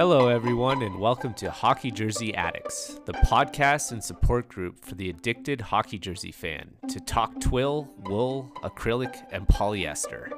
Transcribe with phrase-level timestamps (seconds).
[0.00, 5.10] Hello, everyone, and welcome to Hockey Jersey Addicts, the podcast and support group for the
[5.10, 10.32] addicted hockey jersey fan to talk twill, wool, acrylic, and polyester.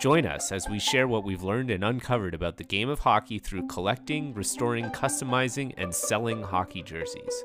[0.00, 3.38] Join us as we share what we've learned and uncovered about the game of hockey
[3.38, 7.44] through collecting, restoring, customizing, and selling hockey jerseys.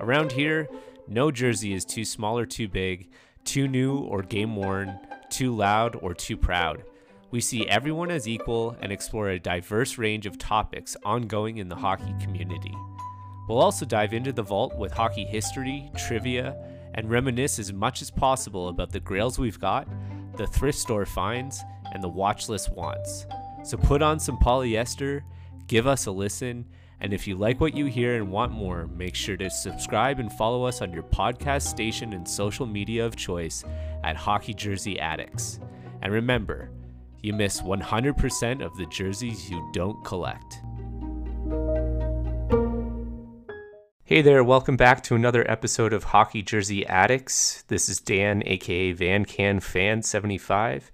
[0.00, 0.68] Around here,
[1.06, 3.08] no jersey is too small or too big,
[3.44, 4.98] too new or game worn,
[5.30, 6.82] too loud or too proud.
[7.32, 11.74] We see everyone as equal and explore a diverse range of topics ongoing in the
[11.74, 12.74] hockey community.
[13.48, 16.54] We'll also dive into the vault with hockey history, trivia,
[16.92, 19.88] and reminisce as much as possible about the grails we've got,
[20.36, 21.62] the thrift store finds,
[21.94, 23.24] and the watch list wants.
[23.64, 25.22] So put on some polyester,
[25.68, 26.66] give us a listen,
[27.00, 30.30] and if you like what you hear and want more, make sure to subscribe and
[30.34, 33.64] follow us on your podcast station and social media of choice
[34.04, 35.60] at Hockey Jersey Addicts.
[36.02, 36.70] And remember,
[37.22, 40.60] you miss 100% of the jerseys you don't collect.
[44.04, 47.62] Hey there, welcome back to another episode of Hockey Jersey Addicts.
[47.68, 50.90] This is Dan, aka Van Can Fan 75.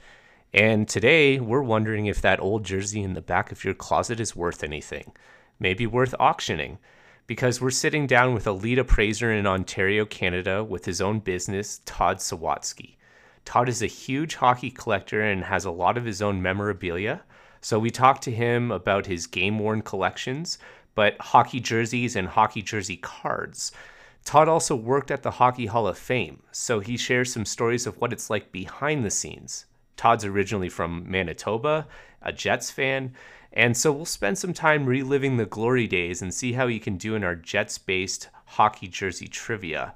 [0.53, 4.37] And today we're wondering if that old jersey in the back of your closet is
[4.37, 5.13] worth anything.
[5.59, 6.79] Maybe worth auctioning.
[7.27, 11.81] Because we're sitting down with a lead appraiser in Ontario, Canada, with his own business,
[11.85, 12.98] Todd Sawatsky.
[13.49, 17.23] Todd is a huge hockey collector and has a lot of his own memorabilia.
[17.63, 20.59] So we talked to him about his game worn collections,
[20.95, 23.73] but hockey jerseys and hockey jersey cards.
[24.23, 27.99] Todd also worked at the Hockey Hall of Fame, so he shares some stories of
[27.99, 29.65] what it's like behind the scenes.
[29.97, 31.87] Todd's originally from Manitoba,
[32.21, 33.15] a Jets fan,
[33.51, 36.99] and so we'll spend some time reliving the glory days and see how he can
[36.99, 39.95] do in our Jets based hockey jersey trivia.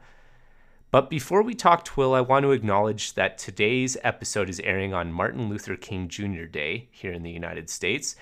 [0.92, 5.10] But before we talk Twill, I want to acknowledge that today's episode is airing on
[5.10, 6.44] Martin Luther King Jr.
[6.44, 8.14] Day here in the United States,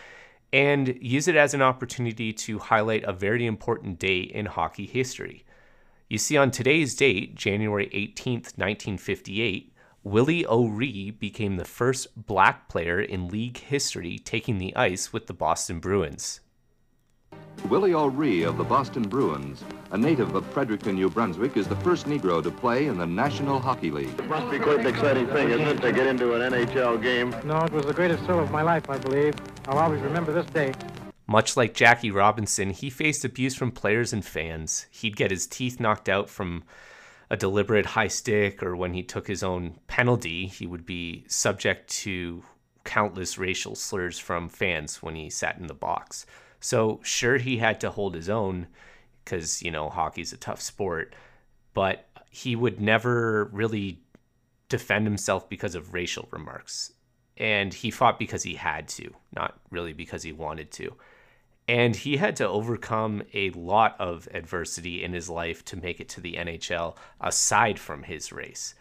[0.53, 5.45] and use it as an opportunity to highlight a very important day in hockey history.
[6.09, 13.01] You see, on today's date, January 18th, 1958, Willie O'Ree became the first black player
[13.01, 16.39] in league history taking the ice with the Boston Bruins.
[17.69, 19.63] Willie O'Ree of the Boston Bruins,
[19.93, 23.61] a native of Fredericton, New Brunswick, is the first Negro to play in the National
[23.61, 24.19] Hockey League.
[24.19, 27.35] It must be quite an exciting thing, isn't it, to get into an NHL game?
[27.45, 29.35] No, it was the greatest thrill of my life, I believe.
[29.67, 30.73] I'll always remember this day.
[31.27, 34.87] Much like Jackie Robinson, he faced abuse from players and fans.
[34.91, 36.65] He'd get his teeth knocked out from
[37.31, 41.89] a deliberate high stick, or when he took his own penalty, he would be subject
[41.89, 42.43] to
[42.83, 46.27] countless racial slurs from fans when he sat in the box.
[46.61, 48.67] So sure, he had to hold his own
[49.25, 51.15] because you know hockey's a tough sport,
[51.75, 54.01] but he would never really
[54.69, 56.93] defend himself because of racial remarks,
[57.37, 60.95] and he fought because he had to, not really because he wanted to.
[61.67, 66.09] And he had to overcome a lot of adversity in his life to make it
[66.11, 68.75] to the NHL aside from his race.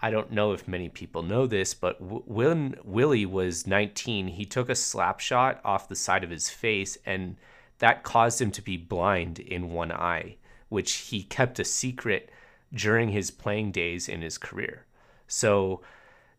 [0.00, 4.68] I don't know if many people know this, but when Willie was 19, he took
[4.68, 7.36] a slap shot off the side of his face, and
[7.78, 10.36] that caused him to be blind in one eye,
[10.68, 12.30] which he kept a secret
[12.72, 14.84] during his playing days in his career.
[15.26, 15.80] So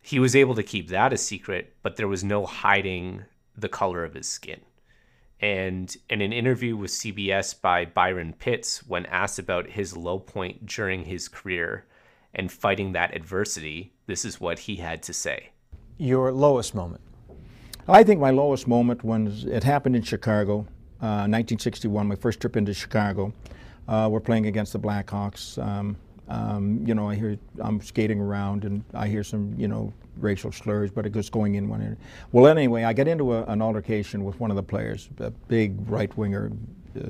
[0.00, 3.24] he was able to keep that a secret, but there was no hiding
[3.56, 4.60] the color of his skin.
[5.40, 10.66] And in an interview with CBS by Byron Pitts, when asked about his low point
[10.66, 11.84] during his career,
[12.34, 15.50] and fighting that adversity, this is what he had to say.
[15.96, 17.00] Your lowest moment?
[17.88, 20.66] I think my lowest moment when it happened in Chicago,
[21.00, 23.32] uh, 1961, my first trip into Chicago.
[23.88, 25.56] Uh, we're playing against the Blackhawks.
[25.64, 25.96] Um,
[26.28, 30.52] um, you know, I hear I'm skating around and I hear some, you know, racial
[30.52, 31.96] slurs, but it goes going in one ear.
[32.32, 35.76] Well, anyway, I get into a, an altercation with one of the players, a big
[35.88, 36.52] right winger.
[36.94, 37.06] Uh,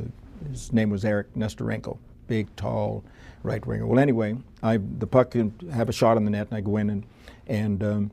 [0.50, 1.98] his name was Eric Nesterenko,
[2.28, 3.02] big, tall,
[3.43, 3.87] right winger.
[3.87, 5.34] Well, anyway, I the puck
[5.72, 7.06] have a shot on the net, and I go in and
[7.47, 8.10] and um,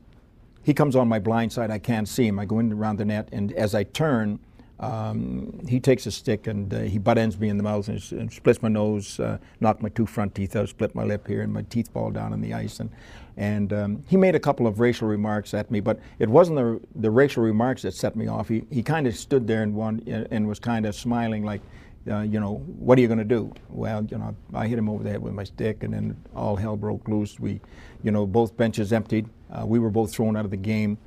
[0.62, 1.70] he comes on my blind side.
[1.70, 2.38] I can't see him.
[2.38, 4.40] I go in around the net, and as I turn,
[4.78, 8.12] um, he takes a stick and uh, he butt ends me in the mouth and,
[8.12, 11.40] and splits my nose, uh, knocked my two front teeth out, split my lip here,
[11.40, 12.80] and my teeth fall down on the ice.
[12.80, 12.90] And
[13.38, 16.80] and um, he made a couple of racial remarks at me, but it wasn't the
[16.96, 18.48] the racial remarks that set me off.
[18.48, 21.62] He he kind of stood there and one and was kind of smiling like
[22.10, 23.52] uh, you know, what are you going to do?
[23.68, 26.56] Well, you know, I hit him over the head with my stick, and then all
[26.56, 27.38] hell broke loose.
[27.38, 27.60] We,
[28.02, 29.28] you know, both benches emptied.
[29.50, 30.98] Uh, we were both thrown out of the game.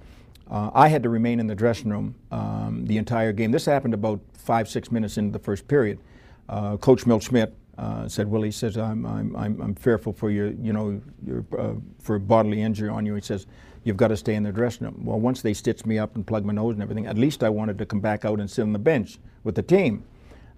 [0.49, 3.51] Uh, I had to remain in the dressing room um, the entire game.
[3.51, 5.99] This happened about five, six minutes into the first period.
[6.47, 10.51] Uh, Coach Milt Schmidt uh, said, "Willie says I'm, I'm, I'm, I'm fearful for your,
[10.51, 13.45] you know, your, uh, for bodily injury on you." He says,
[13.83, 15.05] you've got to stay in the dressing room.
[15.05, 17.49] Well, once they stitched me up and plugged my nose and everything, at least I
[17.49, 20.03] wanted to come back out and sit on the bench with the team.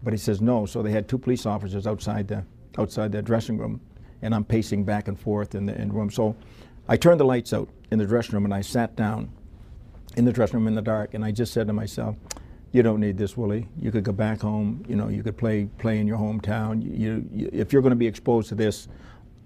[0.04, 0.66] But he says no.
[0.66, 2.44] So they had two police officers outside the
[2.78, 3.82] outside the dressing room,
[4.22, 6.10] and I'm pacing back and forth in the, in room.
[6.10, 6.36] So
[6.88, 9.30] I turned the lights out in the dressing room and I sat down
[10.18, 12.16] in the dressing room in the dark, and I just said to myself,
[12.72, 13.68] "You don't need this, Willie.
[13.80, 14.84] You could go back home.
[14.88, 16.82] You know, you could play play in your hometown.
[16.82, 18.88] You, you if you're going to be exposed to this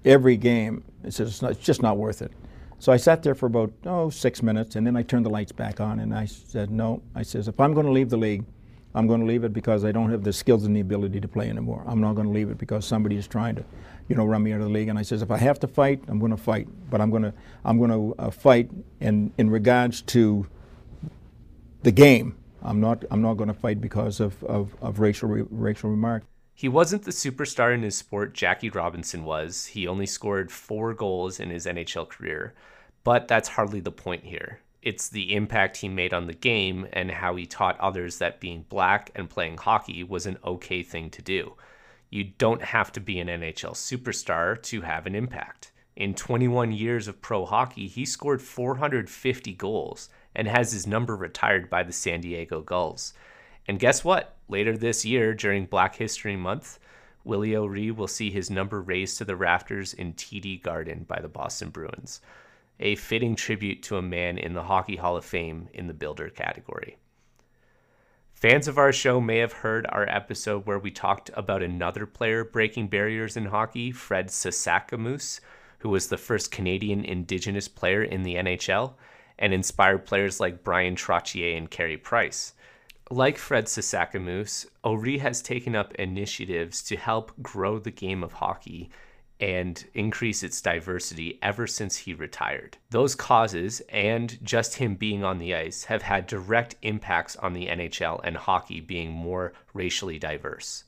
[0.06, 2.32] every game, it's just, not, it's just not worth it."
[2.80, 5.52] So I sat there for about oh six minutes, and then I turned the lights
[5.52, 8.46] back on, and I said, "No." I says, "If I'm going to leave the league."
[8.96, 11.28] I'm going to leave it because I don't have the skills and the ability to
[11.28, 11.84] play anymore.
[11.86, 13.66] I'm not going to leave it because somebody is trying to,
[14.08, 14.88] you know, run me out of the league.
[14.88, 16.70] And I says, if I have to fight, I'm going to fight.
[16.90, 17.34] But I'm going to,
[17.66, 18.72] I'm going to uh, fight
[19.02, 20.48] in in regards to
[21.84, 22.38] the game.
[22.64, 26.24] I'm not, I'm not going to fight because of, of, of racial re- racial remark.
[26.54, 29.66] He wasn't the superstar in his sport Jackie Robinson was.
[29.68, 32.54] He only scored four goals in his NHL career.
[33.04, 37.10] But that's hardly the point here it's the impact he made on the game and
[37.10, 41.24] how he taught others that being black and playing hockey was an okay thing to
[41.24, 41.56] do.
[42.12, 45.72] You don't have to be an NHL superstar to have an impact.
[45.96, 51.68] In 21 years of pro hockey, he scored 450 goals and has his number retired
[51.68, 53.14] by the San Diego Gulls.
[53.68, 54.36] And guess what?
[54.48, 56.78] Later this year, during Black History Month,
[57.24, 61.28] Willie O'Ree will see his number raised to the rafters in TD Garden by the
[61.28, 62.22] Boston Bruins
[62.80, 66.30] a fitting tribute to a man in the Hockey Hall of Fame in the Builder
[66.30, 66.98] category.
[68.34, 72.44] Fans of our show may have heard our episode where we talked about another player
[72.44, 75.40] breaking barriers in hockey, Fred Sasakamoose,
[75.80, 78.94] who was the first Canadian Indigenous player in the NHL
[79.40, 82.54] and inspired players like Bryan Trottier and Carey Price.
[83.10, 88.90] Like Fred Sasakamoose, O'Ree has taken up initiatives to help grow the game of hockey
[89.40, 92.78] and increase its diversity ever since he retired.
[92.90, 97.68] Those causes and just him being on the ice have had direct impacts on the
[97.68, 100.86] NHL and hockey being more racially diverse.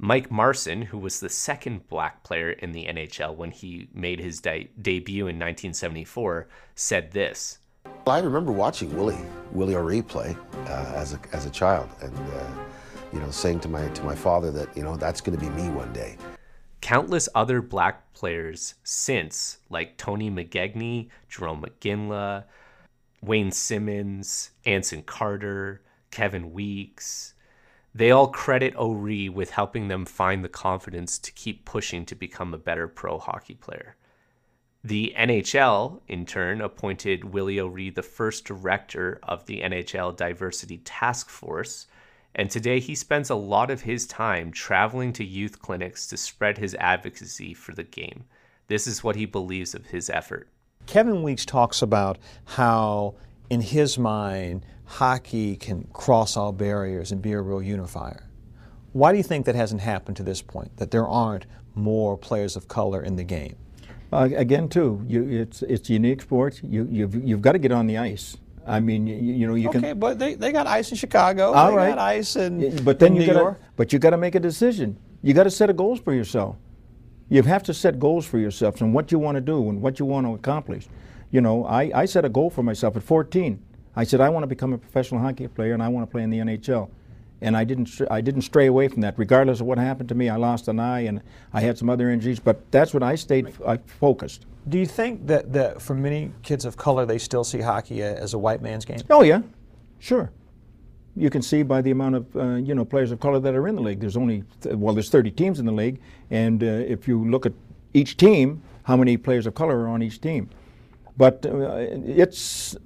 [0.00, 4.40] Mike Marson, who was the second black player in the NHL when he made his
[4.40, 6.46] de- debut in 1974,
[6.76, 7.58] said this.
[8.06, 9.18] I remember watching Willie,
[9.50, 12.46] Willie O'Ree play uh, as, a, as a child and, uh,
[13.12, 15.50] you know, saying to my, to my father that, you know, that's going to be
[15.50, 16.16] me one day
[16.80, 22.44] countless other black players since, like Tony McKegney, Jarome Iginla,
[23.20, 27.34] Wayne Simmonds, Anson Carter, Kevin Weekes.
[27.94, 32.54] They all credit O'Ree with helping them find the confidence to keep pushing to become
[32.54, 33.96] a better pro hockey player.
[34.84, 41.28] The NHL, in turn, appointed Willie O'Ree the first director of the NHL Diversity Task
[41.28, 41.87] Force
[42.38, 46.56] and today he spends a lot of his time traveling to youth clinics to spread
[46.56, 48.24] his advocacy for the game.
[48.68, 50.48] This is what he believes of his effort.
[50.86, 53.16] Kevin Weekes talks about how,
[53.50, 58.30] in his mind, hockey can cross all barriers and be a real unifier.
[58.92, 61.44] Why do you think that hasn't happened to this point, that there aren't
[61.74, 63.56] more players of color in the game?
[64.12, 66.60] Uh, again, too, you, it's, it's unique sport.
[66.62, 68.36] You, you've, you've got to get on the ice.
[68.68, 69.84] I mean, you, you know, you okay, can.
[69.84, 71.52] Okay, but they, they got ice in Chicago.
[71.52, 71.88] All they right.
[71.90, 73.60] got ice in, but then in you York.
[73.76, 74.98] But you got to make a decision.
[75.22, 76.56] You got to set a goals for yourself.
[77.28, 79.98] You have to set goals for yourself and what you want to do and what
[79.98, 80.88] you want to accomplish.
[81.30, 83.62] You know, I, I set a goal for myself at 14.
[83.96, 86.22] I said I want to become a professional hockey player and I want to play
[86.22, 86.88] in the NHL.
[87.40, 90.28] And I didn't I didn't stray away from that, regardless of what happened to me.
[90.28, 93.54] I lost an eye and I had some other injuries, but that's what I stayed.
[93.66, 94.46] I focused.
[94.68, 98.34] Do you think that, that for many kids of color, they still see hockey as
[98.34, 98.98] a white man's game?
[99.08, 99.42] Oh yeah,
[99.98, 100.30] sure.
[101.16, 103.68] You can see by the amount of uh, you know players of color that are
[103.68, 104.00] in the league.
[104.00, 107.46] There's only th- well, there's 30 teams in the league, and uh, if you look
[107.46, 107.52] at
[107.94, 110.50] each team, how many players of color are on each team?
[111.16, 112.76] But uh, it's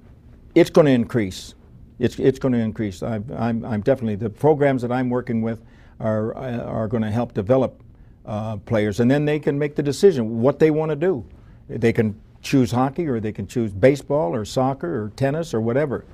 [0.55, 1.55] it's going to increase.
[1.99, 3.03] It's it's going to increase.
[3.03, 5.61] i I'm I'm definitely the programs that I'm working with
[5.99, 7.81] are are going to help develop
[8.25, 11.25] uh, players, and then they can make the decision what they want to do.
[11.69, 16.05] They can choose hockey, or they can choose baseball, or soccer, or tennis, or whatever.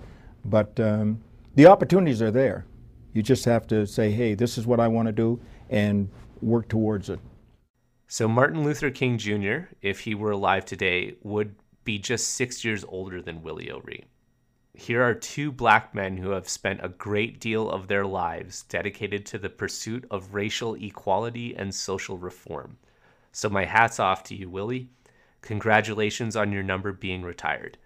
[0.46, 1.22] But um,
[1.56, 2.66] the opportunities are there.
[3.14, 6.10] You just have to say, hey, this is what I want to do, and
[6.42, 7.20] work towards it.
[8.08, 12.86] So, Martin Luther King Jr., if he were alive today, would be just six years
[12.88, 14.06] older than Willie O'Ree.
[14.80, 19.26] Here are two black men who have spent a great deal of their lives dedicated
[19.26, 22.78] to the pursuit of racial equality and social reform.
[23.34, 24.90] So, my hat's off to you, Willie.
[25.42, 27.78] Congratulations on your number being retired.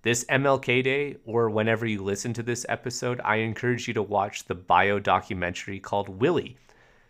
[0.00, 4.44] This MLK Day, or whenever you listen to this episode, I encourage you to watch
[4.46, 6.56] the bio documentary called Willie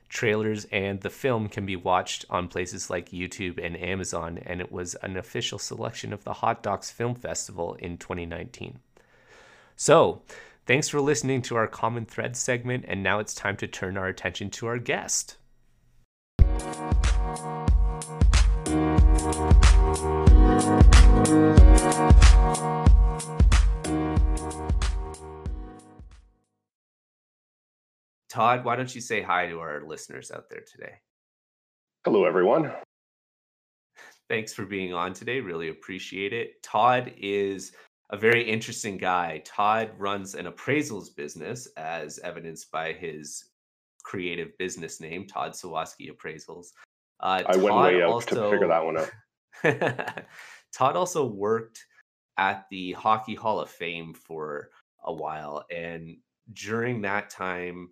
[0.08, 4.72] Trailers and the film can be watched on places like YouTube and Amazon, and it
[4.72, 8.80] was an official selection of the Hot Docs Film Festival in 2019.
[9.76, 10.22] So,
[10.66, 14.06] thanks for listening to our Common Thread segment, and now it's time to turn our
[14.06, 15.38] attention to our guest.
[28.28, 30.94] Todd, why don't you say hi to our listeners out there today?
[32.04, 32.72] Hello, everyone.
[34.28, 35.40] Thanks for being on today.
[35.40, 36.62] Really appreciate it.
[36.62, 37.72] Todd is
[38.12, 39.42] a very interesting guy.
[39.44, 43.46] Todd runs an appraisals business, as evidenced by his
[44.04, 46.68] creative business name, Todd Sawatsky Appraisals.
[47.20, 50.24] Uh, I Todd went way also, to figure that one out.
[50.72, 51.84] Todd also worked
[52.36, 54.68] at the Hockey Hall of Fame for
[55.04, 56.16] a while, and
[56.52, 57.90] during that time,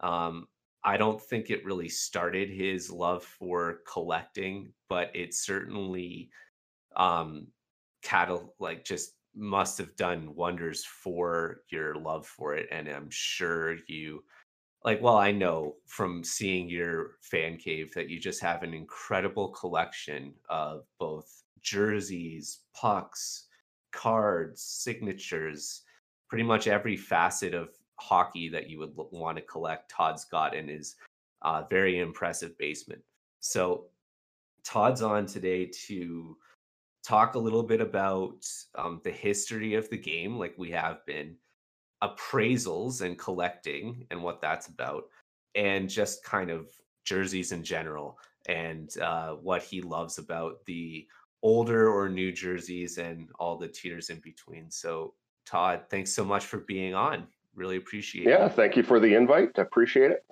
[0.00, 0.46] um,
[0.84, 6.28] I don't think it really started his love for collecting, but it certainly
[6.96, 7.48] um
[8.02, 13.76] cattle like just must have done wonders for your love for it and I'm sure
[13.88, 14.22] you
[14.84, 19.48] like well I know from seeing your fan cave that you just have an incredible
[19.48, 23.46] collection of both jerseys, pucks,
[23.90, 25.82] cards, signatures,
[26.28, 30.68] pretty much every facet of hockey that you would want to collect, Todd's got in
[30.68, 30.96] his
[31.42, 33.00] uh, very impressive basement.
[33.40, 33.86] So
[34.62, 36.36] Todd's on today to
[37.04, 38.46] talk a little bit about
[38.76, 41.36] um, the history of the game, like we have been,
[42.02, 45.04] appraisals and collecting and what that's about,
[45.54, 46.66] and just kind of
[47.04, 48.18] jerseys in general
[48.48, 51.06] and uh, what he loves about the
[51.42, 54.70] older or new jerseys and all the tiers in between.
[54.70, 55.14] So,
[55.46, 57.26] Todd, thanks so much for being on.
[57.54, 58.40] Really appreciate yeah, it.
[58.40, 59.50] Yeah, thank you for the invite.
[59.58, 60.24] I appreciate it.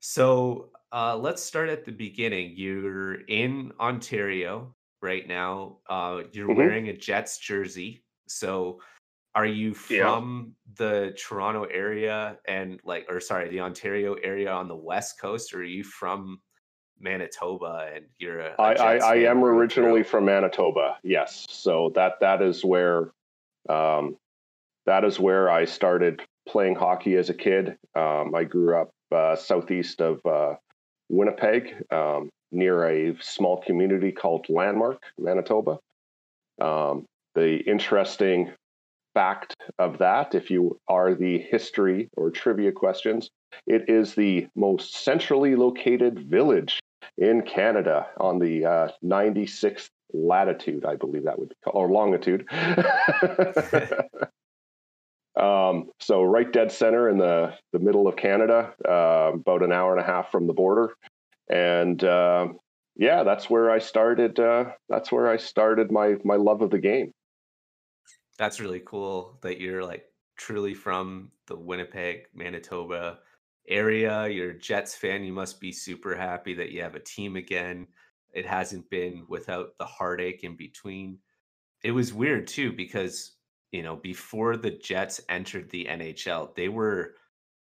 [0.00, 2.54] So uh, let's start at the beginning.
[2.56, 5.78] You're in Ontario right now.
[5.88, 6.56] Uh, you're mm-hmm.
[6.56, 8.02] wearing a Jets jersey.
[8.28, 8.80] So
[9.34, 10.86] are you from yeah.
[10.86, 15.58] the Toronto area and like, or sorry, the Ontario area on the West Coast, or
[15.58, 16.40] are you from
[17.00, 20.98] Manitoba and you're a, a I, I, I am originally from Manitoba.
[21.02, 21.46] Yes.
[21.48, 23.12] So that, that is where,
[23.68, 24.16] um,
[24.86, 27.76] that is where I started playing hockey as a kid.
[27.96, 30.54] Um, I grew up uh, southeast of uh,
[31.08, 35.78] Winnipeg, um, near a small community called Landmark, Manitoba.
[36.60, 38.52] Um, the interesting
[39.14, 43.30] fact of that, if you are the history or trivia questions,
[43.66, 46.80] it is the most centrally located village
[47.18, 52.46] in Canada on the uh, 96th latitude, I believe that would be called, or longitude.
[55.34, 59.96] Um, so right dead center in the, the middle of Canada, uh, about an hour
[59.96, 60.94] and a half from the border.
[61.52, 62.48] And uh,
[62.96, 64.40] yeah, that's where I started.
[64.40, 67.12] Uh, that's where I started my, my love of the game.
[68.38, 70.04] That's really cool that you're like
[70.38, 73.18] truly from the Winnipeg, Manitoba
[73.68, 74.26] area.
[74.28, 75.24] You're a Jets fan.
[75.24, 77.86] You must be super happy that you have a team again.
[78.32, 81.18] It hasn't been without the heartache in between.
[81.84, 83.36] It was weird too because
[83.72, 87.14] you know, before the Jets entered the NHL, they were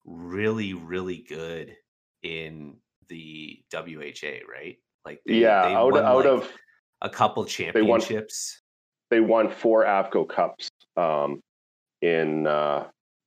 [0.04, 1.76] really, really good
[2.22, 2.76] in
[3.10, 4.78] the WHA, right?
[5.04, 6.50] Like, they, yeah, they out, out like of
[7.02, 8.62] a couple championships.
[9.10, 11.40] They won, they won four Avco Cups um,
[12.00, 12.86] in uh,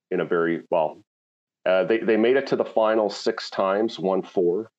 [0.10, 1.02] in a very well.
[1.66, 4.70] Uh, they they made it to the final six times, won four,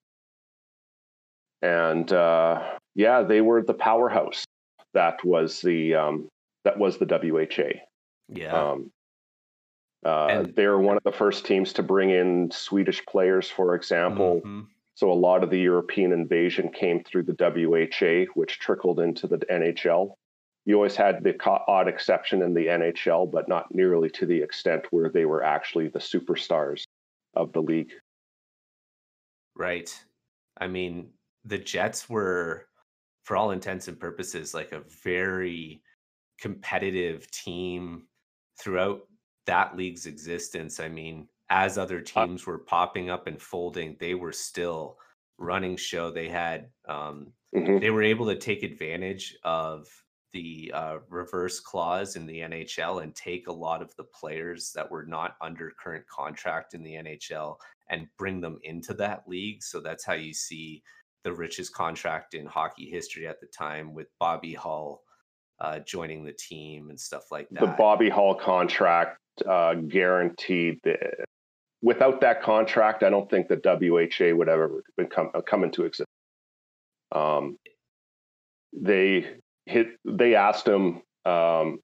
[1.63, 2.63] and uh,
[2.95, 4.45] yeah, they were the powerhouse.
[4.95, 6.29] That was the um,
[6.65, 7.81] that was the WHA.
[8.29, 8.53] Yeah.
[8.53, 8.91] Um,
[10.05, 14.43] uh, and, they're one of the first teams to bring in Swedish players, for example.
[14.45, 14.61] Mm-hmm.
[14.95, 19.39] So a lot of the European invasion came through the WHA, which trickled into the
[19.39, 20.15] NHL.
[20.65, 24.87] You always had the odd exception in the NHL, but not nearly to the extent
[24.91, 26.85] where they were actually the superstars
[27.35, 27.93] of the league.
[29.57, 29.93] Right.
[30.59, 31.11] I mean,
[31.45, 32.67] the Jets were,
[33.25, 35.83] for all intents and purposes, like a very
[36.41, 38.07] competitive team
[38.61, 39.01] throughout
[39.47, 44.15] that league's existence, I mean, as other uh teams were popping up and folding, they
[44.15, 44.99] were still
[45.39, 46.11] running show.
[46.11, 47.79] They had um, mm-hmm.
[47.79, 49.87] they were able to take advantage of
[50.33, 54.91] the uh, reserve clause in the NHL and take a lot of the players that
[54.91, 57.57] were not under current contract in the NHL
[57.89, 59.63] and bring them into that league.
[59.63, 60.83] So that's how you see
[61.23, 65.03] the richest contract in hockey history at the time with Bobby Hull
[65.61, 67.61] uh, joining the team and stuff like that.
[67.61, 70.97] The Bobby Hull contract uh, guaranteed the
[71.85, 76.09] without that contract, I don't think the WHA would ever come, come into existence.
[77.13, 77.59] Um,
[78.73, 79.27] they
[79.67, 81.79] hit, they asked him um,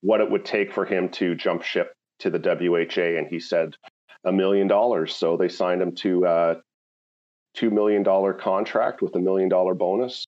[0.00, 3.74] what it would take for him to jump ship to the WHA, and he said
[4.24, 5.14] a million dollars.
[5.14, 6.56] So they signed him to a
[7.54, 10.24] two million dollar contract with a million dollar bonus,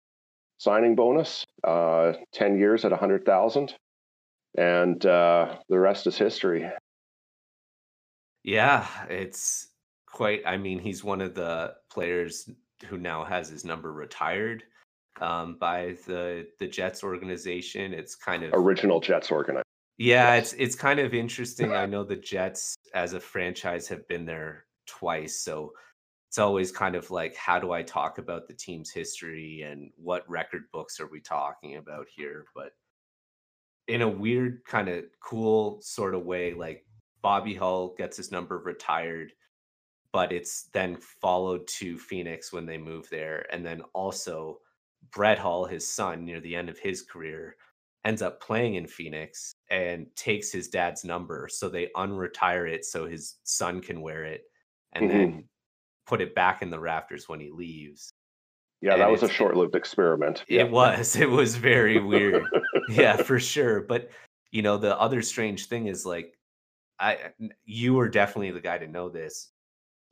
[0.59, 3.75] signing bonus, uh, ten years at a hundred thousand,
[4.57, 6.69] and uh, the rest is history.
[8.49, 9.69] Yeah, it's
[10.07, 10.41] quite.
[10.47, 12.49] I mean, he's one of the players
[12.87, 14.63] who now has his number retired
[15.21, 17.93] um, by the the Jets organization.
[17.93, 19.65] It's kind of original Jets organization.
[19.99, 20.55] Yeah, yes.
[20.55, 21.75] it's it's kind of interesting.
[21.75, 25.75] I know the Jets as a franchise have been there twice, so
[26.31, 30.27] it's always kind of like how do I talk about the team's history and what
[30.27, 32.47] record books are we talking about here?
[32.55, 32.71] But
[33.89, 36.87] in a weird kind of cool sort of way, like
[37.23, 39.33] Bobby Hull gets his number retired,
[40.13, 44.59] but it's then followed to Phoenix when they move there, and then also
[45.13, 47.57] Brett Hull, his son, near the end of his career,
[48.05, 51.49] ends up playing in Phoenix and takes his dad's number.
[51.51, 54.43] So they unretire it so his son can wear it
[54.93, 55.19] and mm-hmm.
[55.19, 55.45] then
[56.07, 58.11] put it back in the rafters when he leaves.
[58.81, 60.45] Yeah, and that was a short lived experiment.
[60.49, 60.63] It yeah.
[60.65, 61.17] was.
[61.17, 62.45] It was very weird.
[62.89, 63.81] yeah, for sure.
[63.81, 64.11] But
[64.51, 66.38] you know, the other strange thing is like
[67.01, 67.33] I
[67.65, 69.51] you were definitely the guy to know this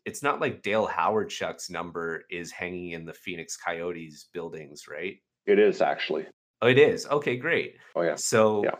[0.06, 5.16] it's not like Dale Hawerchuk's number is hanging in the Phoenix Coyotes buildings, right?
[5.46, 6.26] It is actually.
[6.62, 7.06] Oh, it is.
[7.08, 7.74] Okay, great.
[7.96, 8.14] Oh yeah.
[8.14, 8.76] So yeah.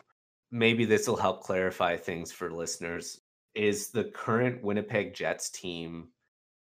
[0.53, 3.21] maybe this will help clarify things for listeners.
[3.55, 6.09] Is the current Winnipeg Jets team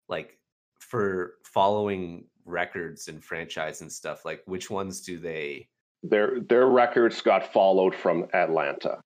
[0.08, 0.38] like
[0.80, 4.24] for following records and franchise and stuff?
[4.24, 5.68] Like which ones do they
[6.04, 9.02] their their records got followed from Atlanta.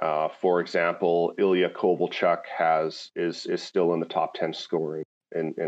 [0.00, 5.54] Uh, for example, Ilya Kovalchuk has is is still in the top ten scoring in,
[5.58, 5.66] in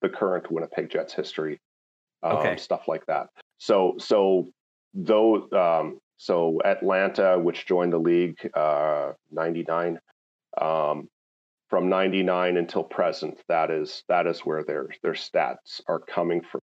[0.00, 1.58] the current Winnipeg Jets history.
[2.22, 2.56] Um, okay.
[2.56, 3.28] Stuff like that.
[3.58, 4.48] So so
[4.94, 9.98] though um, so Atlanta, which joined the league uh, '99,
[10.60, 11.08] um,
[11.68, 16.60] from '99 until present, that is that is where their their stats are coming from.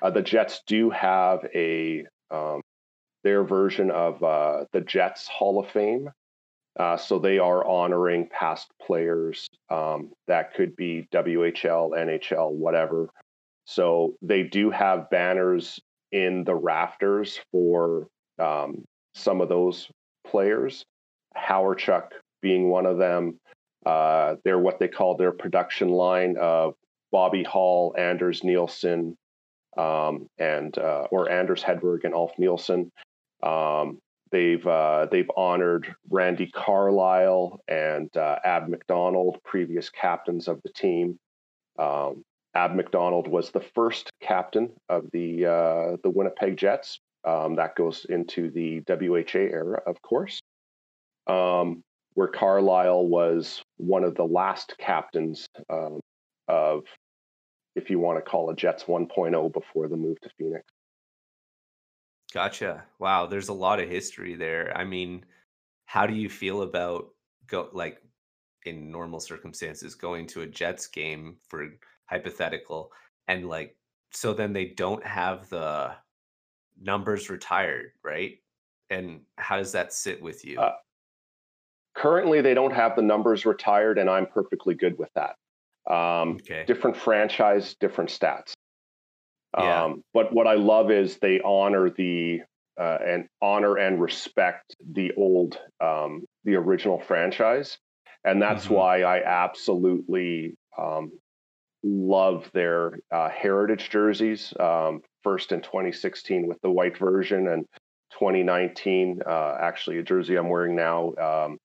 [0.00, 2.60] Uh, the Jets do have a um,
[3.24, 6.10] their version of uh, the Jets Hall of Fame,
[6.78, 9.48] uh, so they are honoring past players.
[9.70, 13.08] Um, that could be WHL, NHL, whatever.
[13.64, 15.80] So they do have banners
[16.12, 18.06] in the rafters for
[18.38, 18.84] um,
[19.14, 19.88] some of those
[20.26, 20.84] players.
[21.36, 22.10] Hawerchuk
[22.42, 23.38] being one of them.
[23.84, 26.74] Uh, they're what they call their production line of
[27.12, 29.16] Bobby Hull, Anders Nielsen,
[29.76, 32.90] um, and uh, or Anders Hedberg and Ulf Nilsson.
[33.42, 33.98] Um,
[34.30, 41.18] They've uh, they've honored Randy Carlyle and uh, Ab McDonald, previous captains of the team.
[41.78, 46.98] Um, Ab McDonald was the first captain of the uh, the Winnipeg Jets.
[47.24, 50.40] Um, that goes into the WHA era, of course,
[51.26, 51.82] um,
[52.14, 56.00] where Carlyle was one of the last captains um,
[56.46, 56.84] of,
[57.74, 60.64] if you want to call it Jets 1.0 before the move to Phoenix.
[62.36, 62.84] Gotcha.
[62.98, 64.70] Wow, there's a lot of history there.
[64.76, 65.24] I mean,
[65.86, 67.06] how do you feel about
[67.46, 68.02] go like
[68.66, 71.66] in normal circumstances going to a Jets game for
[72.04, 72.92] hypothetical
[73.26, 73.74] and like
[74.12, 75.94] so then they don't have the
[76.78, 78.32] numbers retired, right?
[78.90, 80.60] And how does that sit with you?
[80.60, 80.74] Uh,
[81.94, 85.36] currently, they don't have the numbers retired, and I'm perfectly good with that.
[85.90, 86.64] Um, okay.
[86.66, 88.55] Different franchise, different stats.
[89.56, 89.84] Yeah.
[89.84, 92.42] Um, but what I love is they honor the
[92.78, 97.78] uh, and honor and respect the old, um, the original franchise,
[98.24, 98.74] and that's mm-hmm.
[98.74, 101.10] why I absolutely um,
[101.82, 104.52] love their uh, heritage jerseys.
[104.60, 107.64] Um, first in 2016 with the white version, and
[108.12, 111.58] 2019, uh, actually a jersey I'm wearing now, um,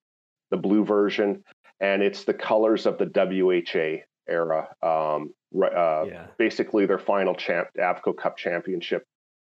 [0.50, 1.44] the blue version,
[1.80, 4.68] and it's the colors of the WHA era.
[4.82, 6.28] Um, uh, yeah.
[6.38, 9.04] Basically, their final champ, Avco Cup championship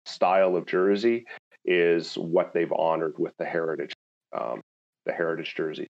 [0.05, 1.25] style of jersey
[1.65, 3.93] is what they've honored with the heritage,
[4.37, 4.61] um,
[5.05, 5.87] the heritage jersey.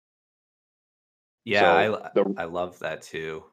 [1.45, 3.43] Yeah, so I the, I love that too.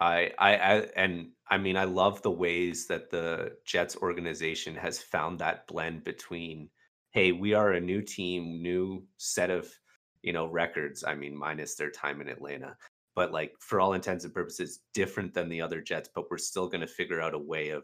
[0.00, 5.00] I, I I and I mean I love the ways that the Jets organization has
[5.00, 6.70] found that blend between
[7.10, 9.68] hey we are a new team, new set of
[10.22, 11.02] you know records.
[11.02, 12.76] I mean minus their time in Atlanta,
[13.18, 16.68] but like for all intents and purposes different than the other jets but we're still
[16.68, 17.82] going to figure out a way of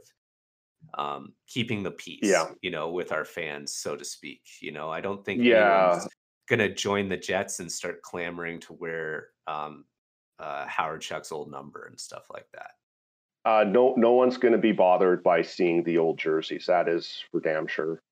[0.97, 4.91] um keeping the peace yeah you know with our fans so to speak you know
[4.91, 5.99] i don't think yeah
[6.49, 9.85] going to join the jets and start clamoring to wear um
[10.39, 12.73] uh, Hawerchuk's old number and stuff like that.
[13.45, 16.67] Uh, no, no one's going to be bothered by seeing the old jerseys.
[16.67, 18.03] That is for damn sure.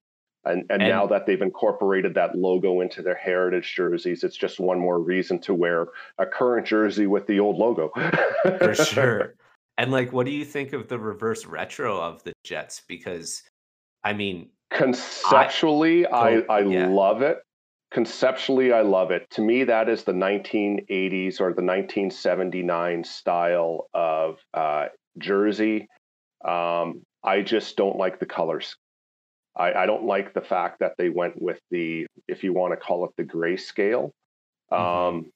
[0.45, 4.59] And, and, and now that they've incorporated that logo into their heritage jerseys, it's just
[4.59, 7.93] one more reason to wear a current jersey with the old logo.
[8.59, 9.35] for sure.
[9.79, 12.83] And like, what do you think of the reverse retro of the Jets?
[12.89, 13.43] Because,
[14.03, 16.87] I mean, conceptually, I I, I yeah.
[16.89, 17.39] love it.
[17.93, 19.29] Conceptually, I love it.
[19.33, 24.87] To me, that is the 1980s or the 1979 style of uh,
[25.19, 25.89] jersey.
[26.45, 28.77] Um, I just don't like the colors.
[29.57, 32.77] I, I, don't like the fact that they went with the, if you want to
[32.77, 34.12] call it the grayscale.
[34.73, 34.75] Mm-hmm.
[34.75, 35.31] Um,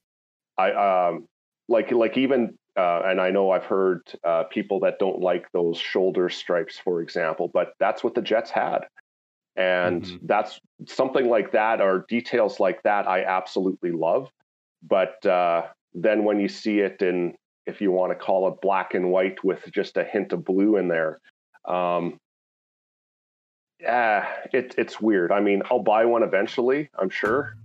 [0.56, 0.72] I
[1.08, 1.26] um,
[1.68, 5.78] like like even, uh, and I know I've heard uh, people that don't like those
[5.78, 8.86] shoulder stripes, for example, but that's what the Jets had,
[9.54, 10.26] and mm-hmm.
[10.26, 14.30] that's something like that or details like that I absolutely love.
[14.82, 17.34] But uh, then when you see it in
[17.66, 20.76] if you want to call it black and white with just a hint of blue
[20.76, 21.18] in there.
[21.64, 22.18] Um,
[23.80, 25.32] yeah, it, it's weird.
[25.32, 27.56] I mean, I'll buy one eventually, I'm sure.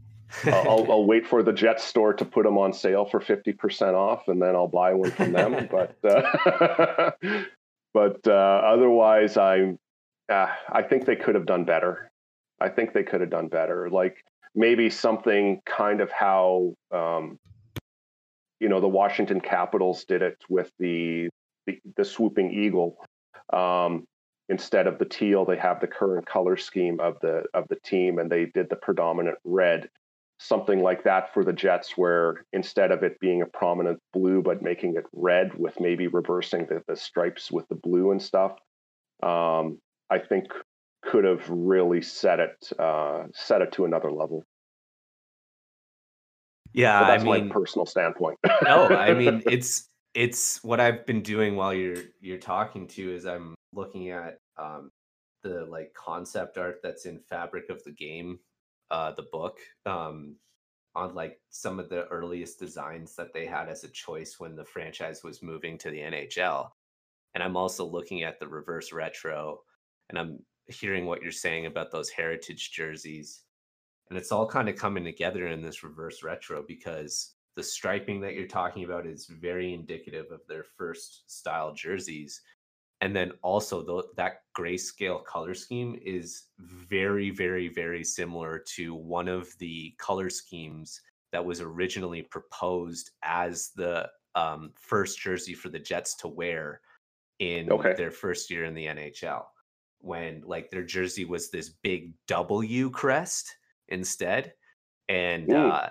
[0.45, 4.27] I'll, I'll, wait for the Jet store to put them on sale for 50% off
[4.27, 5.67] and then I'll buy one from them.
[5.71, 7.11] but uh,
[7.93, 9.77] but uh, otherwise, I'm,
[10.29, 12.11] uh, I think they could have done better.
[12.61, 13.89] I think they could have done better.
[13.89, 14.23] Like
[14.55, 17.37] maybe something kind of how um,
[18.59, 21.29] you know the Washington Capitals did it with the
[21.65, 22.97] the, the swooping eagle.
[23.51, 24.05] Um,
[24.51, 28.19] instead of the teal, they have the current color scheme of the of the team,
[28.19, 29.89] and they did the predominant red.
[30.39, 34.61] Something like that for the Jets, where instead of it being a prominent blue, but
[34.61, 38.57] making it red with maybe reversing the, the stripes with the blue and stuff.
[39.23, 40.47] Um, I think
[41.03, 44.43] could have really set it uh, set it to another level.
[46.73, 48.37] Yeah, but that's I mean, my personal standpoint.
[48.63, 53.25] no, I mean it's it's what I've been doing while you're you're talking to is
[53.25, 54.91] I'm looking at um,
[55.43, 58.39] the like concept art that's in Fabric of the Game,
[58.89, 60.35] uh, the book, um,
[60.95, 64.65] on like some of the earliest designs that they had as a choice when the
[64.65, 66.69] franchise was moving to the NHL.
[67.33, 69.59] And I'm also looking at the reverse retro,
[70.09, 73.43] and I'm hearing what you're saying about those heritage jerseys
[74.11, 78.33] and it's all kind of coming together in this reverse retro because the striping that
[78.33, 82.41] you're talking about is very indicative of their first style jerseys
[83.01, 89.27] and then also the, that grayscale color scheme is very very very similar to one
[89.27, 95.79] of the color schemes that was originally proposed as the um, first jersey for the
[95.79, 96.81] jets to wear
[97.39, 97.93] in okay.
[97.97, 99.43] their first year in the nhl
[99.99, 103.55] when like their jersey was this big w crest
[103.91, 104.53] instead.
[105.09, 105.89] And uh,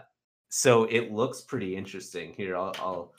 [0.49, 2.33] so it looks pretty interesting.
[2.37, 3.13] Here, I'll, I'll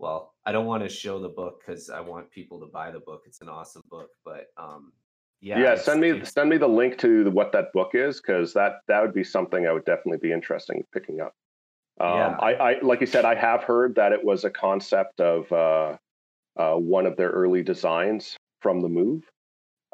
[0.00, 3.00] well, I don't want to show the book because I want people to buy the
[3.00, 3.24] book.
[3.26, 4.92] It's an awesome book, but um,
[5.42, 5.74] yeah, yeah.
[5.76, 9.02] Send me send me the link to the, what that book is because that that
[9.02, 11.34] would be something I would definitely be interested in picking up.
[12.00, 12.36] Um, yeah.
[12.40, 15.96] I, I like you said, I have heard that it was a concept of uh,
[16.56, 19.30] uh, one of their early designs from the move,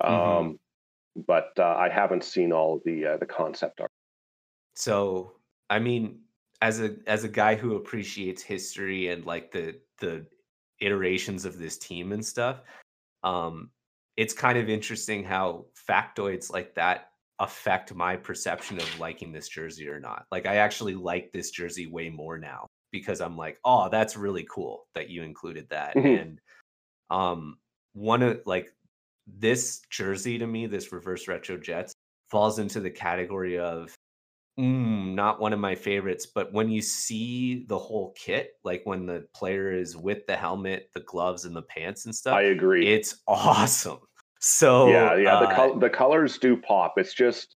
[0.01, 0.14] mm-hmm.
[0.14, 1.21] um, mm-hmm.
[1.27, 3.90] but uh, I haven't seen all the uh, the concept art.
[4.75, 5.33] So,
[5.69, 6.21] I mean,
[6.62, 10.27] as a as a guy who appreciates history and like the the
[10.81, 12.61] iterations of this team and stuff,
[13.23, 13.71] um,
[14.16, 19.88] it's kind of interesting how factoids like that affect my perception of liking this jersey
[19.88, 20.25] or not.
[20.33, 24.47] Like I actually like this jersey way more now because I'm like, oh, that's really
[24.51, 25.95] cool that you included that.
[25.95, 26.21] Mm-hmm.
[26.21, 26.40] And
[27.11, 27.59] um
[27.92, 28.73] one of like
[29.27, 31.92] this jersey to me, this reverse retro Jets
[32.31, 33.95] falls into the category of
[34.59, 39.05] Mm, not one of my favorites, but when you see the whole kit, like when
[39.05, 42.87] the player is with the helmet, the gloves, and the pants and stuff, I agree.
[42.87, 43.99] It's awesome.
[44.40, 46.95] So yeah, yeah, uh, the col- the colors do pop.
[46.97, 47.57] It's just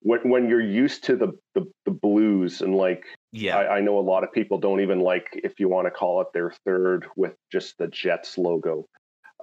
[0.00, 3.98] when when you're used to the the, the blues and like yeah, I, I, know
[3.98, 7.06] a lot of people don't even like if you want to call it their third
[7.16, 8.86] with just the Jets logo,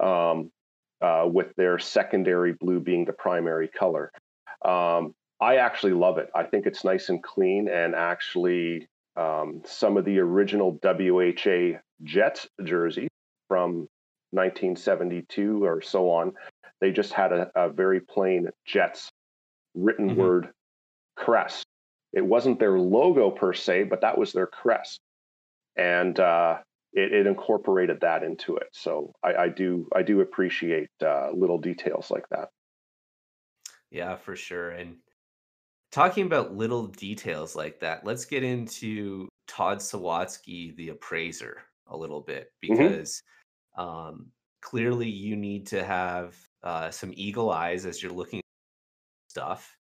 [0.02, 0.50] um,
[1.00, 4.10] uh, with their secondary blue being the primary color.
[4.64, 6.30] Um, I actually love it.
[6.34, 12.48] I think it's nice and clean, and actually, um, some of the original WHA Jets
[12.64, 13.10] jerseys
[13.46, 13.86] from
[14.30, 16.32] 1972 or so on,
[16.80, 19.10] they just had a, a very plain Jets
[19.74, 20.20] written mm-hmm.
[20.20, 20.48] word
[21.14, 21.66] crest.
[22.14, 24.98] It wasn't their logo per se, but that was their crest,
[25.76, 26.56] and uh,
[26.94, 28.68] it, it, incorporated that into it.
[28.72, 32.48] So I, I do I do appreciate uh, little details like that.
[33.90, 34.96] Yeah, for sure, and
[35.94, 42.20] talking about little details like that, let's get into Todd Sawatsky, the appraiser, a little
[42.20, 42.76] bit Mhm.
[42.76, 43.22] because
[43.76, 49.76] um, clearly you need to have uh, some eagle eyes as you're looking at stuff,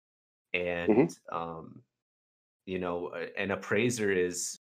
[0.53, 1.83] and um,
[2.67, 4.61] you know, an appraiser is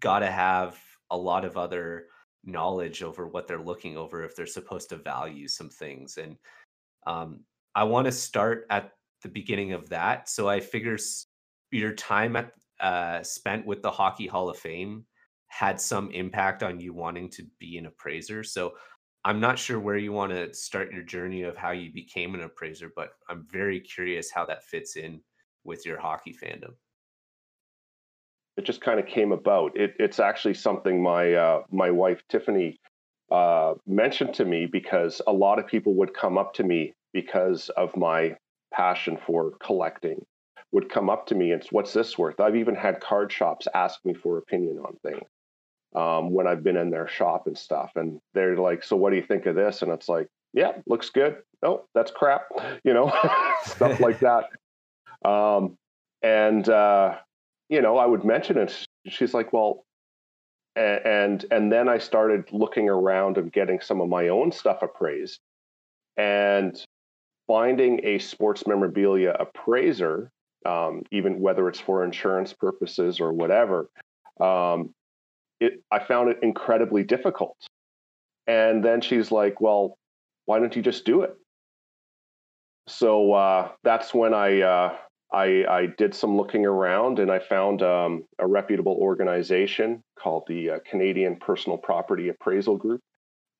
[0.00, 0.78] got to have
[1.10, 2.08] a lot of other
[2.44, 6.36] knowledge over what they're looking over if they're supposed to value some things and
[7.06, 8.95] um, i want to start at
[9.26, 10.96] the beginning of that so i figure
[11.72, 15.04] your time at uh, spent with the hockey hall of fame
[15.48, 18.72] had some impact on you wanting to be an appraiser so
[19.24, 22.42] i'm not sure where you want to start your journey of how you became an
[22.42, 25.20] appraiser but i'm very curious how that fits in
[25.64, 26.74] with your hockey fandom
[28.56, 29.76] it just kind of came about.
[29.76, 32.78] It, it's actually something my uh, my wife Tiffany
[33.30, 37.68] uh, mentioned to me because a lot of people would come up to me because
[37.70, 38.36] of my
[38.72, 40.24] passion for collecting.
[40.72, 42.40] Would come up to me and what's this worth?
[42.40, 45.26] I've even had card shops ask me for opinion on things
[45.94, 49.16] um, when I've been in their shop and stuff, and they're like, "So what do
[49.16, 51.38] you think of this?" And it's like, "Yeah, looks good.
[51.62, 52.42] No, that's crap,"
[52.84, 53.12] you know,
[53.64, 54.50] stuff like that.
[55.24, 55.76] Um,
[56.22, 57.16] and uh,
[57.68, 58.86] you know, I would mention it.
[59.08, 59.84] She's like, well,
[60.76, 65.40] and and then I started looking around and getting some of my own stuff appraised,
[66.16, 66.76] and
[67.46, 70.30] finding a sports memorabilia appraiser,
[70.64, 73.88] um, even whether it's for insurance purposes or whatever,
[74.40, 74.92] um,
[75.60, 77.56] it I found it incredibly difficult.
[78.46, 79.96] And then she's like, well,
[80.44, 81.34] why don't you just do it?
[82.88, 84.96] So uh, that's when I uh,
[85.32, 90.70] I, I did some looking around and I found um, a reputable organization called the
[90.70, 93.00] uh, Canadian Personal Property Appraisal Group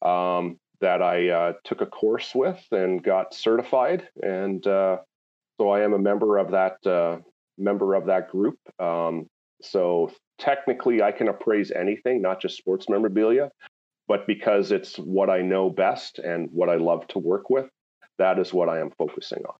[0.02, 4.08] um, that I uh, took a course with and got certified.
[4.22, 4.98] And uh,
[5.58, 7.18] so I am a member of that uh,
[7.58, 8.58] member of that group.
[8.78, 9.26] Um,
[9.62, 13.50] so technically, I can appraise anything, not just sports memorabilia,
[14.08, 17.68] but because it's what I know best and what I love to work with,
[18.18, 19.54] that is what I am focusing on.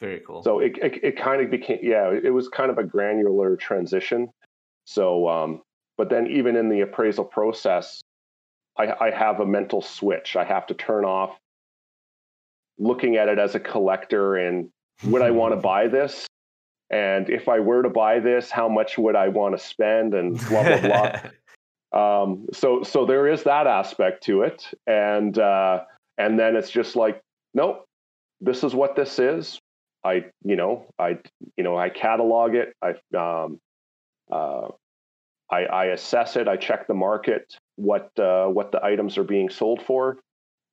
[0.00, 2.84] very cool So it, it, it kind of became, yeah, it was kind of a
[2.84, 4.28] granular transition.
[4.84, 5.62] So, um,
[5.98, 8.00] but then even in the appraisal process,
[8.78, 10.36] I, I have a mental switch.
[10.36, 11.38] I have to turn off
[12.78, 14.68] looking at it as a collector and
[15.04, 16.26] would I want to buy this?
[16.90, 20.14] And if I were to buy this, how much would I want to spend?
[20.14, 21.20] And blah blah blah.
[21.92, 25.84] Um, so so there is that aspect to it, and uh,
[26.18, 27.22] and then it's just like,
[27.54, 27.86] nope,
[28.40, 29.58] this is what this is.
[30.04, 31.18] I you know I
[31.56, 32.74] you know I catalog it.
[32.82, 33.58] I um,
[34.30, 34.68] uh,
[35.50, 36.48] I, I assess it.
[36.48, 40.18] I check the market, what uh, what the items are being sold for,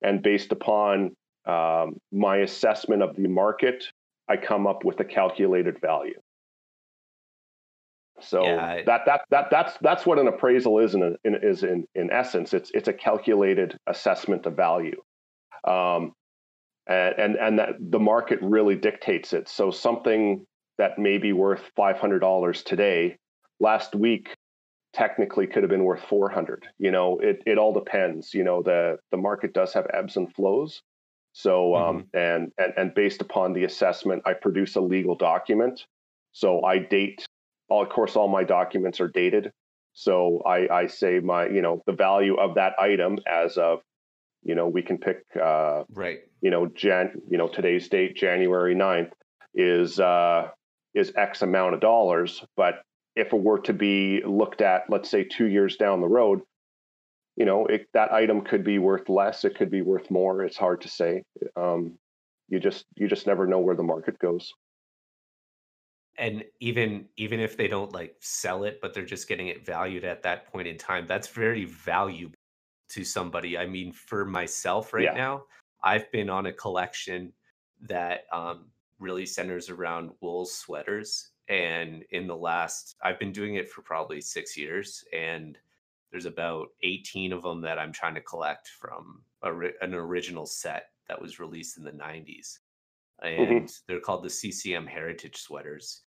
[0.01, 3.85] and based upon um, my assessment of the market,
[4.27, 6.19] I come up with a calculated value.
[8.21, 11.63] So Yeah, I- that that that that's that's what an appraisal is in, in is
[11.63, 12.53] in in essence.
[12.53, 15.01] It's it's a calculated assessment of value,
[15.65, 16.13] um,
[16.87, 19.49] and and and that the market really dictates it.
[19.49, 20.45] So something
[20.77, 23.17] that may be worth five hundred dollars today,
[23.59, 24.35] last week
[24.93, 28.97] technically could have been worth 400 you know it, it all depends you know the
[29.11, 30.81] the market does have ebbs and flows.
[31.33, 35.85] So um and, and and based upon the assessment i produce a legal document.
[36.31, 37.25] So i date
[37.69, 39.51] all of course all my documents are dated.
[39.93, 43.81] So i i say my you know the value of that item as of
[44.43, 46.19] you know we can pick uh right.
[46.41, 49.11] you know jan you know today's date january 9th
[49.55, 50.49] is uh
[50.93, 52.83] is x amount of dollars but
[53.15, 56.41] if it were to be looked at let's say two years down the road
[57.35, 60.57] you know it, that item could be worth less it could be worth more it's
[60.57, 61.23] hard to say.
[61.55, 61.97] Um,
[62.49, 64.51] you just you just never know where the market goes.
[66.17, 70.03] And even even if they don't like sell it but they're just getting it valued
[70.03, 72.35] at that point in time that's very valuable
[72.89, 73.57] to somebody.
[73.57, 75.13] I mean for myself right Yeah.
[75.13, 75.43] now
[75.83, 77.33] i've been on a collection
[77.81, 78.65] that um,
[78.99, 84.21] really centers around wool sweaters and in the last i've been doing it for probably
[84.21, 85.57] six years and
[86.11, 89.51] there's about 18 of them that i'm trying to collect from a,
[89.81, 92.59] an original set that was released in the 90s
[93.21, 96.03] and they're called the ccm heritage sweaters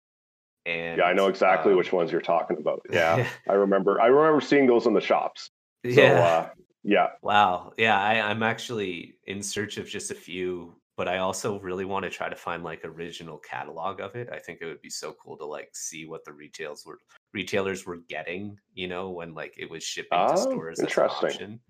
[0.67, 2.81] and yeah i know exactly um, which ones you're talking about.
[2.91, 5.51] Yeah i remember i remember seeing those in the shops.
[5.83, 6.13] Yeah.
[6.13, 6.49] uh,
[6.85, 7.09] yeah.
[7.23, 7.73] Wow.
[7.79, 12.05] Yeah, I, I'm actually in search of just a few, but I also really want
[12.05, 14.29] to try to find like original catalog of it.
[14.31, 16.99] I think it would be so cool to like see what the retails were
[17.33, 20.89] retailers were getting, you know, when like it was shipping Oh, to stores as an
[20.89, 21.29] interesting.
[21.29, 21.61] option.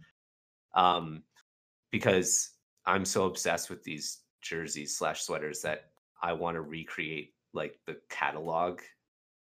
[0.74, 1.22] Um,
[1.90, 2.50] because
[2.86, 5.90] I'm so obsessed with these jerseys slash sweaters that
[6.22, 8.80] I want to recreate like the catalog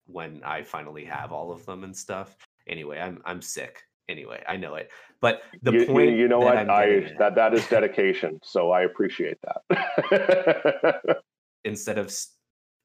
[0.08, 2.36] when I finally have all of them and stuff.
[2.68, 3.84] Anyway, I'm I'm sick.
[4.10, 4.90] Anyway, I know it.
[5.22, 8.40] But the you, point, you, you know what, I that that is dedication.
[8.44, 11.22] so I appreciate that.
[11.64, 12.12] instead of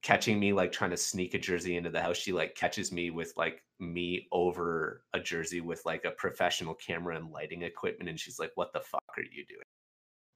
[0.03, 3.09] catching me like trying to sneak a jersey into the house, she like catches me
[3.11, 8.21] with like me over a jersey with like a professional camera and lighting equipment, and
[8.21, 9.65] she's like, "What the fuck are you doing?"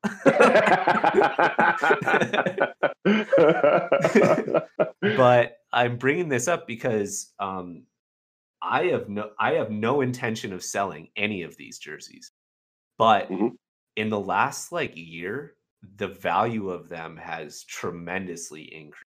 [5.18, 7.83] but I'm bringing this up because um,
[8.62, 12.33] I have no I have no intention of selling any of these jerseys.
[12.99, 13.57] But Mhm.
[13.97, 15.57] in the last like year,
[15.97, 19.05] the value of them has tremendously increased.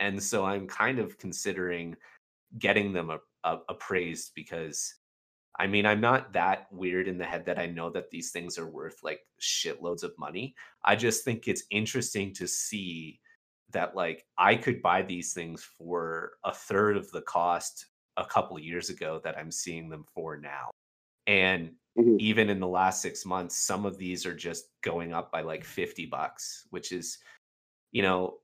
[0.00, 1.96] And so I'm kind of considering
[2.58, 4.94] getting them a, a, appraised because
[5.58, 8.58] I mean, I'm not that weird in the head that I know that these things
[8.58, 10.54] are worth like shitloads of money.
[10.84, 13.20] I just think it's interesting to see
[13.70, 18.58] that like I could buy these things for a third of the cost a couple
[18.58, 20.70] years ago that I'm seeing them for now.
[21.26, 22.18] And Mhm.
[22.18, 25.64] even in the last 6 months some of these are just going up by like
[25.64, 27.18] 50 bucks, which is
[27.92, 28.40] you know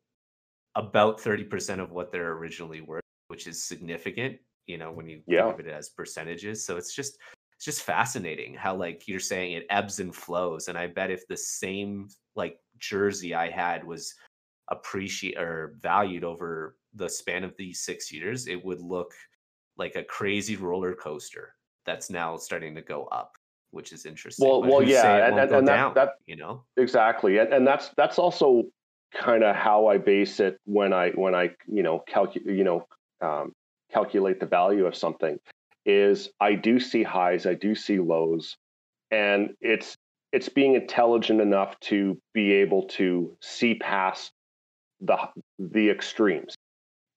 [0.74, 5.56] about 30% of what they're originally worth, which is significant, you know, when you Yeah.
[5.56, 6.64] think of it as percentages.
[6.64, 7.18] So it's just
[7.56, 10.68] it's just fascinating how like you're saying it ebbs and flows.
[10.68, 14.14] And I bet if the same like jersey I had was
[14.70, 19.12] appreciate or valued over the span of these six years, it would look
[19.76, 21.54] like a crazy roller coaster
[21.86, 23.32] that's now starting to go up,
[23.70, 24.46] which is interesting.
[24.48, 26.64] Well- But well, yeah, and- and- and that- down, that- you know?
[26.76, 28.64] exactly and, and that's that's also
[29.14, 32.86] kind of how i base it when i when i you know calculate you know
[33.20, 33.52] um,
[33.92, 35.38] calculate the value of something
[35.84, 38.56] is i do see highs i do see lows
[39.10, 39.96] and it's
[40.32, 44.32] it's being intelligent enough to be able to see past
[45.02, 45.18] the
[45.58, 46.54] the extremes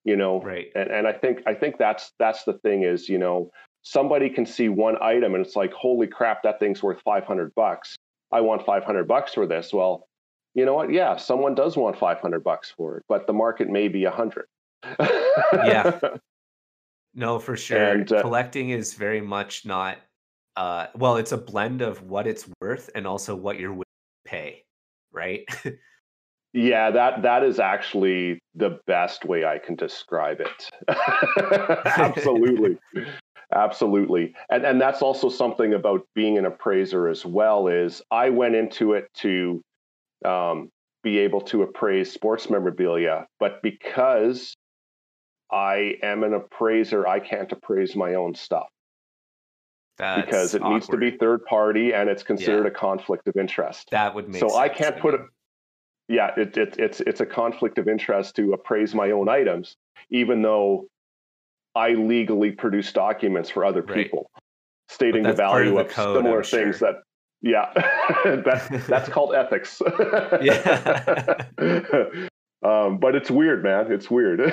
[0.06, 0.68] you know Right.
[0.76, 4.46] and and i think i think that's that's the thing is you know somebody can
[4.46, 7.98] see one item and it's like holy crap that thing's worth 500 bucks
[8.32, 10.08] i want 500 bucks for this well
[10.54, 13.88] you know what yeah someone does want 500 bucks for it but the market may
[13.90, 14.46] be 100
[15.54, 16.00] Yeah.
[17.18, 17.78] No, for sure.
[17.94, 20.00] And, uh, Collecting is very much not
[20.58, 23.84] uh well, it's a blend of what it's worth and also what you're willing
[24.26, 24.64] to pay,
[25.14, 25.46] right?
[26.56, 30.72] yeah that that is actually the best way i can describe it.
[31.98, 32.78] Absolutely.
[33.54, 34.34] Absolutely.
[34.50, 38.94] And and that's also something about being an appraiser as well is i went into
[38.94, 39.62] it to
[40.24, 40.70] um,
[41.04, 44.56] be able to appraise sports memorabilia but because
[45.52, 48.68] i am an appraiser i can't appraise my own stuff.
[49.98, 52.72] That's because it needs to be third party and it's considered Yeah.
[52.72, 53.90] a conflict of interest.
[53.92, 55.22] That would make so I can't put it.
[56.08, 59.76] Yeah, it, it, it's it's a conflict of interest to appraise my own items,
[60.10, 60.88] even though
[61.74, 64.04] I legally produce documents for other Right.
[64.04, 64.30] people
[64.88, 66.96] stating the that's part of value the of, code, similar I'm things that.
[67.42, 67.72] Yeah,
[68.24, 69.82] that, that's called ethics.
[70.42, 71.46] Yeah.
[72.64, 73.92] um, but it's weird, man.
[73.92, 74.52] It's weird.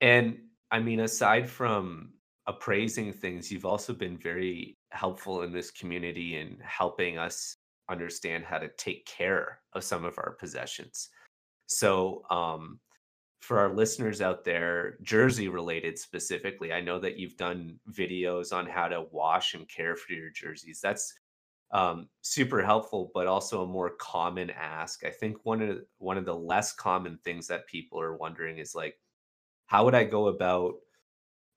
[0.00, 0.38] And
[0.70, 2.10] I mean, aside from
[2.46, 7.56] appraising things, you've also been very helpful in this community in helping us
[7.90, 11.08] understand how to take care of some of our possessions.
[11.66, 12.80] So, um,
[13.40, 18.66] for our listeners out there, jersey related specifically, I know that you've done videos on
[18.66, 20.80] how to wash and care for your jerseys.
[20.82, 21.14] That's
[21.72, 25.04] um, super helpful, but also a more common ask.
[25.04, 28.74] I think one of one of the less common things that people are wondering is
[28.74, 28.98] like,
[29.66, 30.74] how would I go about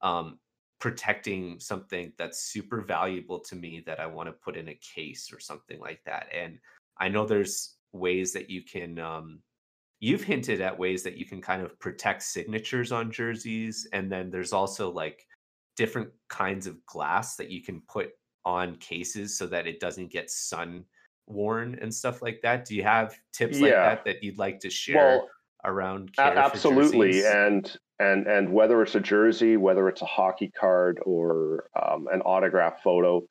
[0.02, 0.40] um,
[0.84, 5.32] protecting something that's super valuable to me that I want to put in a case
[5.32, 6.28] or something like that?
[6.36, 6.60] And
[6.98, 9.00] I know there's ways that you can.
[9.00, 9.40] Um,
[10.02, 14.30] you've hinted at ways that you can kind of protect signatures on jerseys, and then
[14.30, 15.26] there's also like
[15.78, 18.10] different kinds of glass that you can put
[18.44, 20.84] on cases so that it doesn't get sun
[21.28, 22.66] worn and stuff like that.
[22.66, 25.30] Do you have tips like that that you'd like to share well,
[25.64, 30.12] around A- care for absolutely and and and whether it's a jersey whether it's a
[30.18, 33.24] hockey card or um, an autograph photo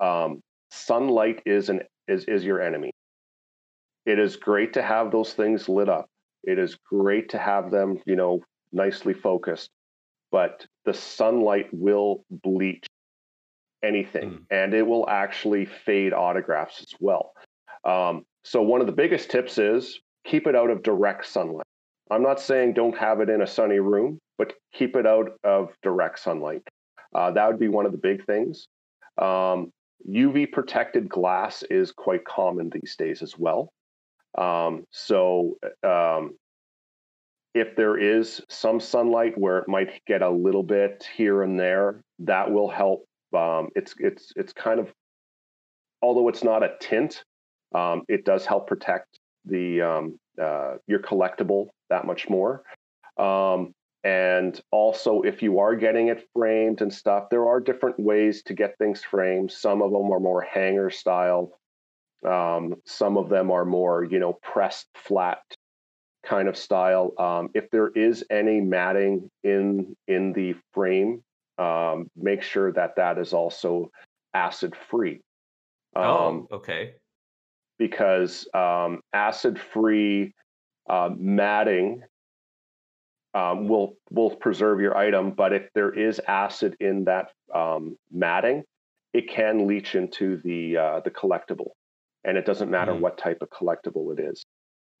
[0.00, 2.90] um, sunlight is an is is your enemy.
[4.06, 6.06] It is great to have those things lit up.
[6.42, 8.40] It is great to have them you know
[8.72, 9.68] nicely focused.
[10.32, 12.86] But the sunlight will bleach
[13.82, 14.44] anything Mm.
[14.50, 17.32] and it will actually fade autographs as well.
[17.84, 21.66] Um, so one of the biggest tips is keep it out of direct sunlight
[22.10, 25.70] I'm not saying don't have it in a sunny room, but keep it out of
[25.82, 26.62] direct sunlight.
[27.14, 28.66] Uh, that would be one of the big things.
[29.18, 29.72] Um,
[30.08, 33.72] UV protected glass is quite common these days as well.
[34.36, 36.36] Um, so um,
[37.54, 42.02] if there is some sunlight where it might get a little bit here and there,
[42.20, 43.04] that will help.
[43.36, 44.92] Um, it's it's it's kind of,
[46.02, 47.24] although it's not a tint,
[47.74, 52.62] um, it does help protect the um, uh, your collectible that much more.
[53.16, 58.42] Um, and also, if you are getting it framed and stuff, there are different ways
[58.44, 59.52] to get things framed.
[59.52, 61.58] Some of them are more hanger style.
[62.26, 65.42] Um, some of them are more, you know, pressed flat
[66.24, 67.12] kind of style.
[67.18, 71.22] Um, if there is any matting in in the frame,
[71.58, 73.90] um, make sure that that is also
[74.32, 75.20] acid free.
[76.50, 76.94] oh, okay.
[77.80, 80.34] Because um, acid free
[80.88, 82.02] uh, matting
[83.32, 88.64] um, will will preserve your item, but if there is acid in that um, matting,
[89.14, 91.70] it can leach into the uh, the collectible,
[92.24, 93.00] and it doesn't matter Mm.
[93.00, 94.44] what type of collectible it is.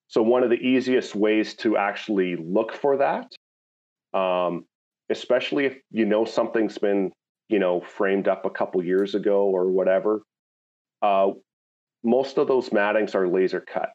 [0.08, 3.26] So one of the easiest ways to actually look for that,
[4.18, 4.64] um,
[5.10, 7.12] especially if you know something's been
[7.48, 10.22] you know framed up a couple years ago or whatever,
[11.02, 11.30] uh,
[12.02, 13.90] most of those mattings are laser cut,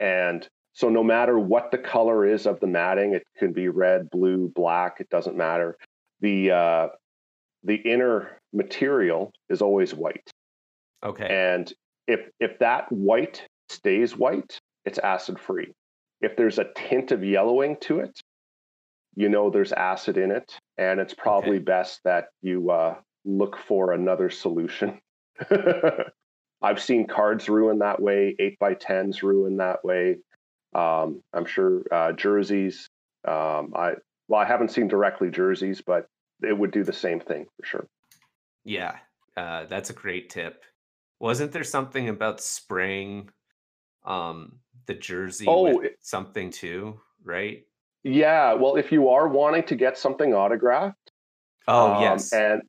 [0.00, 4.08] and so no matter what the color is of the matting, it can be red,
[4.10, 5.76] blue, black, it doesn't matter.
[6.20, 6.88] The uh,
[7.62, 10.30] the inner material is always white.
[11.04, 11.26] Okay.
[11.26, 11.72] And
[12.06, 15.72] if if that white stays white, it's acid free.
[16.20, 18.20] If there's a tint of yellowing to it,
[19.16, 21.64] you know there's acid in it, and it's probably Okay.
[21.64, 25.00] best that you uh, look for another solution.
[26.62, 30.18] I've seen cards ruin that way, eight by tens ruin that way.
[30.74, 32.88] Um, I'm sure uh, jerseys.
[33.26, 33.94] Um, I
[34.28, 36.06] well, I haven't seen directly jerseys, but
[36.42, 37.86] it would do the same thing for sure.
[38.64, 38.96] Yeah,
[39.36, 40.62] uh, that's a great tip.
[41.20, 43.28] Wasn't there something about spraying
[44.04, 47.64] um, the jersey Oh, with it- something too, right?
[48.04, 51.12] Yeah, well, if you are wanting to get something autographed,
[51.68, 52.32] Oh, um, yes.
[52.32, 52.62] and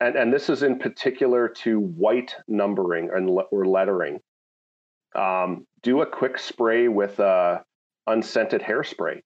[0.00, 4.20] and and this is in particular to white numbering and le- or lettering.
[5.14, 7.60] Um, do a quick spray with uh,
[8.06, 9.20] unscented hairspray.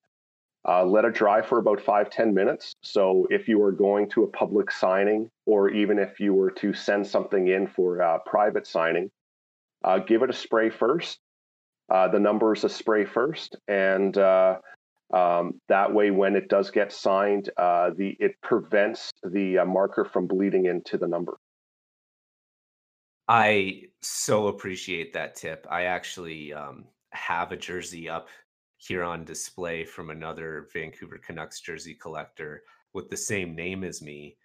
[0.69, 2.75] Uh, let it dry for about five ten minutes.
[2.83, 6.73] So if you are going to a public signing, or even if you were to
[6.75, 9.11] send something in for a private signing,
[9.83, 11.19] uh, give it a spray first.
[11.91, 14.59] Uh, the numbers a spray first, and uh,
[15.13, 20.05] um, that way, when it does get signed, uh, the it prevents the uh, marker
[20.05, 21.37] from bleeding into the number.
[23.29, 25.67] I so appreciate that tip.
[25.71, 28.29] I actually um, have a jersey up
[28.77, 34.37] here on display from another Vancouver Canucks jersey collector with the same name as me.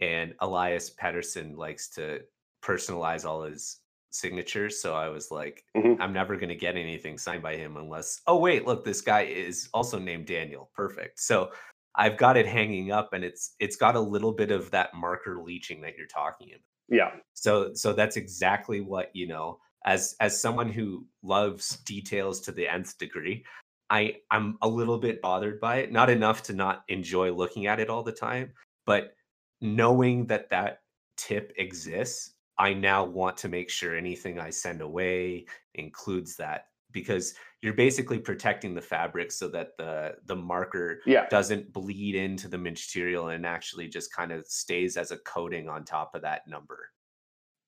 [0.00, 2.22] And Elias Pettersson likes to
[2.62, 3.78] personalize all his
[4.14, 4.80] signatures.
[4.80, 5.96] So I was like, Mhm.
[6.00, 9.22] I'm never going to get anything signed by him unless, oh, wait, look, this guy
[9.22, 10.70] is also named Daniel.
[10.74, 11.18] Perfect.
[11.20, 11.52] So
[11.96, 15.40] I've got it hanging up and it's it's got a little bit of that marker
[15.42, 20.40] leaching that you're talking about Yeah, so so that's exactly what you know as as
[20.40, 23.44] someone who loves details to the nth degree
[23.90, 27.78] i i'm a little bit bothered by it not enough to not enjoy looking at
[27.80, 28.52] it all the time
[28.86, 29.14] but
[29.60, 30.80] knowing that that
[31.16, 35.44] tip exists i now want to make sure anything i send away
[35.74, 41.72] includes that because you're basically protecting the fabric so that the the marker yeah, doesn't
[41.72, 46.14] bleed into the material and actually just kind of stays as a coating on top
[46.14, 46.90] of that number.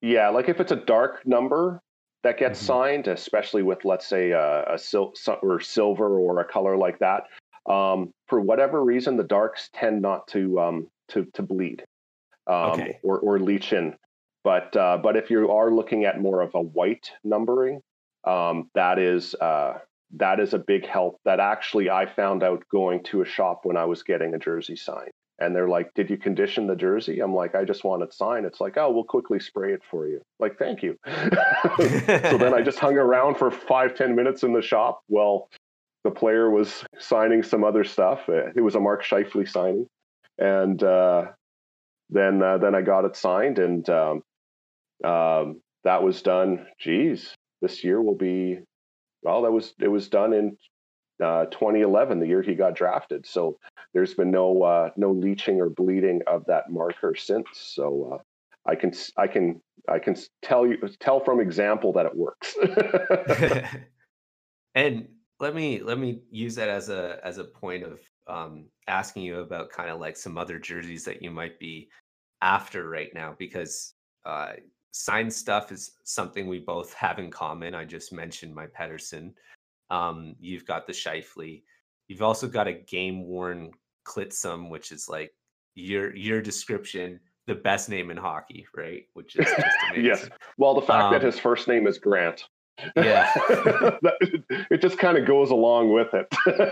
[0.01, 0.29] yeah.
[0.29, 1.81] Like if it's a dark number
[2.23, 2.67] that gets Mhm.
[2.67, 6.99] signed, especially with let's say a, a sil- sil- or silver or a color like
[7.01, 7.25] that,
[7.69, 11.83] um, for whatever reason, the darks tend not to um, to to bleed
[12.47, 13.01] um, Okay.
[13.03, 13.97] or or leach in.
[14.47, 17.81] But uh, but if you are looking at more of a white numbering,
[18.23, 19.79] um, that is uh,
[20.19, 21.19] that is a big help.
[21.25, 24.77] That actually I found out going to a shop when I was getting a jersey
[24.77, 28.15] signed, and they're like, "Did you condition the jersey?" I'm like, "I just want it
[28.15, 30.97] signed." It's like, "Oh, we'll quickly spray it for you." Like, thank you.
[31.07, 35.01] so then I just hung around for five ten minutes in the shop.
[35.09, 35.49] Well,
[36.05, 38.29] the player was signing some other stuff.
[38.29, 39.89] Uh, It was a Mark Scheifele signing,
[40.39, 41.33] and uh,
[42.11, 44.23] then uh, then I got it signed, and um,
[45.05, 46.67] um, that was done.
[46.79, 48.61] Geez, this year will be
[49.23, 49.43] well.
[49.43, 50.57] That was it was done in
[51.23, 53.27] uh, 2011, the year he got drafted.
[53.27, 53.59] So
[53.95, 57.49] there's been no uh, no leaching or bleeding of that marker since.
[57.53, 62.17] So uh, I can I can I can tell you tell from example that it
[62.17, 62.55] works.
[64.75, 65.09] and
[65.41, 69.41] let me let me use that as a as a point of um, asking you
[69.41, 71.89] about kind of like some other jerseys that you might be
[72.43, 73.95] after right now because
[74.25, 74.53] uh,
[74.97, 77.75] signed stuff is something we both have in common.
[77.75, 79.33] I just mentioned my Pettersson.
[79.91, 81.63] Um, you've got the Scheifele.
[82.09, 83.71] You've also got a game worn
[84.07, 85.33] Clitsome, which is like
[85.75, 89.05] your your description, the best name in hockey, right?
[89.13, 90.05] Which is just amazing.
[90.05, 90.29] yes.
[90.57, 92.45] Well, the fact Um, that his first name is Grant.
[92.97, 93.33] Yeah.
[94.71, 96.27] It just kind of goes along with it.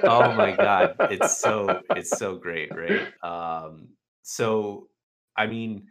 [0.04, 3.88] oh my god it's so it's so great right um
[4.22, 4.88] so
[5.36, 5.86] i mean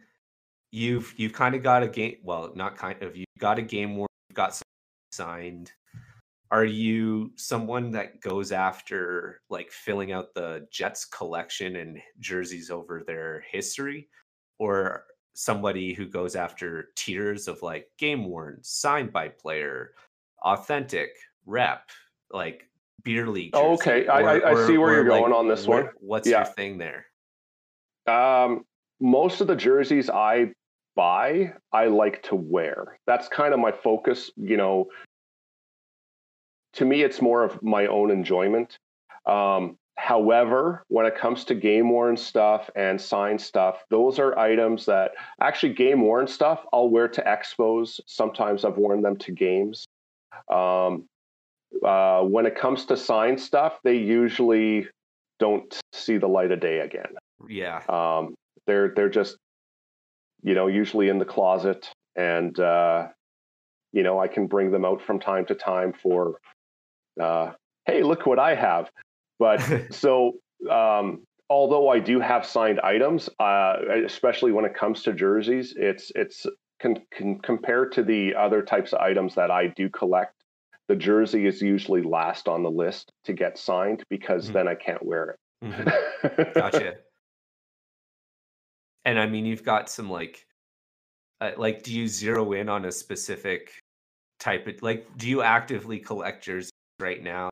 [0.74, 3.96] you've you've kind of got a game well not kind of You've got a game
[3.96, 4.60] where you've got
[5.12, 5.70] signed
[6.50, 13.04] are you someone that goes after like filling out the jets collection and jerseys over
[13.06, 14.08] their history
[14.58, 15.04] or
[15.34, 19.92] somebody who goes after tiers of like game worn signed by player
[20.42, 21.10] authentic
[21.46, 21.88] rep
[22.32, 22.68] like
[23.04, 24.08] beer league Oh, okay.
[24.08, 25.92] I- I- I see where you're going on this where- one.
[26.00, 26.38] what's Yeah.
[26.38, 27.06] your thing there
[28.08, 28.64] Um,
[29.00, 30.52] most of the jerseys I
[30.96, 32.98] buy, I like to wear.
[33.06, 34.30] That's kind of my focus.
[34.36, 34.88] You know,
[36.74, 38.78] to me, it's more of my own enjoyment.
[39.26, 44.86] Um, however, when it comes to game worn stuff and signed stuff, those are items
[44.86, 48.00] that actually game worn stuff I'll wear to expos.
[48.06, 49.86] Sometimes I've worn them to games.
[50.52, 51.06] Um,
[51.84, 54.88] uh, when it comes to signed stuff, they usually
[55.38, 57.14] don't see the light of day again.
[57.48, 58.34] yeah Um,
[58.66, 59.36] they're they're just
[60.44, 63.08] you know usually in the closet, and uh,
[63.92, 66.38] you know I can bring them out from time to time for
[67.20, 67.52] uh,
[67.86, 68.90] hey look what I have.
[69.40, 70.34] But so
[70.70, 76.12] um, although I do have signed items, uh, especially when it comes to jerseys, it's
[76.14, 76.46] it's
[76.80, 80.34] can, can compared to the other types of items that I do collect.
[80.86, 84.52] The jersey is usually last on the list to get signed because Mhm.
[84.52, 85.30] then I can't wear
[85.62, 86.54] it.
[86.54, 86.94] gotcha
[89.04, 90.46] and i mean you've got some like
[91.40, 93.72] uh, like do you zero in on a specific
[94.38, 97.48] type of like do you actively collect jerseys right now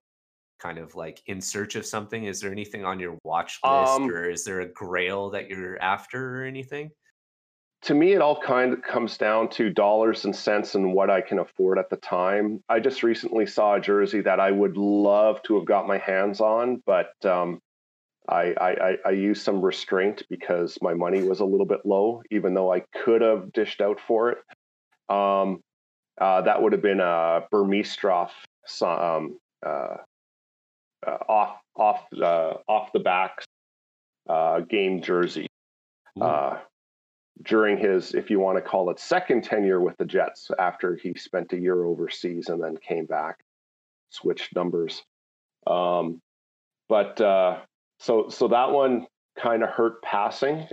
[0.61, 4.09] kind of like in search of something is there anything on your watch list Um,
[4.09, 6.91] or is there a grail that you're after or anything
[7.83, 11.21] to me, it all kind of comes down to dollars and cents and what I
[11.21, 12.63] can afford at the time.
[12.69, 16.41] I just recently saw a jersey that I would love to have got my hands
[16.41, 17.59] on, but um,
[18.29, 22.55] I, I, I, used some restraint because my money was a little bit low, even
[22.55, 24.39] though I could have dished out for it.
[25.09, 25.61] Um,
[26.21, 29.97] uh, that would have been a Burmese um, uh,
[31.05, 33.43] uh, off off uh, off the back
[34.29, 35.49] uh, game jersey
[36.21, 36.59] uh,
[37.43, 41.15] during his, if you want to call it, second tenure with the Jets after he
[41.15, 43.39] spent a year overseas and then came back,
[44.11, 45.03] switched numbers.
[45.67, 46.21] Um,
[46.89, 47.59] but uh,
[48.03, 49.07] so so that one
[49.39, 50.67] kind of hurt passing.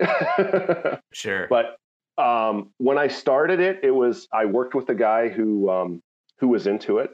[1.14, 1.78] sure but
[2.22, 6.02] um, when I started it, it was I worked with a guy who um,
[6.40, 7.12] who was into it.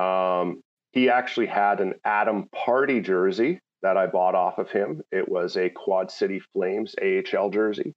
[0.00, 0.62] Um,
[0.92, 5.02] he actually had an Adam Pardy jersey that I bought off of him.
[5.10, 7.94] It was a Quad City Flames AHL jersey.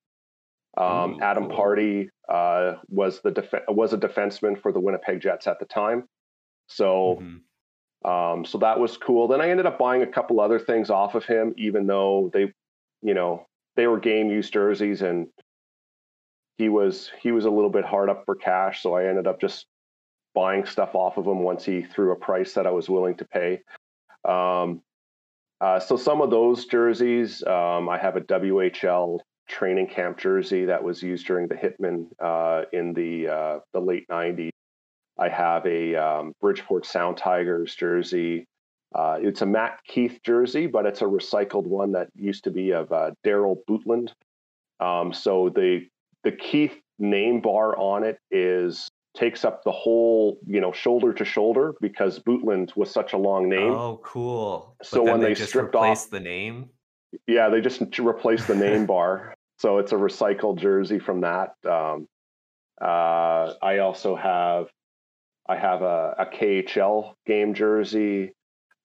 [0.78, 1.58] Um, Ooh, Adam cool.
[1.58, 6.06] Pardy uh, was the def- was a defenseman for the Winnipeg Jets at the time.
[6.68, 7.42] So Mhm.
[8.06, 9.28] Um, so that was cool.
[9.28, 12.54] Then I ended up buying a couple other things off of him, even though they,
[13.02, 15.28] you know, they were game used jerseys, and
[16.58, 18.84] he was he was a little bit hard up for cash.
[18.84, 19.66] So I ended up just
[20.36, 23.26] buying stuff off of him once he threw a price that I was willing to
[23.26, 23.62] pay.
[24.24, 24.82] Um,
[25.60, 30.84] uh, so some of those jerseys, um, I have a WHL training camp jersey that
[30.84, 34.52] was used during the Hitman uh, in the uh, the late '90s.
[35.18, 38.46] I have a um, Bridgeport Sound Tigers jersey.
[38.94, 42.72] Uh, it's a Matt Keith jersey, but it's a recycled one that used to be
[42.72, 44.12] of uh, Daryl Bootland.
[44.80, 45.88] Um, so the
[46.24, 51.24] the Keith name bar on it is takes up the whole you know shoulder to
[51.26, 53.72] shoulder because Bootland was such a long name.
[53.72, 56.70] oh cool So when they, they just stripped off- the name
[57.28, 59.34] Yeah, they just replaced the name bar.
[59.58, 61.54] So it's a recycled jersey from that.
[61.64, 62.08] Um,
[62.82, 64.68] uh, I also have
[65.48, 68.34] I have a, a KHL game jersey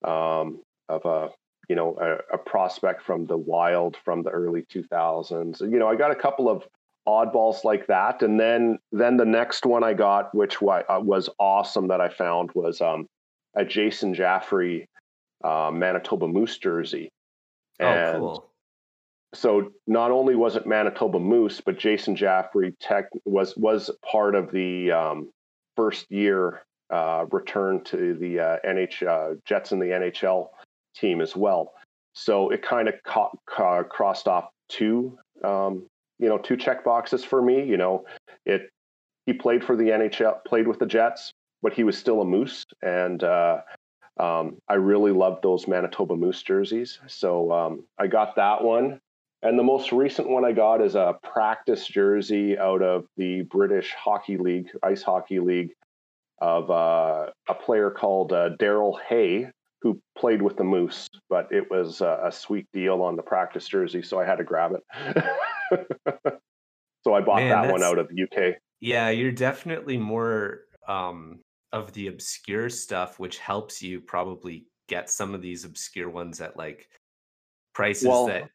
[0.04, 1.30] um, of a
[1.68, 5.60] you know a, a prospect from the Wild from the early 2000s.
[5.60, 6.64] You know, I got a couple of
[7.08, 11.88] oddballs like that, and then then the next one I got, which uh, was awesome
[11.88, 13.06] that I found, was um,
[13.54, 14.86] a Jason Jaffray
[15.42, 17.10] uh, Manitoba Moose jersey.
[17.80, 18.50] oh And cool
[19.34, 24.50] so not only was it Manitoba Moose, but Jason Jaffray Tech was was part of
[24.50, 25.30] the um,
[25.76, 30.48] first year uh, return to the uh, NH uh, Jets in the NHL
[30.96, 31.72] team as well.
[32.14, 35.86] So it kind of ca- ca- crossed off two, um,
[36.18, 37.64] you know, two check boxes for me.
[37.64, 38.04] You know,
[38.44, 38.70] it
[39.26, 42.64] he played for the NHL, played with the Jets, but he was still a Moose,
[42.82, 43.60] and uh,
[44.18, 49.00] Um, I really loved those Manitoba Moose jerseys, so um, I got that one.
[49.42, 53.94] And the most recent one I got is a practice jersey out of the British
[53.94, 55.70] Hockey League, Ice Hockey League,
[56.40, 59.48] of uh, a player called uh, Daryl Hay,
[59.80, 61.08] who played with the Moose.
[61.30, 64.44] But it was uh, a sweet deal on the practice jersey, so I had to
[64.44, 65.24] grab it.
[67.02, 68.56] so I bought Man, that one out of the UK.
[68.80, 71.40] Yeah, you're definitely more um,
[71.72, 76.58] of the obscure stuff, which helps you probably get some of these obscure ones at
[76.58, 76.88] like
[77.72, 78.50] prices Well- that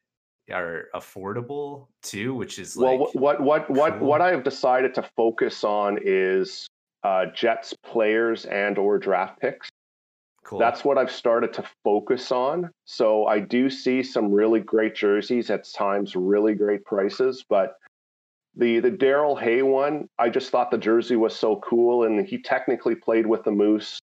[0.52, 4.08] are affordable too, which is well, like wh- what what what cool.
[4.08, 6.66] what I have decided to focus on is
[7.02, 9.68] uh, Jets players and or draft picks.
[10.44, 10.58] cool.
[10.58, 12.70] That's what I've started to focus on.
[12.84, 17.44] So I do see some really great jerseys at times, really great prices.
[17.48, 17.76] But
[18.56, 22.38] the the Daryl Hay one, I just thought the jersey was so cool, and he
[22.38, 23.98] technically played with the Moose,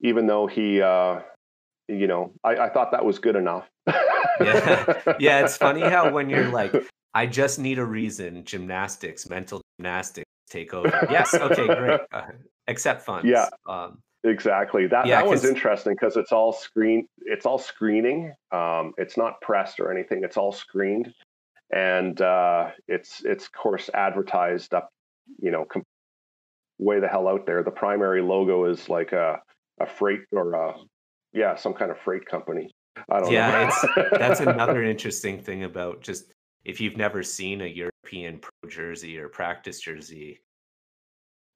[0.00, 1.20] even though he, uh,
[1.88, 3.68] you know, I, I thought that was good enough.
[4.40, 5.02] Yeah.
[5.20, 6.72] yeah, it's funny how when you're like,
[7.14, 11.06] I just need a reason, gymnastics, mental gymnastics take over.
[11.10, 12.00] Yes, okay, great.
[12.12, 12.22] Uh,
[12.68, 13.26] accept funds.
[13.28, 13.48] Yeah.
[13.68, 14.86] Um, Exactly.
[14.86, 17.06] That Yeah, that one's 'cause- interesting because it's all screen.
[17.26, 18.32] It's all screening.
[18.52, 20.24] Um, it's not pressed or anything.
[20.24, 21.12] It's all screened,
[21.70, 24.88] and uh, it's it's of course advertised up.
[25.42, 25.82] You know, com-
[26.78, 27.62] way the hell out there.
[27.62, 29.42] The primary logo is like a
[29.78, 30.74] a freight or a
[31.34, 32.70] yeah some kind of freight company.
[33.10, 33.66] I don't yeah, know.
[33.66, 36.32] it's that's another interesting thing about just
[36.64, 40.40] if you've never seen a European pro jersey or practice jersey.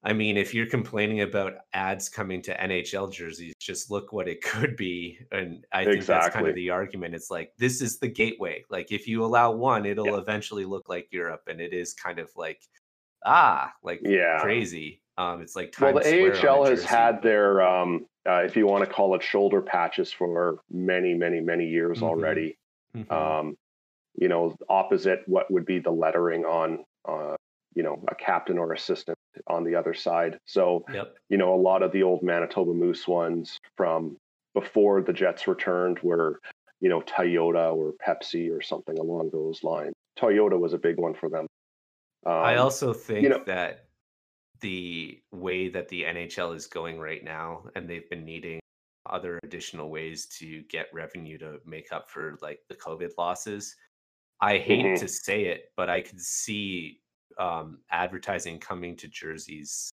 [0.01, 4.41] I mean, if you're complaining about ads coming to NHL jerseys, just look what it
[4.43, 5.19] could be.
[5.31, 7.15] And I think that's kind of the argument.
[7.15, 8.63] It's like this is the gateway.
[8.69, 10.17] Like if you allow one, it'll Yeah.
[10.17, 12.61] eventually look like Europe, and it is kind of like
[13.25, 14.39] ah, like Yeah.
[14.39, 15.01] crazy.
[15.17, 18.83] Um, it's like Well, the Square AHL has had their, um, uh, if you want
[18.83, 22.03] to call it, shoulder patches for many, many, many years Mhm.
[22.03, 22.57] already.
[22.95, 23.11] Mhm.
[23.11, 23.55] um,
[24.15, 27.35] you know, opposite what would be the lettering on, uh,
[27.75, 29.15] you know, a captain or assistant
[29.45, 30.39] on the other side.
[30.45, 31.15] So, yep.
[31.29, 34.17] you know, a lot of the old Manitoba Moose ones from
[34.55, 36.39] before the Jets returned were,
[36.81, 39.93] you know, Toyota or Pepsi or something along those lines.
[40.17, 41.45] Toyota was a big one for them.
[42.25, 43.85] Um, I also think know- that
[44.61, 48.59] the way that the NHL is going right now, and they've been needing
[49.09, 53.75] other additional ways to get revenue to make up for like the COVID losses.
[54.41, 54.99] I hate Mhm.
[54.99, 57.01] to say it, but I could see
[57.37, 59.89] um, advertising coming to jerseys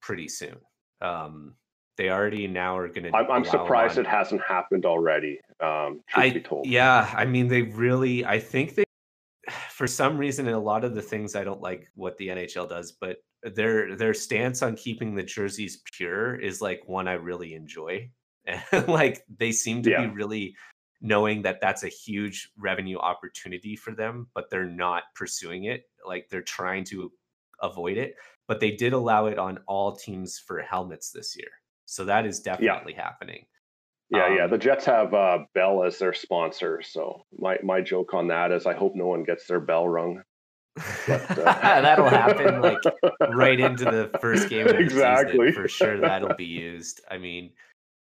[0.00, 0.56] pretty soon.
[1.02, 1.54] Um,
[1.96, 3.16] they already now are going to.
[3.16, 5.38] I'm, I'm surprised it hasn't happened already.
[5.60, 6.66] Um, truth I be told.
[6.66, 8.84] yeah, I mean they really I think they
[9.78, 12.68] for some reason in a lot of the things I don't like what the NHL
[12.68, 17.54] does, but their their stance on keeping the jerseys pure is like one I really
[17.54, 18.10] enjoy.
[18.72, 20.06] And like they seem to Yeah.
[20.06, 20.56] be really
[21.00, 25.84] knowing that that's a huge revenue opportunity for them, but they're not pursuing it.
[26.04, 27.12] Like they're trying to
[27.62, 28.16] avoid it,
[28.48, 31.50] but they did allow it on all teams for helmets this year.
[31.84, 33.46] So that is definitely happening.
[34.10, 34.44] Yeah, yeah.
[34.44, 38.52] Um, The Jets have uh, Bell as their sponsor, so my my joke on that
[38.52, 40.22] is I hope no one gets their bell rung.
[41.06, 41.44] But, uh,
[41.82, 42.78] That'll happen like
[43.30, 45.48] right into the first game of the Exactly.
[45.48, 46.00] season for sure.
[46.00, 47.00] That'll be used.
[47.10, 47.50] I mean,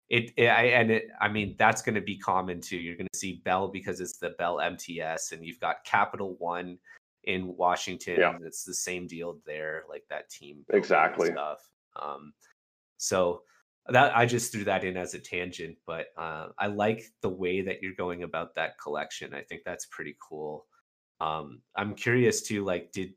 [0.10, 1.08] it, it I, and it.
[1.22, 2.78] I mean, that's going to be common too.
[2.78, 6.78] You're going to see Bell because it's the Bell MTS, and you've got Capital One
[7.24, 8.18] in Washington.
[8.20, 8.36] Yeah.
[8.36, 11.32] and It's the same deal there, like that team Exactly.
[11.32, 11.60] stuff.
[12.02, 12.34] Um,
[12.98, 13.44] so
[13.90, 17.62] that I just threw that in as a tangent, but uh, I like the way
[17.62, 19.34] that you're going about that collection.
[19.34, 20.66] I think that's pretty cool.
[21.20, 23.14] Um, I'm curious too, like, did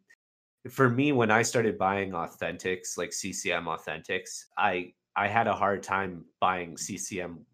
[0.70, 5.82] for me when I started buying authentics, like CCM authentics, I I had a hard
[5.82, 7.46] time buying CCM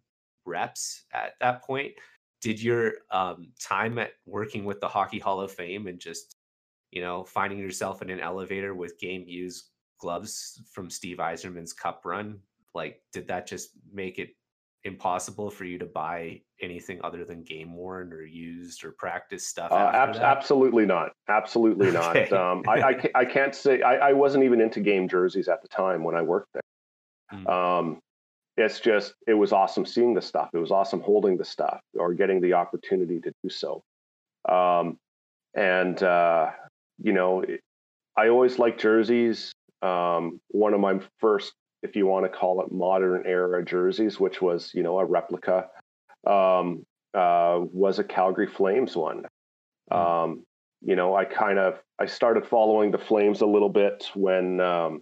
[0.45, 1.93] reps at that point.
[2.41, 6.35] Did your um, time at working with the Hockey Hall of Fame and just
[6.91, 12.01] you know finding yourself in an elevator with game used gloves from Steve Yzerman's Cup
[12.05, 12.39] run,
[12.73, 14.29] like, did that just make it
[14.85, 19.71] impossible for you to buy anything other than game worn or used or practice stuff?
[19.71, 20.17] Uh, that?
[20.17, 21.11] absolutely not.
[21.29, 22.15] Absolutely not.
[22.15, 22.35] Okay.
[22.35, 25.67] Um, I, I, I can't say I, I wasn't even into game jerseys at the
[25.67, 26.61] time when I worked there.
[27.33, 27.49] Mm.
[27.49, 27.99] Um,
[28.55, 30.49] it's just it was awesome seeing the stuff.
[30.53, 33.81] It was awesome holding the stuff or getting the opportunity to do so.
[34.47, 34.97] Um,
[35.55, 36.51] and uh,
[37.01, 37.61] you know, it,
[38.15, 39.53] I always liked jerseys.
[39.81, 41.53] Um, one of my first,
[41.83, 45.69] if you want to call it, modern era jerseys, which was you know a replica,
[46.25, 49.25] um, uh, was a Calgary Flames one.
[49.91, 50.43] Um,
[50.81, 55.01] you know, I kind of I started following the Flames a little bit when um,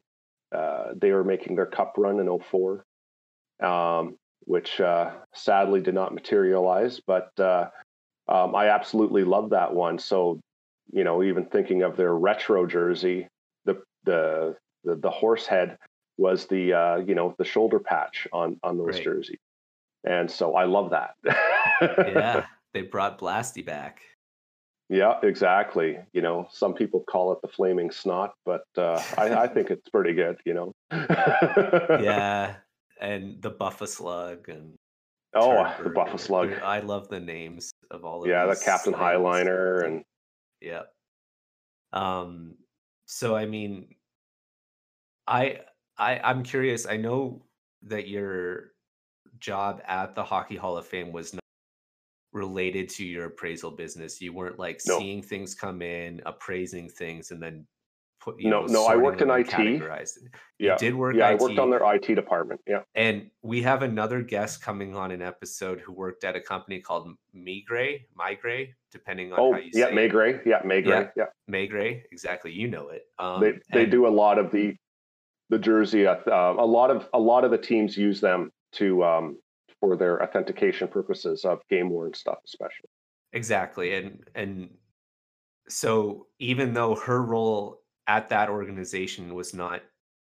[0.53, 2.83] uh, they were making their Cup run in 04.
[3.61, 6.99] Um, which uh, sadly did not materialize.
[7.05, 7.69] But uh,
[8.27, 9.99] um, I absolutely love that one.
[9.99, 10.39] So,
[10.91, 13.27] you know, even thinking of their retro jersey,
[13.65, 15.77] the the the, the horse head
[16.21, 19.03] was the uh, you know the shoulder patch on on those Right.
[19.03, 19.39] jerseys,
[20.03, 21.15] and so I love that.
[21.81, 23.99] yeah, they brought Blasty back.
[24.89, 25.97] Yeah, exactly.
[26.13, 29.87] You know, some people call it the flaming snot, but uh, I, I think it's
[29.89, 30.37] pretty good.
[30.45, 30.71] You know.
[30.91, 32.55] Yeah,
[33.01, 34.75] and the Buffa Slug and
[35.33, 36.51] Oh, the Buffa Slug.
[36.61, 38.93] I love the names of all of Yeah, the Captain.
[38.93, 40.03] Highliner and
[40.59, 40.83] Yeah.
[41.93, 42.55] Um
[43.05, 43.95] so I mean
[45.27, 45.59] I
[46.01, 46.85] I I'm curious.
[46.87, 47.41] I know
[47.83, 48.71] that your
[49.39, 51.41] job at the Hockey Hall of Fame was not
[52.33, 54.19] related to your appraisal business.
[54.21, 54.97] You weren't like No.
[54.99, 57.67] seeing things come in, appraising things and then
[58.19, 59.57] put you No, know no, I worked in IT.
[59.57, 59.81] You
[60.59, 61.27] yeah, did work yeah.
[61.29, 62.61] I worked on their IT department.
[62.67, 62.81] Yeah.
[62.95, 67.13] And we have another guest coming on an episode who worked at a company called
[67.35, 70.11] Migray, Migray, depending on Oh, how you yeah, say it.
[70.11, 70.45] MeiGray.
[70.45, 71.11] Yeah, MeiGray.
[71.17, 71.25] Yeah.
[71.49, 72.51] MeiGray, exactly.
[72.51, 73.03] You know it.
[73.19, 74.75] Um, they they and- do a lot of the
[75.51, 76.07] the jersey.
[76.07, 79.37] Uh, a lot of a lot of the teams use them to um,
[79.79, 82.89] for their authentication purposes of game worn stuff, especially.
[83.33, 84.69] exactly, and and
[85.67, 89.81] so even though her role at that organization was not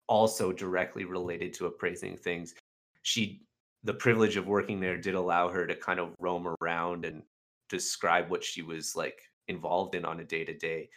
[0.07, 2.53] also directly related to appraising things,
[3.01, 3.41] she
[3.83, 7.23] the privilege of working there did allow her to kind of roam around and
[7.69, 10.89] describe what she was like involved in on a day to day.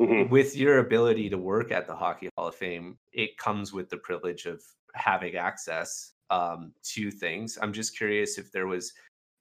[0.00, 0.28] Mhm.
[0.30, 3.96] with your ability to work at the Hockey Hall of Fame, it comes with the
[3.98, 4.62] privilege of
[4.94, 7.58] having access um, to things.
[7.60, 8.92] I'm just curious if there was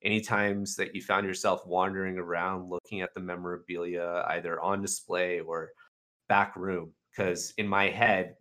[0.04, 5.40] any times that you found yourself wandering around looking at the memorabilia either on display
[5.40, 5.72] or
[6.30, 6.94] back room.
[7.12, 8.36] Because in my head,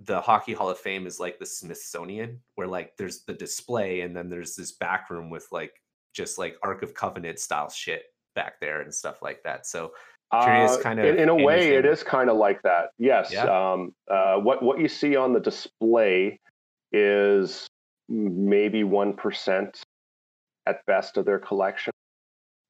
[0.00, 4.16] the Hockey Hall of Fame is like the Smithsonian, where like there's the display and
[4.16, 5.82] then there's this back room with like
[6.14, 8.04] just like Ark of Covenant style shit
[8.34, 9.66] back there and stuff like that.
[9.66, 9.92] So
[10.30, 12.90] Uh, kind in, of in a way, it is kind of like that.
[12.98, 13.32] Yes.
[13.32, 13.44] Yeah.
[13.44, 16.38] Um, uh, what what you see on the display
[16.92, 17.66] is
[18.08, 19.82] maybe one percent
[20.66, 21.92] at best of their collection.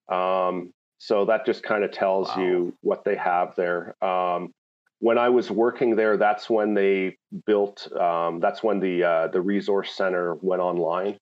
[0.08, 2.42] Um, so that just kind of tells Wow.
[2.42, 3.94] you what they have there.
[4.04, 4.52] Um,
[5.00, 7.90] when I was working there, that's when they built.
[7.92, 11.18] Um, that's when the uh, the resource center went online.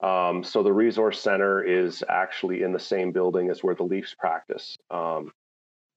[0.00, 4.14] Um, so the resource center is actually in the same building as where the Leafs
[4.16, 4.76] practice.
[4.90, 5.32] Um,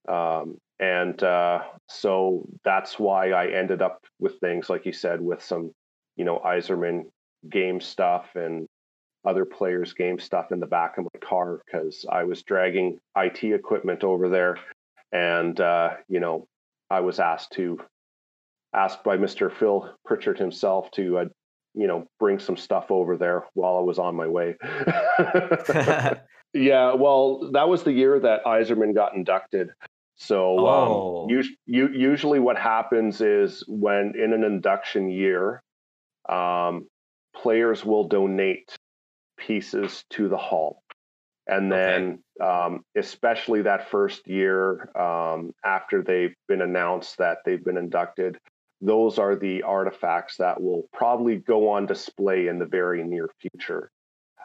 [0.07, 5.43] um, and uh, so that's why I ended up with things like you said, with
[5.43, 5.71] some,
[6.15, 7.03] you know, Yzerman
[7.49, 8.67] game stuff and
[9.25, 13.43] other players' game stuff in the back of my car because I was dragging IT
[13.43, 14.57] equipment over there,
[15.11, 16.47] and uh, you know,
[16.89, 17.79] I was asked to
[18.73, 19.53] asked by Mr.
[19.53, 21.25] Phil Pritchard himself to, uh,
[21.73, 24.55] you know, bring some stuff over there while I was on my way.
[26.53, 29.69] Yeah, well, that was the year that Yzerman got inducted.
[30.17, 31.23] So, Oh.
[31.29, 35.63] um, us- u- usually what happens is when in an induction year,
[36.29, 36.87] um,
[37.33, 38.75] players will donate
[39.37, 40.83] pieces to the hall.
[41.47, 47.77] And then, um, especially that first year um, after they've been announced that they've been
[47.77, 48.37] inducted,
[48.79, 53.89] those are the artifacts that will probably go on display in the very near future.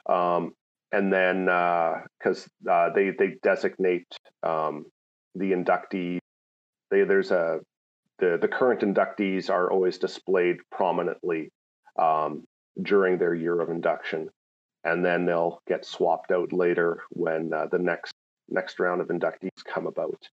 [0.08, 0.54] Um,
[0.92, 4.06] and then because uh, they they designate
[4.42, 4.86] um,
[5.34, 6.18] the inductee,
[6.90, 7.60] they there's a
[8.18, 11.50] the the current inductees are always displayed prominently
[11.98, 12.44] um,
[12.82, 14.28] during their year of induction,
[14.84, 18.12] and then they'll get swapped out later when uh, the next
[18.48, 20.28] next round of inductees come about.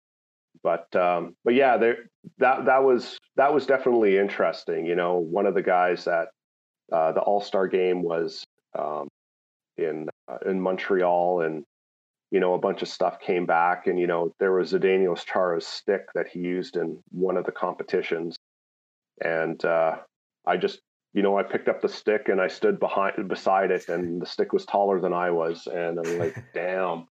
[0.64, 4.86] But um, but yeah, there that that was that was definitely interesting.
[4.86, 6.28] You know, one of the guys that
[6.92, 8.44] uh, the All Star game was
[8.78, 9.08] um,
[9.78, 11.64] in uh, in Montreal, and
[12.32, 15.68] you know a bunch of stuff came back, and you know there was Zdeno Chara's
[15.68, 18.36] stick that he used in one of the competitions,
[19.24, 19.98] and uh,
[20.46, 20.80] I just
[21.14, 24.26] you know I picked up the stick and I stood behind beside it, and the
[24.26, 27.08] stick was taller than I was, and I'm like, damn.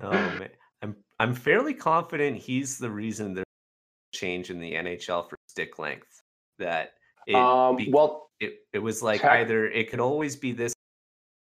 [0.00, 0.50] Man,
[0.82, 5.78] I'm I'm fairly confident he's the reason there's a change in the NHL for stick
[5.78, 6.20] length.
[6.58, 6.92] That
[7.26, 10.74] it, um, be- well, it it was like either it could always be this,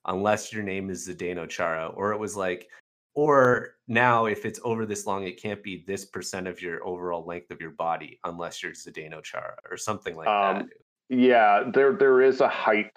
[0.05, 2.67] unless your name is Zdeno Chara, or it was like,
[3.15, 7.25] or now if it's over this long, it can't be this percent of your overall
[7.25, 10.67] length of your body unless you're Zdeno Chara or something like Um, that.
[11.09, 12.91] Yeah, there there is a height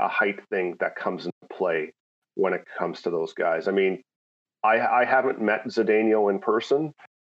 [0.00, 1.92] a height thing that comes into play
[2.34, 3.66] when it comes to those guys.
[3.66, 4.02] I mean,
[4.62, 6.92] I I haven't met Zdeno in person,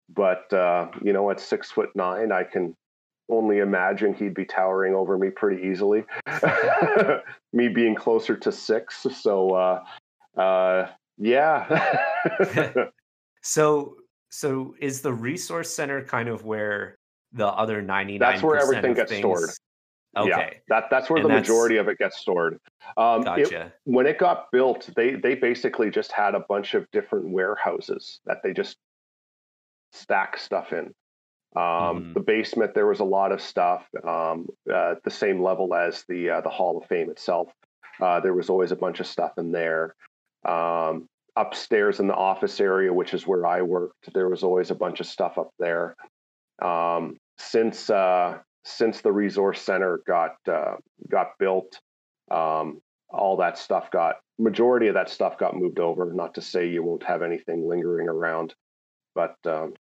[0.10, 2.76] but uh, you know, at six foot nine, I can
[3.30, 6.04] only imagine he'd be towering over me pretty easily.
[7.54, 9.84] me being closer to six, so uh,
[10.40, 12.88] uh, yeah.
[13.42, 13.96] so
[14.30, 16.98] so is the resource center kind of where
[17.34, 19.22] the other 99 That's where everything gets things...
[19.22, 19.50] stored.
[20.18, 20.30] Okay.
[20.30, 22.60] Yeah, that that's where And the that's- majority of it gets stored.
[22.98, 23.74] Um, it- Gotcha.
[23.84, 28.38] when it got built, they they basically just had a bunch of different warehouses that
[28.44, 28.78] they just
[29.92, 30.94] stack stuff in.
[31.56, 32.14] Um, Mhm.
[32.14, 36.04] The basement, there was a lot of stuff um, uh, at the same level as
[36.08, 37.52] the uh, the Hall of Fame itself.
[38.00, 39.96] Uh, there was always a bunch of stuff in there.
[40.46, 44.76] Um, upstairs in the office area, which is where I worked, there was always a
[44.76, 45.96] bunch of stuff up there.
[46.62, 50.76] Um, since uh, since the resource center got uh,
[51.10, 51.80] got built,
[52.30, 56.14] um, all that stuff got majority of that stuff got moved over.
[56.14, 58.54] Not to say you won't have anything lingering around,
[59.16, 59.74] but um,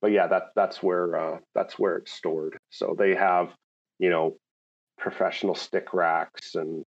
[0.00, 2.56] but yeah, that that's where uh, that's where it's stored.
[2.70, 3.50] So they have
[3.98, 4.36] you know
[4.98, 6.84] professional stick racks and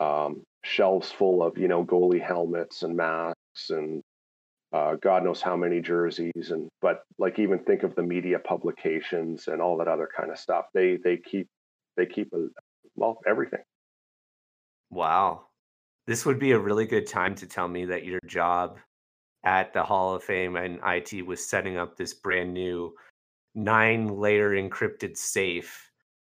[0.00, 4.02] um, shelves full of you know goalie helmets and masks and
[4.72, 9.48] uh, God knows how many jerseys and but like even think of the media publications
[9.48, 10.66] and all that other kind of stuff.
[10.74, 11.48] They they keep
[11.96, 12.48] they keep a,
[12.94, 13.62] well everything.
[14.90, 15.46] Wow.
[16.06, 18.78] This would be a really good time to tell me that your job
[19.46, 22.92] at the Hall of Fame and IT was setting up this brand new
[23.54, 25.90] nine layer encrypted safe.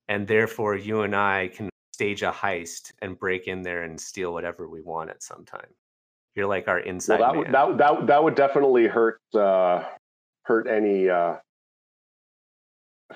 [0.08, 4.32] And therefore, you and I can stage a heist and break in there and steal
[4.32, 5.68] whatever we want at some time.
[6.34, 7.38] You're like our inside well, that man.
[7.38, 9.84] would that, that would- that would definitely hurt uh,
[10.42, 11.36] hurt any uh,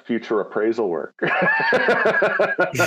[0.05, 1.14] future appraisal work.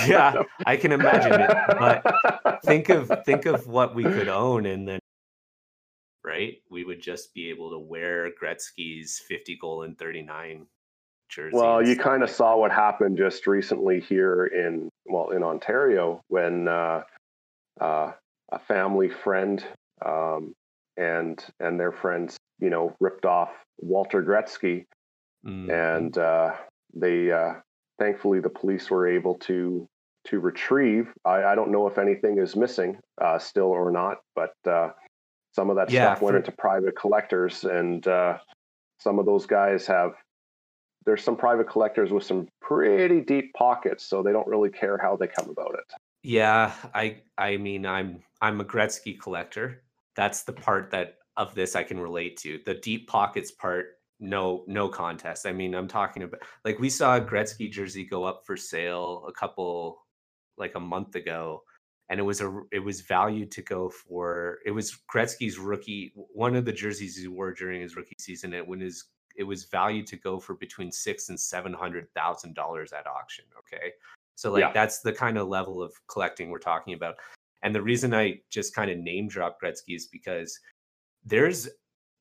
[0.06, 1.50] yeah, I can imagine it.
[1.78, 5.01] But think of think of what we could own and then
[6.24, 6.54] right?
[6.70, 10.66] We would just be able to wear Gretzky's 50 goal and 39
[11.28, 11.56] jersey.
[11.56, 16.20] Well, you kind of like saw what happened just recently here in well in Ontario
[16.28, 17.02] when uh,
[17.80, 18.12] uh,
[18.52, 19.64] a family friend
[20.04, 20.52] um,
[20.96, 24.84] and and their friends, you know, ripped off Walter Gretzky,
[25.44, 25.70] Mhm.
[25.96, 26.54] and uh,
[26.94, 27.54] they uh,
[27.98, 29.88] thankfully the police were able to
[30.26, 31.12] to retrieve.
[31.24, 34.90] I, I don't know if anything is missing uh, still or not, but uh,
[35.52, 38.38] some of that Yeah, stuff went for- into private collectors, and uh,
[38.98, 40.14] some of those guys have.
[41.04, 45.16] There's some private collectors with some pretty deep pockets, so they don't really care how
[45.16, 45.92] they come about it.
[46.22, 49.82] Yeah, I I mean I'm I'm a Gretzky collector.
[50.14, 52.60] That's the part that of this I can relate to.
[52.64, 55.44] The deep pockets part, no no contest.
[55.44, 59.24] I mean, I'm talking about like we saw a Gretzky jersey go up for sale
[59.26, 59.98] a couple
[60.56, 61.64] like a month ago
[62.12, 66.54] and it was a it was valued to go for it was Gretzky's rookie one
[66.54, 70.06] of the jerseys he wore during his rookie season it when his it was valued
[70.08, 73.92] to go for between 6 and 700,000 dollars at auction, okay?
[74.34, 74.72] So like Yeah.
[74.72, 77.14] that's the kind of level of collecting we're talking about.
[77.62, 80.60] And the reason I just kind of name drop Gretzky is because
[81.24, 81.66] there's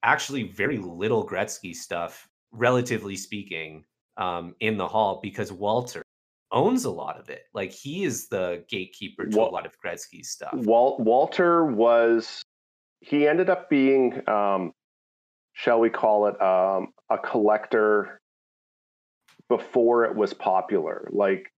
[0.03, 3.83] actually very little Gretzky stuff, relatively speaking,
[4.15, 6.01] um, in the hall because Walter
[6.51, 7.43] owns a lot of it.
[7.53, 10.53] Like he is the gatekeeper to a lot of Gretzky stuff.
[10.53, 12.41] Walt, Walter was
[13.01, 14.73] he ended up being um,
[15.53, 18.19] shall we call it um, a collector
[19.49, 21.51] before it was popular like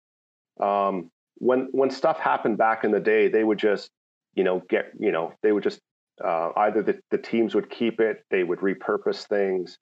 [0.60, 3.90] um, when when stuff happened back in the day they would just
[4.34, 5.80] you know get you know they would just
[6.24, 9.78] uh, either the, the teams would keep it they would repurpose things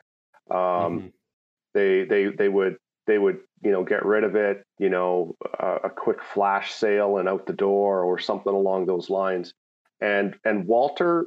[0.50, 1.12] um, Mhm.
[1.74, 2.76] they they they would
[3.12, 7.28] they would you know get rid of it you know a, quick flash sale and
[7.28, 9.52] out the door or something along those lines.
[10.00, 11.26] And and walter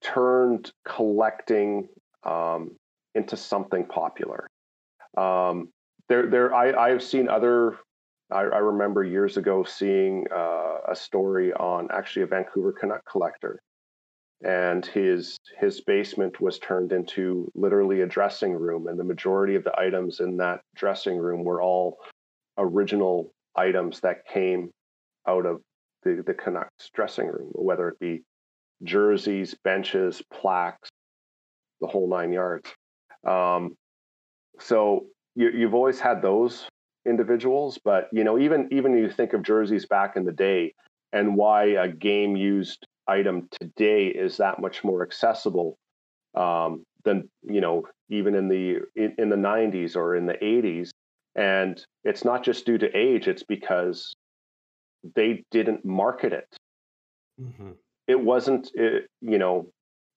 [0.00, 1.88] turned collecting
[2.22, 2.76] um,
[3.16, 4.48] into something popular.
[5.16, 5.70] Um,
[6.08, 7.78] there there i i've seen other
[8.30, 13.60] I, I remember years ago seeing uh, a story on actually a Vancouver Canuck collector,
[14.44, 19.64] and his his basement was turned into literally a dressing room, and the majority of
[19.64, 21.98] the items in that dressing room were all
[22.58, 24.70] original items that came
[25.26, 25.60] out of
[26.02, 28.22] the the Canucks dressing room, whether it be
[28.82, 30.90] jerseys, benches, plaques,
[31.80, 32.70] the whole nine yards.
[33.26, 33.74] Um,
[34.60, 36.68] so you, you've always had those
[37.06, 40.74] individuals, but you know, even even you think of jerseys back in the day,
[41.14, 45.76] and why a game used item today is that much more accessible
[46.34, 50.90] um, than you know even in the in, in the 90s or in the 80s
[51.36, 54.14] and it's not just due to age it's because
[55.14, 56.48] they didn't market it
[57.40, 57.74] Mhm.
[58.06, 59.68] it wasn't it, you know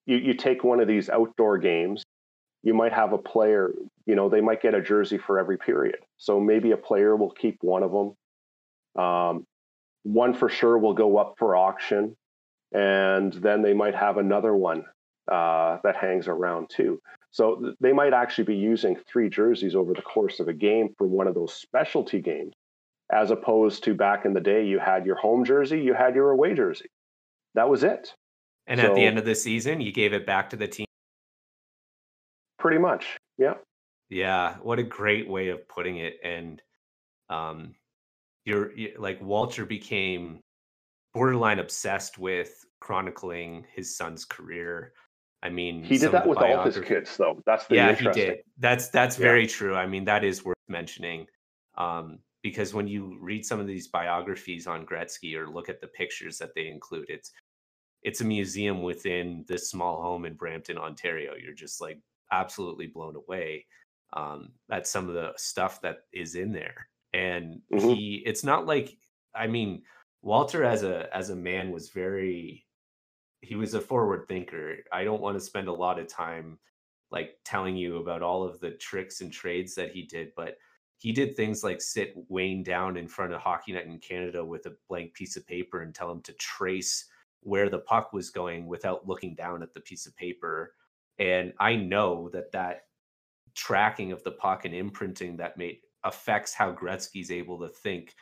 [0.05, 2.03] you, you take one of these outdoor games
[2.63, 3.71] you might have a player,
[4.05, 5.97] you know, they might get a jersey for every period.
[6.17, 9.01] So maybe a player will keep one of them.
[9.01, 9.45] Um,
[10.03, 12.15] one for sure will go up for auction,
[12.71, 14.85] and then they might have another one
[15.31, 17.01] uh, that hangs around too.
[17.31, 20.93] So th- they might actually be using three jerseys over the course of a game
[20.97, 22.53] for one of those specialty games,
[23.11, 26.31] as opposed to back in the day, you had your home jersey, you had your
[26.31, 26.87] away jersey.
[27.55, 28.13] That was it.
[28.67, 30.85] And so, at the end of the season, you gave it back to the team.
[32.59, 33.53] Pretty much, yeah.
[34.09, 36.15] Yeah, what a great way of putting it.
[36.23, 36.61] And
[37.29, 37.75] um,
[38.45, 40.39] you're, you're like Walter became
[41.17, 44.93] borderline obsessed with chronicling his son's career.
[45.41, 47.41] I mean, he did that with all his kids, though.
[47.45, 48.39] That's the yeah, he did.
[48.59, 49.23] That's that's yeah.
[49.23, 49.75] very true.
[49.75, 51.27] I mean, that is worth mentioning
[51.77, 55.87] um, because when you read some of these biographies on Gretzky or look at the
[55.87, 57.31] pictures that they include, it's
[58.03, 61.33] it's a museum within this small home in Brampton, Ontario.
[61.41, 61.99] You're just like
[62.31, 63.65] absolutely blown away
[64.13, 66.87] um, at some of the stuff that is in there.
[67.13, 67.89] And mm-hmm.
[67.89, 68.95] he, it's not like,
[69.35, 69.83] I mean,
[70.27, 72.65] Walter as a as a man was very,
[73.39, 74.75] he was a forward thinker.
[74.91, 76.59] I don't want to spend a lot of time
[77.11, 80.57] like telling you about all of the tricks and trades that he did, but
[80.97, 84.65] he did things like sit Wayne down in front of Hockey Night in Canada with
[84.65, 87.05] a blank piece of paper and tell him to trace
[87.39, 90.73] where the puck was going without looking down at the piece of paper
[91.19, 92.81] and I know that that
[93.55, 98.15] tracking of the puck and imprinting that made affects how Gretzky's able to think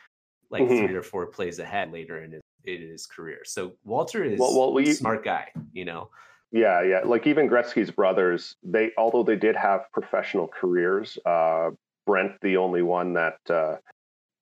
[0.50, 0.86] like mm-hmm.
[0.86, 3.40] three or four plays ahead later in his, in his career.
[3.44, 6.10] So Walter is well, well, we, a smart guy, you know.
[6.52, 7.00] Yeah, yeah.
[7.04, 11.70] Like even Gretzky's brothers, they although they did have professional careers, uh,
[12.06, 13.76] Brent the only one that uh,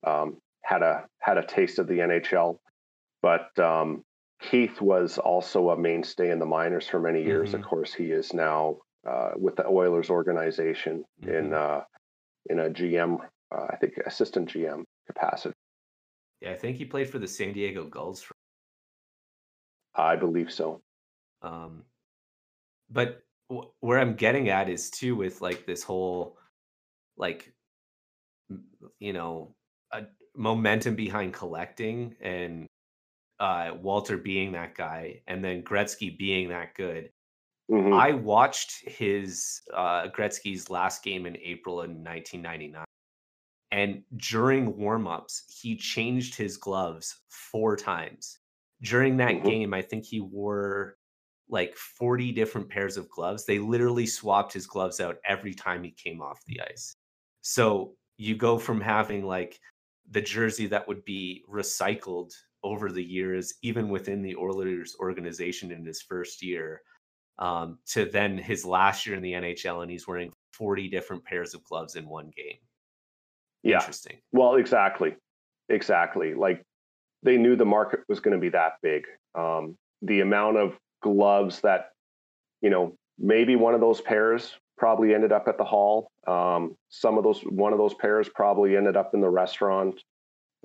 [0.07, 2.59] um, had a had a taste of the NHL,
[3.23, 4.05] but um,
[4.41, 7.51] Keith was also a mainstay in the minors for many years.
[7.51, 7.63] Mm-hmm.
[7.63, 8.77] Of course, he is now
[9.09, 11.35] uh, with the Oilers organization mm-hmm.
[11.35, 11.81] in uh,
[12.47, 13.19] in a GM,
[13.55, 15.55] uh, I think assistant GM capacity.
[16.45, 18.21] Yeah, I think he played for the San Diego Gulls.
[18.21, 18.35] For-
[19.95, 20.83] I believe so.
[21.41, 21.85] Um,
[22.91, 26.37] but w- where I'm getting at is too with like this whole,
[27.17, 27.51] like,
[28.99, 29.55] you know,
[29.91, 30.03] a
[30.37, 32.67] momentum behind collecting and
[33.41, 37.09] uh, Walter being that guy and then Gretzky being that good.
[37.71, 37.95] Mm-hmm.
[37.95, 42.85] I watched his uh, Gretzky's last game in April in 1999.
[43.75, 48.39] And during warmups, he changed his gloves four times.
[48.83, 49.49] During that mm-hmm.
[49.49, 50.95] game, I think he wore
[51.49, 53.45] like 40 different pairs of gloves.
[53.45, 56.95] They literally swapped his gloves out every time he came off the ice.
[57.41, 59.59] So you go from having like
[60.09, 62.31] the jersey that would be recycled
[62.63, 66.81] over the years, even within the Oilers organization in his first year,
[67.41, 71.55] um, to then his last year in the NHL, and he's wearing 40 different pairs
[71.55, 72.59] of gloves in one game.
[73.65, 73.79] Yeah.
[73.79, 74.19] Interesting.
[74.31, 75.17] Well, exactly.
[75.69, 76.35] Exactly.
[76.35, 76.63] Like
[77.23, 79.07] they knew the market was going to be that big.
[79.35, 81.91] Um, the amount of gloves that,
[82.61, 86.11] you know, maybe one of those pairs probably ended up at the hall.
[86.27, 90.03] Um, some of those, one of those pairs probably ended up in the restaurant.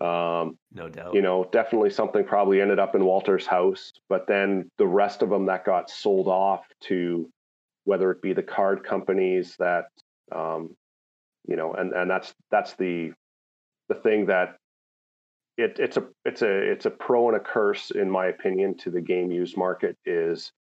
[0.02, 1.14] Um, no doubt.
[1.14, 5.30] You know, definitely something probably ended up in Walter's house, but then the rest of
[5.30, 7.30] them that got sold off to
[7.86, 9.86] whether it be the card companies that,
[10.34, 10.76] um,
[11.48, 13.12] you know, and and that's that's the
[13.88, 14.58] the thing that
[15.58, 18.90] it, it's a it's a it's a pro and a curse in my opinion to
[18.90, 20.52] the game used market is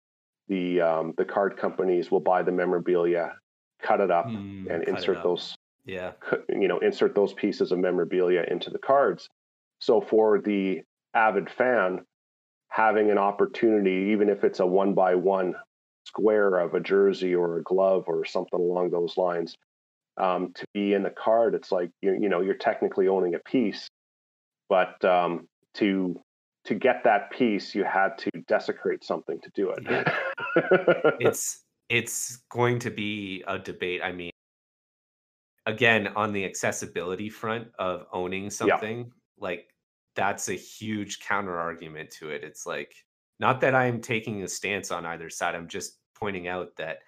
[0.48, 3.34] the um, the card companies will buy the memorabilia,
[3.80, 5.54] cut it up, mm, and insert those
[5.84, 6.12] yeah.
[6.48, 9.28] you know insert those pieces of memorabilia into the cards.
[9.78, 10.82] So for the
[11.14, 12.00] avid fan
[12.70, 15.54] having an opportunity even if it's a one by one
[16.04, 19.56] square of a jersey or a glove or something along those lines
[20.18, 23.38] um, to be in the card it's like you, you know you're technically owning a
[23.40, 23.88] piece
[24.68, 26.18] but um, to
[26.64, 31.10] to get that piece you had to desecrate something to do it yeah.
[31.20, 34.30] it's it's going to be a debate i mean
[35.66, 39.04] again on the accessibility front of owning something yeah.
[39.38, 39.68] like
[40.16, 42.92] that's a huge counter argument to it it's like
[43.40, 46.98] not that i'm taking a stance on either side i'm just pointing out that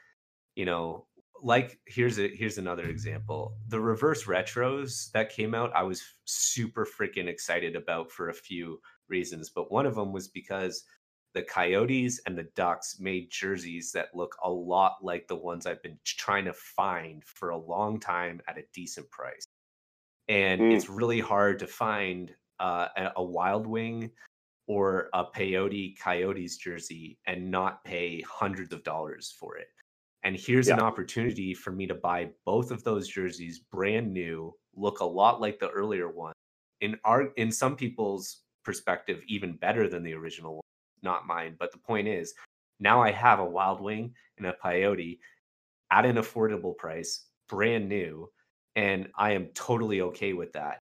[0.54, 1.06] you know
[1.42, 6.86] like here's a here's another example the reverse retros that came out i was super
[6.86, 10.84] freaking excited about for a few reasons but one of them was because
[11.32, 15.82] the Coyotes and the Ducks made jerseys that look a lot like the ones I've
[15.82, 19.44] been trying to find for a long time at a decent price.
[20.28, 20.74] And mm.
[20.74, 24.10] it's really hard to find uh, a Wild Wing
[24.66, 29.68] or a Peyote Coyotes jersey and not pay hundreds of dollars for it.
[30.22, 30.72] And here's Yeah.
[30.72, 35.40] an opportunity for me to buy both of those jerseys brand new, look a lot
[35.40, 36.34] like the earlier one.
[36.80, 40.62] In our in some people's perspective, even better than the original one,
[41.02, 41.56] not mine.
[41.58, 42.34] But the point is,
[42.80, 45.18] now I have a Wild Wing and a Peyote
[45.90, 48.30] at an affordable price, brand new,
[48.76, 50.78] and I am totally okay with that.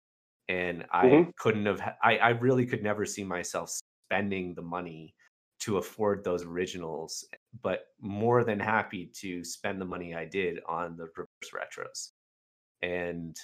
[0.49, 1.31] And I Mhm.
[1.37, 3.69] couldn't have I, I really could never see myself
[4.09, 5.15] spending the money
[5.65, 7.25] to afford those originals,
[7.63, 12.11] but more than happy to spend the money I did on the reverse retros.
[12.83, 13.35] And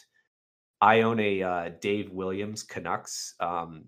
[0.82, 3.86] I own a uh, Dave Williams Canucks um,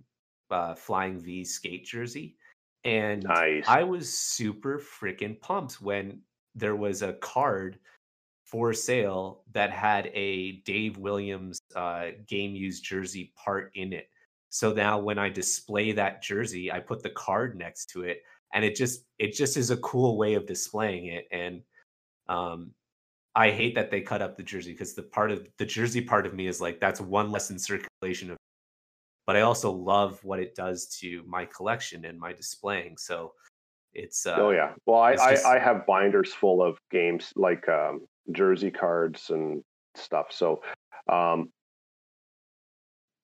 [0.49, 2.35] uh, Flying V skate jersey,
[2.83, 3.65] and Nice.
[3.67, 6.21] I was super freaking pumped when
[6.55, 7.77] there was a card
[8.45, 14.07] for sale that had a Dave Williams uh, game used jersey part in it.
[14.53, 18.21] So now when I display that jersey, I put the card next to it,
[18.53, 21.27] and it just it just is a cool way of displaying it.
[21.31, 21.63] And
[22.29, 22.69] um,
[23.33, 26.27] I hate that they cut up the jersey because the part of the jersey part
[26.27, 28.37] of me is like that's one less in circulation of
[29.25, 32.95] but I also love what it does to my collection and my displaying.
[32.97, 33.33] So
[33.95, 34.73] it's uh, oh yeah.
[34.85, 38.01] Well, I, it's I, I have binders full of games like um,
[38.31, 39.63] jersey cards and
[39.95, 40.27] stuff.
[40.29, 40.61] So,
[41.11, 41.49] um,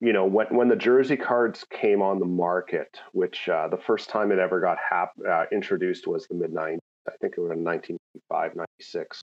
[0.00, 4.08] you know, when when the jersey cards came on the market, which uh, the first
[4.08, 6.78] time it ever got hap- uh, introduced was the mid '90s.
[7.06, 9.22] I think it was in 1995, 96,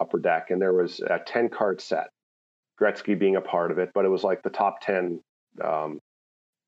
[0.00, 2.08] Upper Deck, and there was a 10 card set.
[2.80, 5.20] Gretzky being a part of it, but it was like the top 10
[5.64, 5.98] um,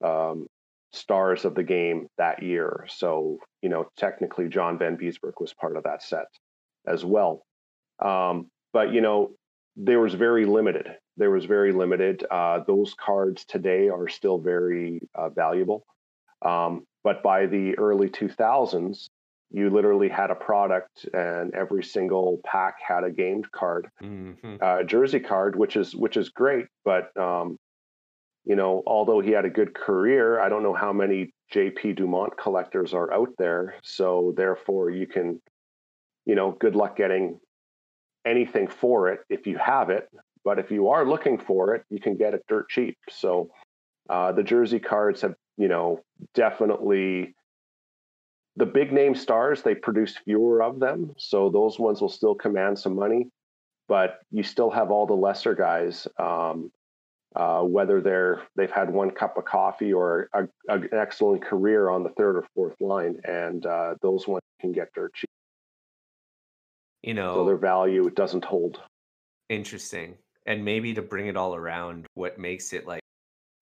[0.05, 0.47] um,
[0.93, 2.87] stars of the game that year.
[2.89, 6.27] So, you know, technically John Vanbiesbrouck was part of that set
[6.87, 7.43] as well.
[8.01, 9.31] Um, but, you know,
[9.77, 10.97] there was very limited.
[11.21, 12.25] There was very limited.
[12.31, 15.85] Uh, those cards today are still very uh, valuable.
[16.41, 19.09] Um, but by the early 2000s,
[19.51, 24.63] you literally had a product and every single pack had a gamed card mhm.
[24.63, 26.67] uh, jersey card, which is which is great.
[26.87, 27.59] But um,
[28.47, 32.39] you know, although he had a good career, I don't know how many JP Dumont
[32.39, 33.75] collectors are out there.
[33.83, 35.43] So therefore, you can,
[36.25, 37.41] you know, good luck getting
[38.25, 40.09] anything for it if you have it.
[40.45, 42.97] But if you are looking for it, you can get it dirt cheap.
[43.11, 43.51] So
[44.09, 46.01] uh, the jersey cards have, you know,
[46.35, 47.35] definitely
[48.57, 49.63] the big name stars.
[49.63, 53.29] They produce fewer of them, so those ones will still command some money
[53.91, 56.71] but you still have all the lesser guys, um,
[57.35, 61.91] uh, whether they're they've had one cup of coffee or a, a, an excellent career
[61.91, 65.29] on the third or fourth line, and uh, those ones can get dirt cheap.
[67.03, 68.81] you know, So their value doesn't hold.
[69.49, 70.15] interesting.
[70.51, 73.03] And maybe to bring it all around, what makes it like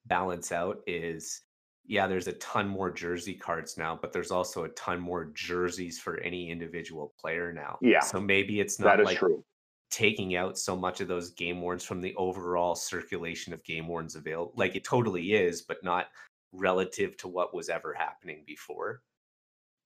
[0.07, 1.43] balance out is
[1.85, 5.99] yeah, there's a ton more jersey cards now, but there's also a ton more jerseys
[5.99, 7.79] for any individual player now.
[7.83, 9.43] Yeah, So maybe it's not like true.
[9.91, 14.17] taking out so much of those game warns from the overall circulation of game warns
[14.17, 14.53] available.
[14.57, 16.07] Like it totally is, but not
[16.53, 19.01] relative to what was ever happening before.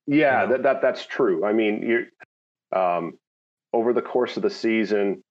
[0.07, 0.53] Yeah, know?
[0.53, 1.45] that, that that's true.
[1.45, 3.19] I mean, you um,
[3.73, 5.23] over the course of the season,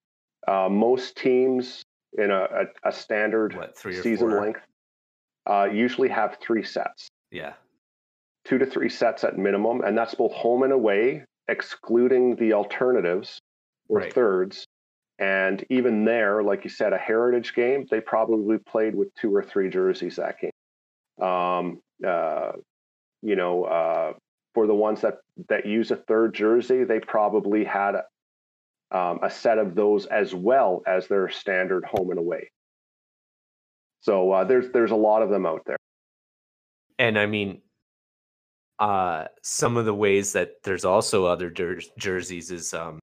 [0.47, 1.83] uh, most teams
[2.17, 2.43] in a,
[2.83, 4.41] a, a standard What, season four?
[4.41, 4.61] length
[5.49, 7.07] uh, usually have three sets.
[7.31, 7.53] Yeah.
[8.45, 13.39] two to three sets at minimum, and that's both home and away, excluding the alternatives
[13.87, 14.13] or Right.
[14.13, 14.65] thirds.
[15.19, 19.43] And even there, like you said, a heritage game, they probably played with two or
[19.43, 20.51] three jerseys that game.
[21.25, 22.53] Um, uh,
[23.21, 24.13] you know, uh,
[24.55, 25.19] for the ones that
[25.49, 27.95] that use a third jersey, they probably had
[28.91, 32.51] um, a set of those as well as their standard home and away.
[34.01, 35.77] So uh, there's there's a lot of them out there.
[36.99, 37.61] And I mean,
[38.79, 42.99] uh, some of the ways that there's also other jer- jerseys is um,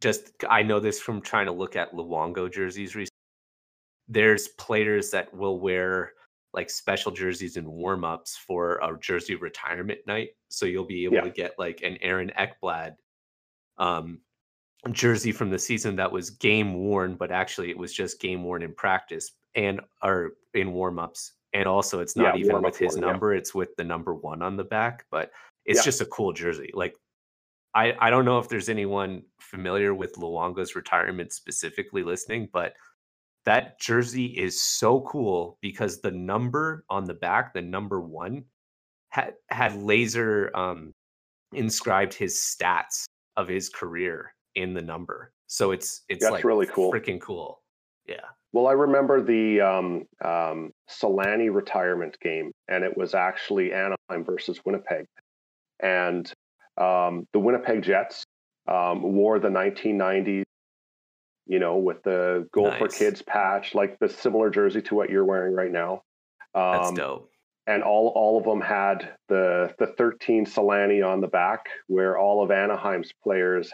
[0.00, 3.10] just I know this from trying to look at Luongo jerseys recently.
[4.08, 6.12] There's players that will wear
[6.52, 10.30] like special jerseys and warm ups for a jersey retirement night.
[10.48, 11.22] So you'll be able Yeah.
[11.22, 12.94] to get like an Aaron Ekblad
[13.78, 14.20] um,
[14.92, 18.62] jersey from the season that was game worn, but actually it was just game worn
[18.62, 21.32] in practice and or in warm ups.
[21.52, 23.10] And also, it's not Yeah, even with his worn, yeah.
[23.12, 25.06] number; it's with the number one on the back.
[25.10, 25.30] But
[25.64, 25.84] it's Yeah.
[25.84, 26.70] just a cool jersey.
[26.74, 26.94] Like
[27.74, 32.74] I I don't know if there's anyone familiar with Luongo's retirement specifically listening, but
[33.44, 38.44] that jersey is so cool because the number on the back, the number one,
[39.10, 40.92] had had laser um,
[41.52, 43.04] inscribed his stats
[43.36, 45.32] of his career in the number.
[45.46, 46.92] So it's it's That's like really cool.
[46.92, 47.62] freaking cool.
[48.08, 48.16] Yeah.
[48.52, 54.60] Well, I remember the um, um, Selanne retirement game, and it was actually Anaheim versus
[54.64, 55.06] Winnipeg.
[55.80, 56.30] And
[56.78, 58.24] um, the Winnipeg Jets
[58.66, 60.44] um, wore the 1990s,
[61.46, 65.24] you know, with the Goal for Kids patch, like the similar jersey to what you're
[65.24, 66.02] wearing right now.
[66.54, 67.30] Um, That's dope.
[67.66, 72.42] and all all of them had the the 13 Selanne on the back, where all
[72.42, 73.70] of Anaheim's players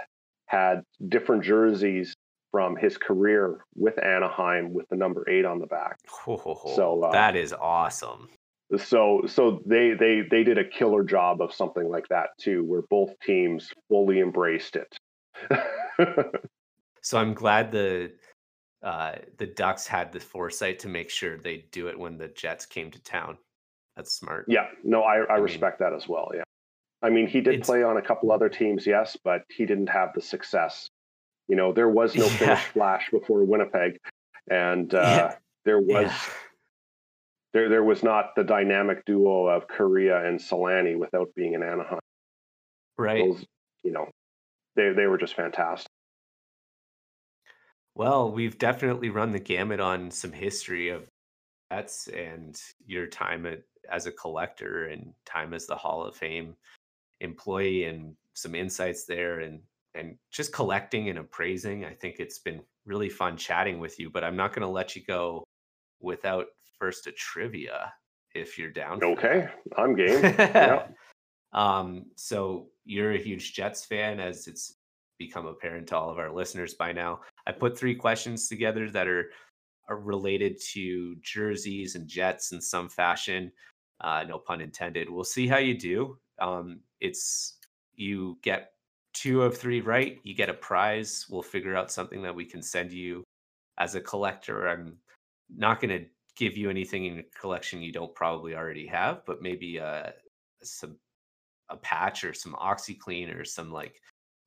[0.46, 2.14] had different jerseys
[2.50, 5.96] from his career with Anaheim with the number eight on the back.
[6.76, 8.28] So, uh, that is awesome.
[8.78, 12.82] So so they they they did a killer job of something like that too, where
[12.88, 14.96] both teams fully embraced it.
[17.04, 18.12] So I'm glad the
[18.82, 22.64] uh, the Ducks had the foresight to make sure they do it when the Jets
[22.64, 23.38] came to town.
[23.96, 24.46] That's smart.
[24.48, 26.30] yeah, no, I, I mean- respect that as well.
[26.34, 26.42] Yeah,
[27.02, 29.88] I mean he did It's- play on a couple other teams, yes, but he didn't
[29.88, 30.88] have the success.
[31.48, 32.36] You know, there was no Yeah.
[32.36, 33.98] Finnish flash before Winnipeg,
[34.50, 35.36] and uh, Yeah.
[35.64, 36.18] there was Yeah.
[37.52, 41.98] there there was not the dynamic duo of Kariya and Selanne without being in Anaheim.
[42.96, 43.24] Right.
[43.24, 43.44] Those,
[43.82, 44.08] you know,
[44.76, 45.90] they they were just fantastic.
[47.94, 51.06] Well, we've definitely run the gamut on some history of
[51.70, 56.56] Jets and your time at, as a collector and time as the Hall of Fame
[57.22, 59.60] employee and some insights there and
[59.94, 61.84] and just collecting and appraising.
[61.84, 64.96] I think it's been really fun chatting with you, but I'm not going to let
[64.96, 65.44] you go
[66.00, 66.46] without
[66.78, 67.92] first a trivia
[68.34, 69.02] if you're down.
[69.02, 70.22] Okay, I'm game.
[70.22, 70.86] Yeah.
[71.54, 74.78] Um, so you're a huge Jets fan, as it's
[75.18, 77.20] become apparent to all of our listeners by now.
[77.46, 79.30] I put three questions together that are
[79.88, 83.52] are related to jerseys and Jets in some fashion.
[84.00, 85.10] Uh, no pun intended.
[85.10, 86.16] We'll see how you do.
[86.40, 87.58] Um, it's
[87.94, 88.72] you get
[89.12, 91.26] two of three right, you get a prize.
[91.28, 93.24] We'll figure out something that we can send you
[93.78, 94.68] as a collector.
[94.68, 94.96] I'm
[95.54, 96.06] not going to
[96.36, 100.10] give you anything in your collection you don't probably already have, but maybe uh,
[100.62, 100.96] some
[101.68, 104.00] a patch or some OxiClean or some like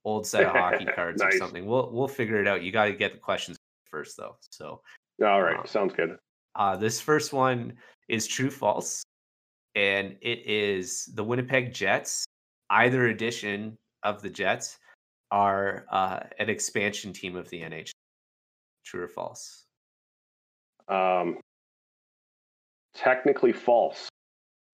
[0.04, 1.66] old set of hockey cards or something.
[1.66, 2.64] We'll we'll figure it out.
[2.64, 3.58] You got to get the questions
[3.92, 4.38] first though.
[4.50, 4.82] So
[5.24, 6.18] All right, Um, sounds good.
[6.56, 7.74] uh, this first one
[8.08, 9.04] is true false,
[9.76, 12.26] and it is the Winnipeg Jets.
[12.70, 14.78] Either edition of the Jets
[15.32, 17.92] are uh, an expansion team of the NHL.
[18.86, 19.66] True or false?
[20.88, 21.38] Um,
[22.94, 24.08] technically false.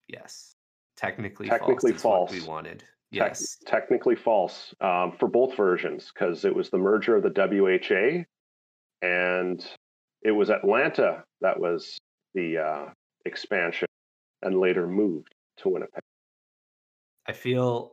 [0.08, 0.52] Yes.
[0.96, 2.30] Technically, Technically false.
[2.30, 2.32] false.
[2.32, 2.84] we wanted.
[3.10, 3.58] Yes.
[3.66, 8.24] technically false um, for both versions because it was the merger of the WHA
[9.06, 9.66] and
[10.22, 11.98] it was Atlanta that was
[12.34, 12.86] the uh,
[13.26, 13.86] expansion
[14.42, 16.00] and later moved to Winnipeg.
[17.28, 17.92] I feel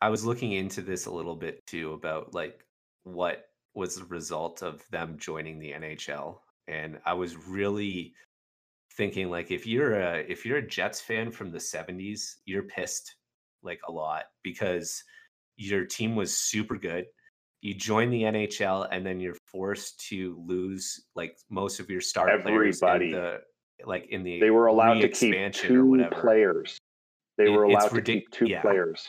[0.00, 2.64] I was looking into this a little bit too about like
[3.04, 3.44] what
[3.74, 8.12] was the result of them joining the NHL and I was really
[8.96, 13.16] thinking like if you're a if you're a Jets fan from the 70s you're pissed
[13.62, 15.02] like a lot because
[15.56, 17.06] your team was super good
[17.62, 22.26] you join the NHL and then you're forced to lose like most of your star
[22.40, 23.06] players Everybody.
[23.06, 23.38] in the
[23.86, 26.20] like in the They were allowed to keep two whatever.
[26.20, 26.78] players.
[27.38, 28.60] They were allowed to ridic- keep two yeah.
[28.60, 29.08] players.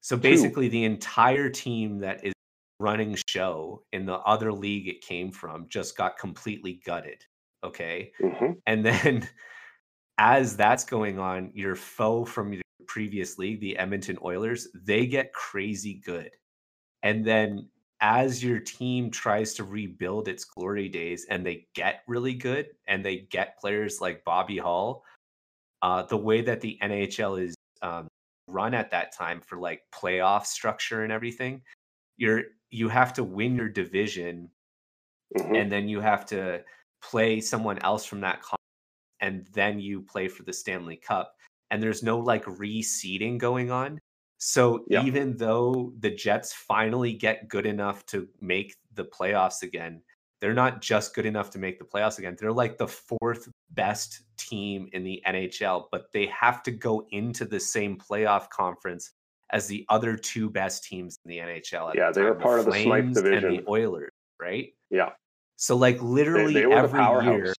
[0.00, 2.32] So basically, the entire team that is
[2.78, 7.22] running show in the other league it came from just got completely gutted.
[7.62, 8.12] Okay.
[8.18, 9.28] hmm And then
[10.18, 15.32] as that's going on, your foe from your previous league, the Edmonton Oilers, they get
[15.32, 16.30] crazy good.
[17.02, 17.68] And then
[18.00, 23.04] as your team tries to rebuild its glory days and they get really good and
[23.04, 25.04] they get players like Bobby Hull,
[25.82, 28.08] uh, the way that the NHL is um,
[28.48, 31.62] run at that time for like playoff structure and everything,
[32.16, 34.50] you're you have to win your division
[35.34, 36.62] hmm and then you have to
[37.02, 38.42] play someone else from that
[39.20, 41.34] and then you play for the Stanley Cup
[41.70, 43.98] and there's no like reseeding going on.
[44.38, 45.02] So Yeah.
[45.02, 50.02] even though the Jets finally get good enough to make the playoffs again,
[50.40, 52.36] they're not just good enough to make the playoffs again.
[52.38, 57.44] They're like the fourth best team in the NHL, but they have to go into
[57.44, 59.12] the same playoff conference
[59.52, 61.94] as the other two best teams in the NHL.
[61.94, 63.56] Yeah, the they were time, part of the Flames and division.
[63.56, 64.10] the Oilers,
[64.40, 64.72] right?
[64.90, 65.10] Yeah,
[65.56, 67.54] So like literally they were the every year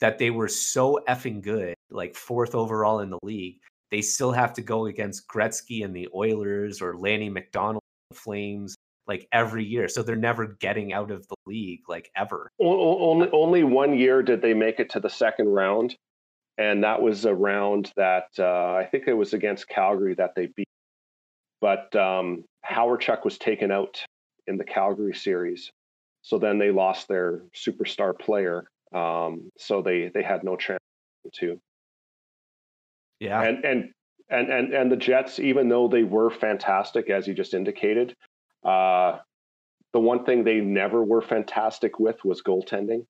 [0.00, 4.52] that they were so effing good, like fourth overall in the league, they still have
[4.54, 8.76] to go against Gretzky and the Oilers or Lanny McDonald the Flames
[9.06, 9.88] like every year.
[9.88, 12.50] So they're never getting out of the league like ever.
[12.60, 15.96] Only only one year did they make it to the second round,
[16.58, 20.46] and that was a round that uh, I think it was against Calgary that they
[20.46, 20.68] beat.
[21.60, 24.04] But um, Hawerchuk was taken out
[24.46, 25.70] in the Calgary series,
[26.22, 28.64] so then they lost their superstar player.
[28.94, 30.80] Um, so they they had no chance
[31.34, 31.60] to.
[33.20, 33.42] Yeah.
[33.42, 33.92] And and
[34.28, 38.14] and and and the Jets, even though they were fantastic, as you just indicated,
[38.66, 39.18] Uh,
[39.92, 43.06] the one thing they never were fantastic with was goaltending.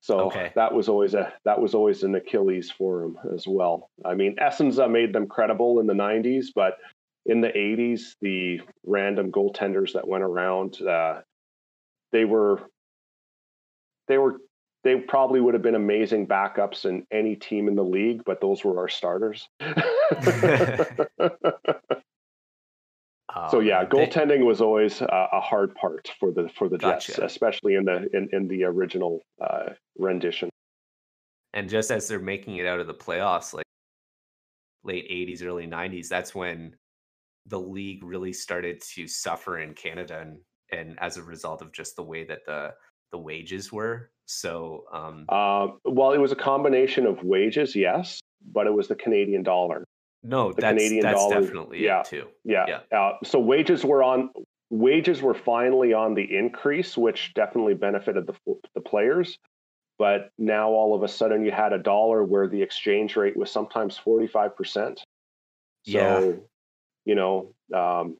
[0.00, 0.52] So Okay.
[0.54, 3.90] that was always a that was always an Achilles for them as well.
[4.04, 6.78] I mean, Essensa made them credible in the '90s, but
[7.24, 11.22] in the '80s, the random goaltenders that went around, uh,
[12.12, 12.60] they were
[14.08, 14.36] they were
[14.84, 18.62] they probably would have been amazing backups in any team in the league, but those
[18.62, 19.48] were our starters.
[23.50, 27.08] so yeah, they- goaltending was always a, a hard part for the for the Jets,
[27.08, 27.24] Gotcha.
[27.24, 30.48] especially in the in, in the original uh, rendition.
[31.52, 33.64] And just as they're making it out of the playoffs, like
[34.84, 36.74] late 80s, early 90s, that's when
[37.46, 40.38] the league really started to suffer in Canada and
[40.72, 42.72] and as a result of just the way that the
[43.12, 44.10] the wages were.
[44.26, 48.20] So um Uh, well, it was a combination of wages, yes,
[48.52, 49.84] but it was the Canadian dollar.
[50.26, 52.00] No, the that's Canadian that's dollar- definitely yeah.
[52.00, 52.26] it too.
[52.44, 52.66] Yeah.
[52.90, 52.98] Yeah.
[52.98, 54.30] Uh, so wages were on
[54.70, 58.34] wages were finally on the increase, which definitely benefited the
[58.74, 59.38] the players.
[59.98, 63.50] But now all of a sudden you had a dollar where the exchange rate was
[63.50, 64.98] sometimes forty five percent.
[64.98, 65.04] So,
[65.84, 66.32] Yeah.
[67.04, 68.16] you know, um,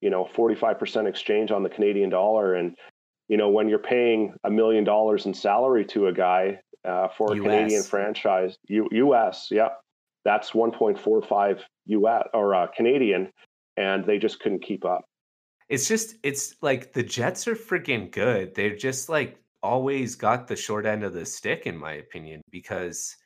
[0.00, 2.76] you know, forty five percent exchange on the Canadian dollar, and
[3.28, 7.32] you know when you're paying a million dollars in salary to a guy uh, for
[7.32, 7.42] a US.
[7.42, 9.48] Canadian franchise, U- U.S.
[9.50, 9.68] Yeah,
[10.28, 12.24] that's one point four five U.S.
[12.34, 13.32] or uh, Canadian,
[13.78, 15.02] and they just couldn't keep up.
[15.70, 18.54] It's just it's like the Jets are freaking good.
[18.54, 23.16] They're just like always got the short end of the stick in my opinion because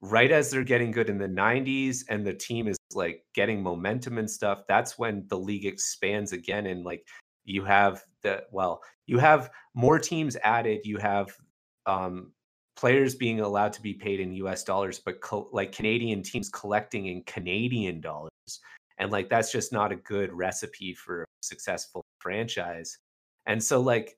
[0.00, 4.16] right as they're getting good in the 90s and the team is like getting momentum
[4.16, 7.06] and stuff, that's when the league expands again and like
[7.44, 11.28] you have the well, you have more teams added, you have
[11.84, 12.32] um
[12.76, 17.06] players being allowed to be paid in US dollars but co- like Canadian teams collecting
[17.06, 18.30] in Canadian dollars.
[18.98, 22.98] And like that's just not a good recipe for a successful franchise.
[23.46, 24.16] And so like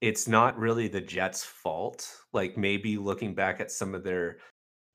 [0.00, 2.08] it's not really the jets fault.
[2.32, 4.38] Like maybe looking back at some of their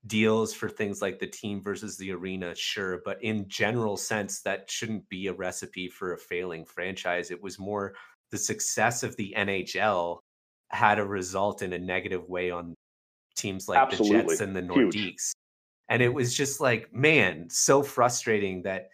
[0.07, 4.69] deals for things like the team versus the arena sure but in general sense that
[4.69, 7.31] shouldn't be a recipe for a failing franchise.
[7.31, 7.93] It was more
[8.31, 10.19] the success of the nhl
[10.71, 12.73] had a result in a negative way on
[13.35, 14.95] teams like the jets and the Huge.
[14.95, 15.31] nordiques
[15.89, 18.89] and it was just like man so frustrating that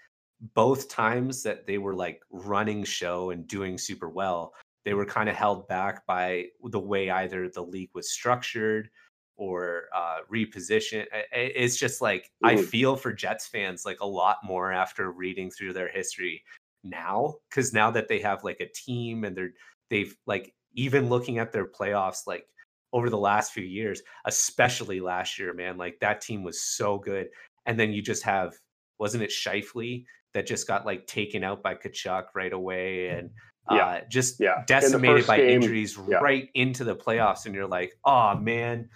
[0.54, 4.54] both times that they were like running show and doing super well
[4.86, 8.90] they were kind of held back by the way either the league was structured
[9.38, 12.66] or uh repositioned I- I- it's just like i Mhm.
[12.66, 16.44] feel for jets fans like a lot more after reading through their history
[16.84, 19.54] now because now that they have like a team and they're
[19.90, 22.48] they've like even looking at their playoffs like
[22.94, 27.30] over the last few years especially last year man like that team was so good
[27.66, 28.54] and then you just have
[29.00, 33.30] wasn't it Scheifele that just got like taken out by Tkachuk right away and
[33.72, 33.86] Yeah.
[33.86, 34.64] uh, just Yeah.
[34.68, 36.18] Decimated first by game, injuries yeah.
[36.18, 38.90] right into the playoffs and you're like oh man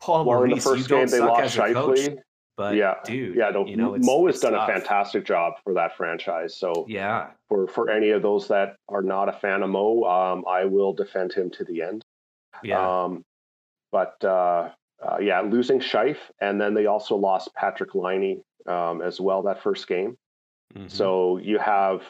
[0.00, 2.08] Paul Well, in the Maurice you first don't game they suck lost as a coach
[2.56, 3.50] but yeah, dude yeah.
[3.50, 6.56] No, you know it's, Mo has done a fantastic job for that franchise.
[6.56, 10.44] So yeah for for any of those that are not a fan of Mo, um,
[10.48, 12.02] I will defend him to the end.
[12.64, 13.22] yeah Um,
[13.92, 14.70] but uh,
[15.02, 19.62] uh, yeah, losing Scheif, and then they also lost Patrik Laine um, as well that
[19.62, 20.16] first game.
[20.74, 20.90] mhm.
[20.90, 22.02] So you have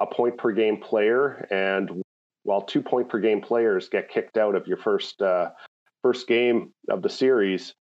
[0.00, 2.02] a point per game player, and
[2.42, 5.50] while two point per game players get kicked out of your first uh,
[6.02, 7.74] first game of the series,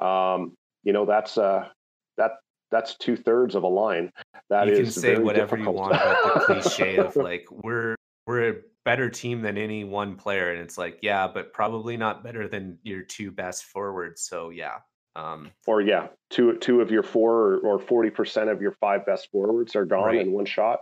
[0.00, 1.68] um, you know that's uh,
[2.16, 2.32] that
[2.70, 4.10] that's two thirds of a line.
[4.50, 5.76] That you is can say very whatever you difficult.
[5.76, 7.96] want about the cliche of like we're
[8.26, 12.46] we're better team than any one player and it's like yeah but probably not better
[12.48, 14.76] than your two best forwards so yeah
[15.16, 19.30] um or yeah, two two of your four or forty percent of your five best
[19.30, 20.20] forwards are gone Right.
[20.20, 20.80] in one shot.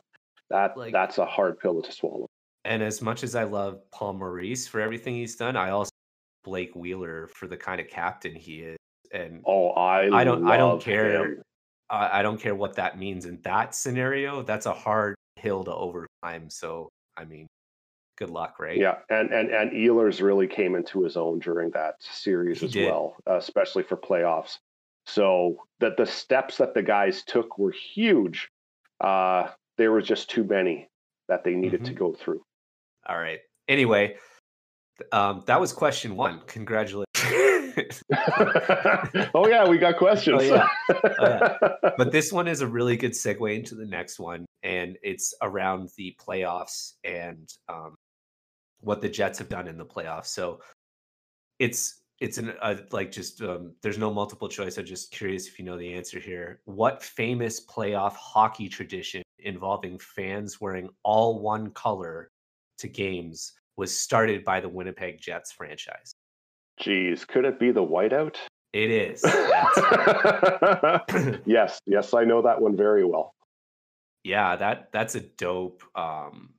[0.48, 2.26] That Like- that's a hard pill to swallow.
[2.64, 5.90] and as much as i love paul maurice for everything he's done i also
[6.44, 8.76] blake wheeler for the kind of captain he is
[9.12, 11.42] and Oh, I I don't- I don't care.
[11.90, 15.70] I, I don't care what that means in that scenario that's a hard hill to
[15.70, 16.88] overclimb so
[17.18, 17.46] i mean
[18.16, 21.94] good luck right Yeah, and and and Ehlers really came into his own during that
[22.00, 22.86] series He as did.
[22.90, 24.58] well, especially for playoffs.
[25.06, 28.48] So that the steps that the guys took were huge.
[29.00, 29.48] Uh,
[29.78, 30.88] there were just too many
[31.28, 31.92] that they needed Mm-hmm.
[31.92, 32.42] to go through.
[33.08, 34.16] all right anyway
[35.12, 37.06] um that was question one congratulations
[39.34, 40.42] oh yeah, we got questions.
[40.42, 40.68] Oh, yeah.
[41.20, 41.56] yeah.
[41.96, 45.88] but this one is a really good segue into the next one, and it's around
[45.96, 47.94] the playoffs and um,
[48.82, 50.26] what the Jets have done in the playoffs.
[50.26, 50.60] So
[51.58, 54.78] it's it's an uh, like just um, there's no multiple choice.
[54.78, 56.60] I'm just curious if you know the answer here.
[56.64, 62.30] What famous playoff hockey tradition involving fans wearing all one color
[62.78, 66.14] to games was started by the Winnipeg Jets franchise.
[66.80, 68.36] Jeez, could it be the whiteout?
[68.72, 69.22] It is.
[71.46, 73.34] yes, yes, I know that one very well.
[74.24, 75.82] Yeah, that that's a dope.
[75.94, 76.50] Um,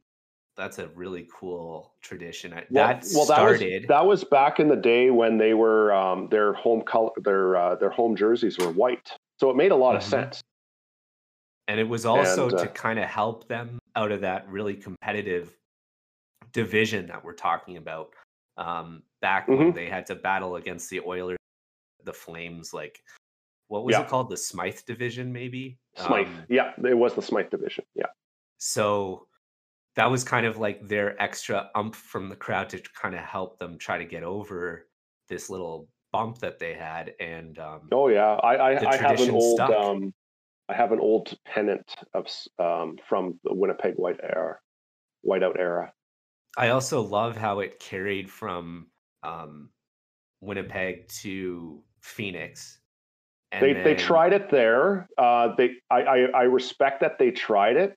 [0.55, 2.53] that's a really cool tradition.
[2.69, 3.84] Well, that well, that started.
[3.84, 7.55] was that was back in the day when they were um, their home color, their
[7.55, 10.09] uh, their home jerseys were white, so it made a lot of Mhm.
[10.09, 10.41] sense.
[11.67, 14.75] And it was also And, uh, to kind of help them out of that really
[14.75, 15.57] competitive
[16.51, 18.13] division that we're talking about.
[18.57, 19.73] Um, back when Mhm.
[19.73, 21.38] they had to battle against the Oilers,
[22.03, 23.03] the Flames, like
[23.69, 24.03] what was Yeah.
[24.03, 24.30] it called?
[24.30, 25.80] The Smythe division, maybe?
[25.95, 27.85] Smythe, Um, yeah, it was the Smythe division.
[27.95, 28.07] Yeah,
[28.57, 29.27] so
[29.95, 33.60] that was kind of like their extra ump from the crowd to kind of help
[33.60, 34.88] them try to get over
[35.30, 37.14] this little bump that they had.
[37.20, 40.14] And um, oh yeah, I I, I have an old um,
[40.70, 42.28] I have an old pennant of
[42.60, 44.57] um, from the Winnipeg White era,
[45.28, 45.91] whiteout era.
[46.57, 48.88] I also love how it carried from
[49.24, 49.70] um,
[50.41, 52.80] Winnipeg to Phoenix.
[53.52, 55.07] And they they tried it there.
[55.18, 57.95] Uh, they I, I I respect that they tried it,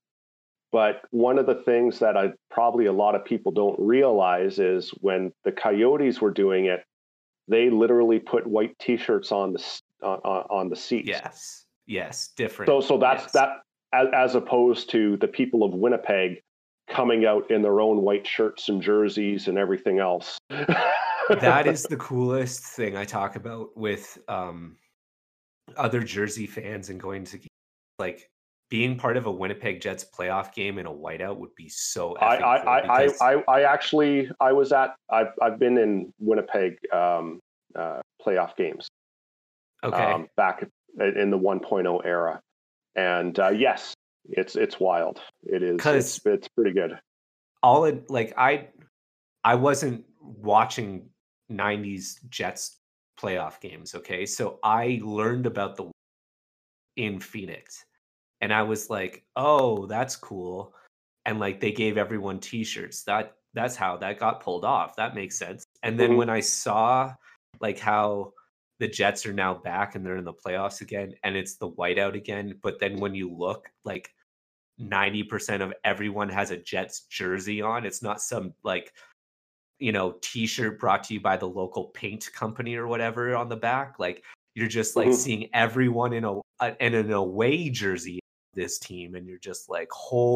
[0.72, 4.90] but one of the things that I probably a lot of people don't realize is
[5.00, 6.84] when the Coyotes were doing it,
[7.48, 9.64] they literally put white T-shirts on the
[10.02, 10.18] on,
[10.50, 11.08] on the seats.
[11.08, 12.68] Yes, yes, different.
[12.68, 13.32] So so that's yes.
[13.32, 13.48] that
[13.92, 16.42] as, as opposed to the people of Winnipeg
[16.88, 20.38] coming out in their own white shirts and jerseys and everything else.
[20.50, 24.76] that is the coolest thing I talk about with um,
[25.76, 27.40] other Jersey fans and going to
[27.98, 28.28] like
[28.68, 32.16] being part of a Winnipeg Jets playoff game in a whiteout would be so.
[32.16, 37.40] I, I, I, I, I, actually I was at I've I've been in Winnipeg um,
[37.74, 38.88] uh, playoff games
[39.84, 39.96] okay.
[39.96, 40.66] um, back
[40.98, 42.40] in the 1.0 era,
[42.96, 43.94] and uh, yes,
[44.28, 45.20] it's it's wild.
[45.44, 45.78] It is.
[45.84, 46.98] It's, it's pretty good.
[47.62, 48.68] all it like I
[49.44, 51.08] I wasn't watching
[51.50, 52.78] 90s Jets
[53.20, 54.26] playoff games, okay?
[54.26, 55.90] So I learned about the
[56.96, 57.84] in Phoenix.
[58.40, 60.74] And I was like, "Oh, that's cool."
[61.24, 63.02] And like they gave everyone t-shirts.
[63.04, 64.96] That that's how that got pulled off.
[64.96, 65.64] That makes sense.
[65.82, 66.16] And then Mhm.
[66.18, 67.14] when I saw
[67.60, 68.32] like how
[68.78, 72.14] the Jets are now back and they're in the playoffs again and it's the whiteout
[72.14, 74.14] again, but then when you look like
[74.78, 77.86] 90% of everyone has a Jets jersey on.
[77.86, 78.92] It's not some like,
[79.78, 83.48] you know, t shirt brought to you by the local paint company or whatever on
[83.48, 83.98] the back.
[83.98, 84.22] Like,
[84.54, 85.14] you're just like Mhm.
[85.14, 88.20] seeing everyone in a, a in an away jersey
[88.56, 90.34] this team, and you're just like, holy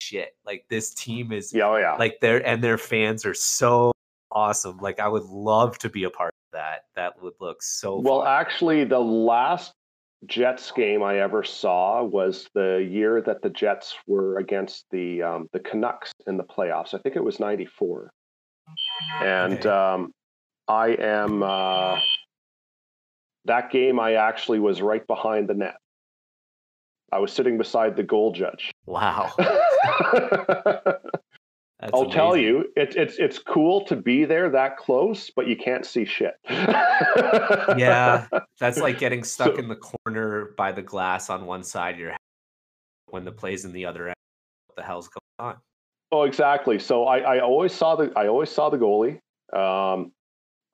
[0.00, 0.34] shit!
[0.44, 1.94] Like this team is Yeah, oh yeah.
[1.94, 3.92] like their and their fans are so
[4.32, 4.78] awesome.
[4.78, 6.86] Like I would love to be a part of that.
[6.96, 8.28] That would look so Well, fun.
[8.40, 9.72] actually, the last
[10.26, 15.48] Jets game I ever saw was the year that the Jets were against the um,
[15.52, 16.94] the Canucks in the playoffs.
[16.94, 18.10] I think it was '94,
[19.20, 19.68] and Okay.
[19.68, 20.12] um,
[20.68, 21.98] I am uh,
[23.46, 23.98] that game.
[23.98, 25.76] I actually was right behind the net.
[27.10, 28.70] I was sitting beside the goal judge.
[28.86, 29.32] wow.
[31.80, 35.56] That's I'll tell you, it's it's it's cool to be there that close, but you
[35.56, 36.34] can't see shit.
[36.48, 38.28] yeah,
[38.60, 42.00] that's like getting stuck So- in the corner by the glass on one side of
[42.00, 42.18] your head
[43.06, 44.14] when the play's in the other end.
[44.68, 45.56] What the hell's going on?
[46.12, 46.78] Oh, exactly.
[46.78, 49.18] So I, I always saw the I always saw the goalie.
[49.52, 50.12] Um,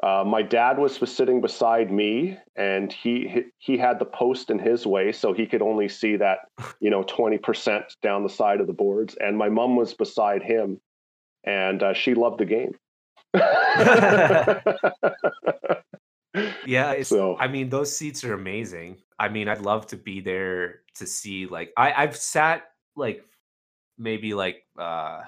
[0.02, 4.58] uh, my dad was was sitting beside me, and he he- had the post in
[4.58, 6.40] his way, so he could only see that
[6.80, 9.16] you know twenty percent down the side of the boards.
[9.20, 10.80] And my mom was beside him,
[11.44, 12.74] and uh, she loved the game.
[16.66, 17.08] Yeah, it's.
[17.08, 18.98] So- I mean, those seats are amazing.
[19.18, 21.46] I mean, I'd love to be there to see.
[21.46, 22.64] Like, I I've sat
[22.96, 23.24] like
[23.96, 25.22] maybe like uh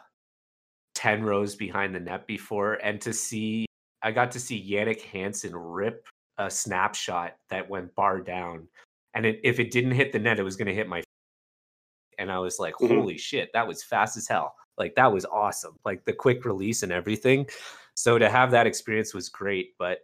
[0.94, 3.66] ten rows behind the net before, and to see,
[4.02, 6.06] I got to see Jannik Hansen rip
[6.38, 8.66] a snapshot that went bar down,
[9.14, 11.02] and it, if it didn't hit the net, it was going to hit my.
[12.18, 12.88] And I was like, Mhm.
[12.88, 15.78] "Holy shit, that was fast as hell!" Like that was awesome.
[15.86, 17.46] Like the quick release and everything.
[17.94, 20.00] So to have that experience was great, but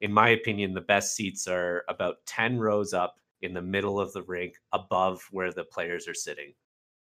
[0.00, 4.12] in my opinion, the best seats are about 10 rows up in the middle of
[4.12, 6.52] the rink above where the players are sitting.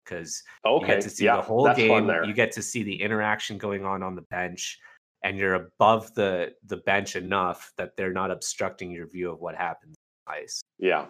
[0.04, 0.42] Because
[0.82, 3.84] you get to see yeah, the whole game, you get to see the interaction going
[3.84, 4.78] on on the bench,
[5.24, 9.54] and you're above the the bench enough that they're not obstructing your view of what
[9.54, 9.94] happens
[10.26, 10.62] ice.
[10.78, 11.06] yeah,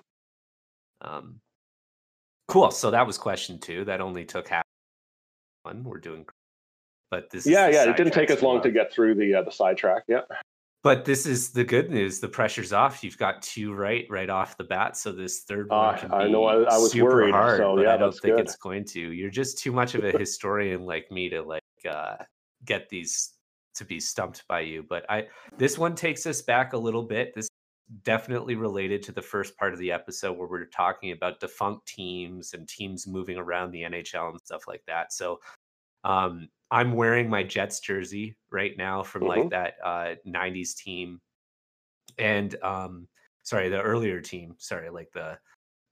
[1.00, 1.40] Um,
[2.48, 2.70] cool.
[2.70, 3.84] So that was question two.
[3.84, 4.64] That only took half
[5.64, 5.84] one.
[5.84, 6.26] We're doing,
[7.10, 7.46] but this.
[7.46, 7.88] yeah, yeah.
[7.90, 10.04] It didn't take us long to get through the uh, the sidetrack.
[10.08, 10.22] Yeah.
[10.84, 12.18] But this is the good news.
[12.18, 13.04] The pressure's off.
[13.04, 14.96] You've got two right right off the bat.
[14.96, 17.76] So this third one Uh, can I know, I- I was super worried, hard, so
[17.76, 18.40] but yeah, I don't think good.
[18.40, 19.00] it's going to.
[19.12, 22.16] You're just too much of a historian like me to like uh,
[22.64, 23.31] get these
[23.74, 24.84] to be stumped by you.
[24.88, 25.26] But I
[25.58, 27.34] this one takes us back a little bit.
[27.34, 27.48] This
[28.04, 32.54] definitely related to the first part of the episode where we're talking about defunct teams
[32.54, 35.12] and teams moving around the NHL and stuff like that.
[35.12, 35.40] So
[36.04, 39.40] um, I'm wearing my Jets jersey right now from Mm-hmm.
[39.40, 41.20] like that uh, 90s team.
[42.18, 43.08] And um,
[43.42, 44.54] sorry, the earlier team.
[44.58, 45.38] Sorry, like the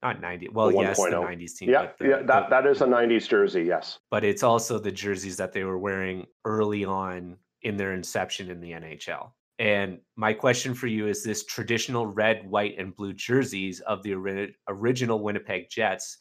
[0.03, 0.49] not 90.
[0.55, 1.69] Well, The yes, the 90s team.
[1.71, 3.99] Yeah, but the, yeah, that, the- that is a 90s jersey, yes.
[4.11, 8.61] but it's also the jerseys that they were wearing early on in their inception in
[8.61, 9.31] the NHL.
[9.59, 14.15] And my question for you is this traditional red, white, and blue jerseys of the
[14.15, 16.19] ori- original Winnipeg Jets,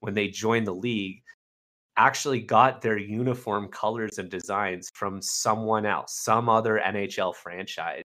[0.00, 1.22] when they joined the league,
[1.96, 8.02] actually got their uniform colors and designs from someone else, some other NHL franchise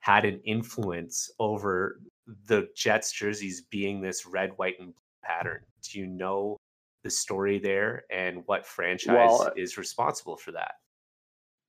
[0.00, 2.00] had an influence over
[2.46, 5.60] the Jets jerseys being this red, white, and blue pattern.
[5.82, 6.56] Do you know
[7.04, 10.72] the story there and what franchise Well, is responsible for that?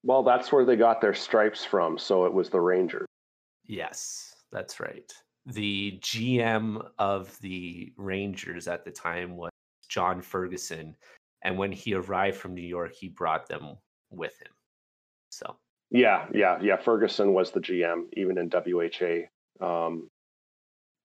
[0.03, 1.97] Well, that's where they got their stripes from.
[1.97, 3.05] So it was the Rangers.
[3.65, 5.11] Yes, that's right.
[5.45, 9.51] The GM of the Rangers at the time was
[9.89, 10.95] John Ferguson.
[11.43, 13.77] And when he arrived from New York, he brought them
[14.09, 14.51] with him.
[15.31, 15.57] So,
[15.91, 16.77] Yeah, yeah, yeah.
[16.77, 19.27] Ferguson was the GM, even in WHA.
[19.65, 20.09] Um,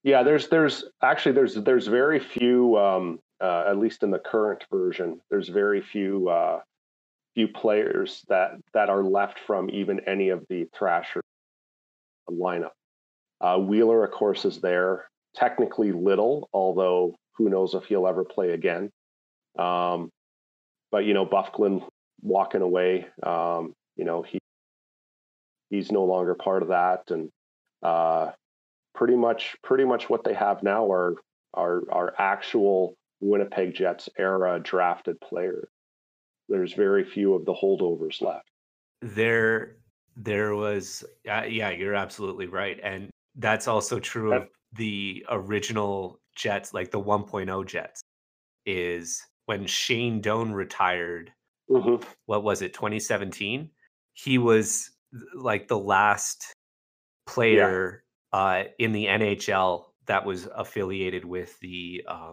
[0.03, 4.65] yeah, there's there's actually there's there's very few, um, uh, at least in the current
[4.71, 6.61] version, there's very few uh,
[7.35, 11.21] few players that that are left from even any of the Thrasher
[12.31, 12.71] lineup.
[13.41, 15.07] Uh, Wheeler, of course, is there.
[15.35, 18.91] Technically, Little, although who knows if he'll ever play again.
[19.59, 20.11] Um,
[20.91, 21.87] but you know, Byfuglien
[22.23, 23.07] walking away.
[23.23, 24.39] Um, you know, he
[25.71, 27.31] he's no longer part of that, and
[27.83, 28.31] uh,
[28.95, 31.17] pretty much pretty much what they have now are
[31.53, 35.69] are are actual Winnipeg Jets era drafted players.
[36.49, 38.49] There's very few of the holdovers left.
[39.03, 39.77] there
[40.17, 46.73] there was uh, yeah you're absolutely right and that's also true of the original jets
[46.73, 48.01] like the 1.0 jets
[48.65, 51.33] is when shane doan retired
[51.69, 52.03] Mhm.
[52.27, 53.71] what was it 2017
[54.15, 54.91] he was
[55.35, 56.55] like the last
[57.27, 62.33] player uh, in the nhl that was affiliated with the um,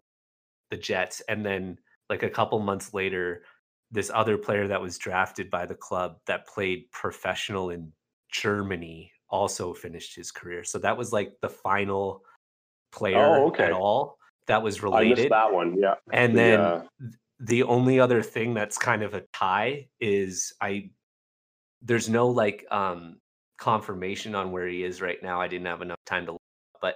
[0.70, 1.78] the jets and then
[2.10, 3.44] like a couple months later
[3.92, 7.92] this other player that was drafted by the club that played professional in
[8.32, 10.64] Germany also finished his career.
[10.64, 12.24] So that was like the final
[12.92, 13.66] player Oh, okay.
[13.66, 15.18] at all that was I related.
[15.18, 15.78] missed that one.
[15.78, 15.96] Yeah.
[16.12, 16.84] And The, then uh,
[17.40, 20.90] the only other thing that's kind of a tie is I
[21.82, 23.18] there's no like um
[23.58, 25.40] confirmation on where he is right now.
[25.40, 26.42] I didn't have enough time to look,
[26.82, 26.96] but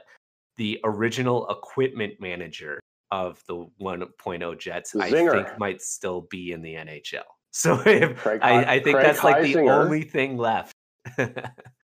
[0.58, 2.80] the original equipment manager
[3.12, 7.22] of the 1.0 Jets, I think might still be in the NHL.
[7.58, 10.74] So if, Craig I, I think Craig that's like the only thing left.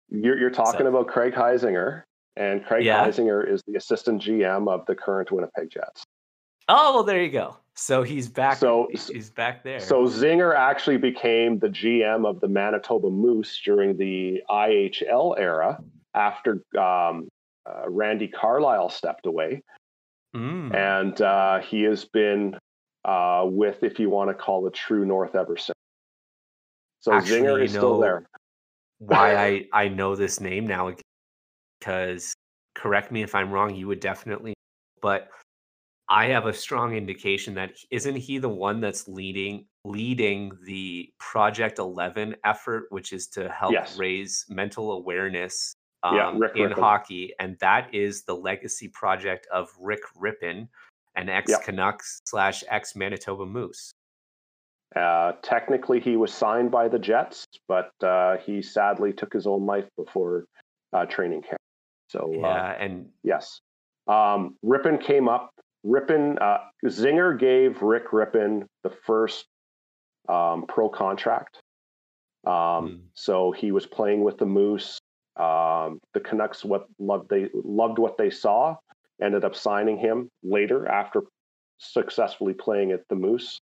[0.09, 2.03] You're, you're talking So- about Craig Heisinger,
[2.37, 3.05] and Craig Yeah.
[3.05, 6.03] Heisinger is the assistant GM of the current Winnipeg Jets.
[6.69, 7.57] oh well, there you go.
[7.75, 8.57] So he's back.
[8.57, 9.81] So- he's- he's back there.
[9.81, 15.79] So Zinger actually became the GM of the Manitoba Moose during the IHL era
[16.13, 17.27] after um,
[17.69, 19.61] uh, Randy Carlyle stepped away,
[20.37, 20.73] Mm.
[20.75, 22.55] and uh, he has been
[23.03, 25.73] uh, with, if you want to call it, True North ever since.
[26.99, 28.27] So Actually, Zinger is still there.
[28.99, 30.93] why I I know this name now
[31.79, 32.33] because
[32.75, 34.53] correct me if I'm wrong, you would definitely,
[35.01, 35.29] but
[36.09, 41.79] I have a strong indication that isn't he the one that's leading leading the Project
[41.79, 43.97] Eleven effort, which is to help Yes.
[43.97, 45.73] raise mental awareness
[46.13, 50.67] Yeah, um, Rick in hockey, and that is the legacy project of Rick Rypien,
[51.15, 53.91] an ex Canucks slash ex Manitoba Moose.
[54.95, 59.65] Uh, technically, he was signed by the Jets, but uh, he sadly took his own
[59.65, 60.45] life before
[60.93, 61.59] uh, training camp.
[62.09, 63.59] So, uh, Yeah, and yes.
[64.07, 65.51] Um, Rypien came up.
[65.85, 69.45] Rypien, uh, Zinger gave Rick Rypien the first
[70.29, 71.59] um, pro contract.
[72.45, 72.99] Um, Mm.
[73.13, 74.99] So he was playing with the Moose.
[75.39, 78.75] Um, the Canucks what loved they loved what they saw.
[79.21, 81.23] Ended up signing him later after
[81.79, 83.59] successfully playing at the Moose.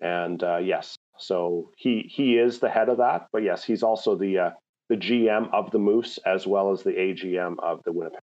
[0.00, 3.28] And uh, yes, so he he is the head of that.
[3.32, 4.50] But yes, he's also the uh,
[4.88, 8.20] the GM of the Moose as well as the AGM of the Winnipeg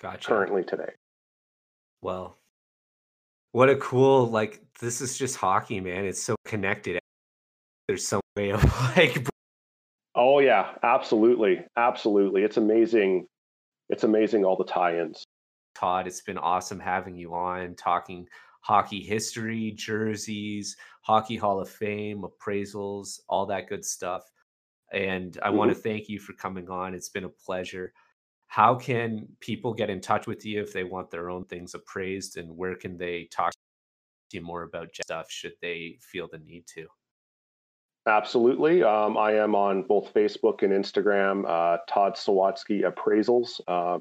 [0.00, 0.28] gotcha.
[0.28, 0.92] currently today.
[2.02, 2.36] Well,
[3.52, 6.04] what a cool like this is just hockey, man.
[6.04, 6.98] It's so connected.
[7.88, 8.64] There's some way of
[8.96, 9.26] like
[10.16, 12.42] Oh yeah, absolutely, absolutely.
[12.42, 13.26] It's amazing.
[13.90, 15.24] It's amazing all the tie-ins.
[15.74, 18.26] Todd, it's been awesome having you on talking
[18.62, 24.24] hockey history, jerseys, Hockey Hall of Fame, appraisals, all that good stuff.
[24.92, 25.58] And I mm-hmm.
[25.58, 26.94] want to thank you for coming on.
[26.94, 27.92] It's been a pleasure.
[28.46, 32.38] How can people get in touch with you if they want their own things appraised?
[32.38, 33.58] And where can they talk to
[34.32, 36.86] you more about stuff should they feel the need to?
[38.06, 38.84] Absolutely.
[38.84, 43.60] Um, I am on both Facebook and Instagram, uh, Todd Sawatsky Appraisals.
[43.66, 43.98] Uh,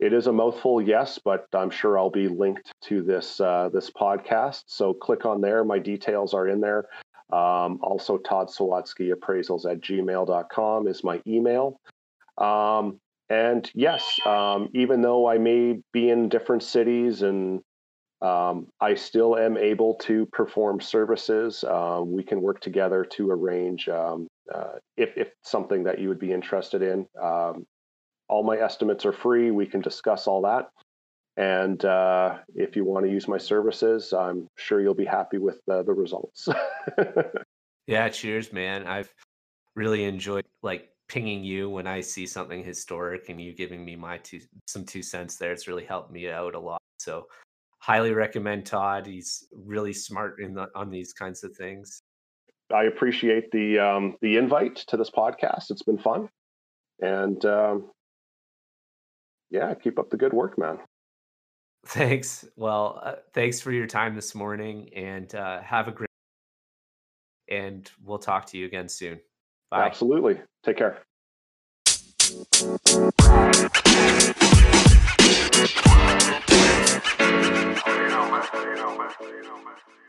[0.00, 3.90] it is a mouthful, yes, but I'm sure I'll be linked to this uh, this
[3.90, 4.64] podcast.
[4.66, 5.64] So click on there.
[5.64, 6.86] My details are in there.
[7.32, 11.80] Um, also, Todd Sawatsky Appraisals at gmail.com is my email.
[12.36, 12.98] Um,
[13.30, 17.62] and yes, um, even though I may be in different cities and
[18.22, 21.64] um, I still am able to perform services.
[21.64, 26.20] Uh, we can work together to arrange um, uh, if, if something that you would
[26.20, 27.06] be interested in.
[27.20, 27.66] Um,
[28.28, 29.50] all my estimates are free.
[29.50, 30.70] We can discuss all that.
[31.36, 35.60] And uh, if you want to use my services, I'm sure you'll be happy with
[35.66, 36.48] the results.
[37.86, 38.86] yeah, cheers, man.
[38.86, 39.12] I've
[39.74, 44.18] really enjoyed like pinging you when I see something historic and you giving me my
[44.18, 45.52] two some two cents there.
[45.52, 46.80] It's really helped me out a lot.
[46.98, 47.26] So
[47.82, 49.06] highly recommend Todd.
[49.06, 52.02] He's really smart in the, on these kinds of things.
[52.72, 55.70] I appreciate the um, the invite to this podcast.
[55.70, 56.30] It's been fun,
[57.00, 57.90] and um,
[59.50, 60.78] yeah, keep up the good work, man.
[61.86, 62.46] Thanks.
[62.56, 66.08] Well, uh, thanks for your time this morning, and uh, have a great.
[67.50, 69.20] And we'll talk to you again soon.
[69.70, 69.84] Bye.
[69.84, 70.40] Absolutely.
[70.64, 71.02] Take care.
[78.52, 80.01] Barcelona, Barcelona, Barcelona.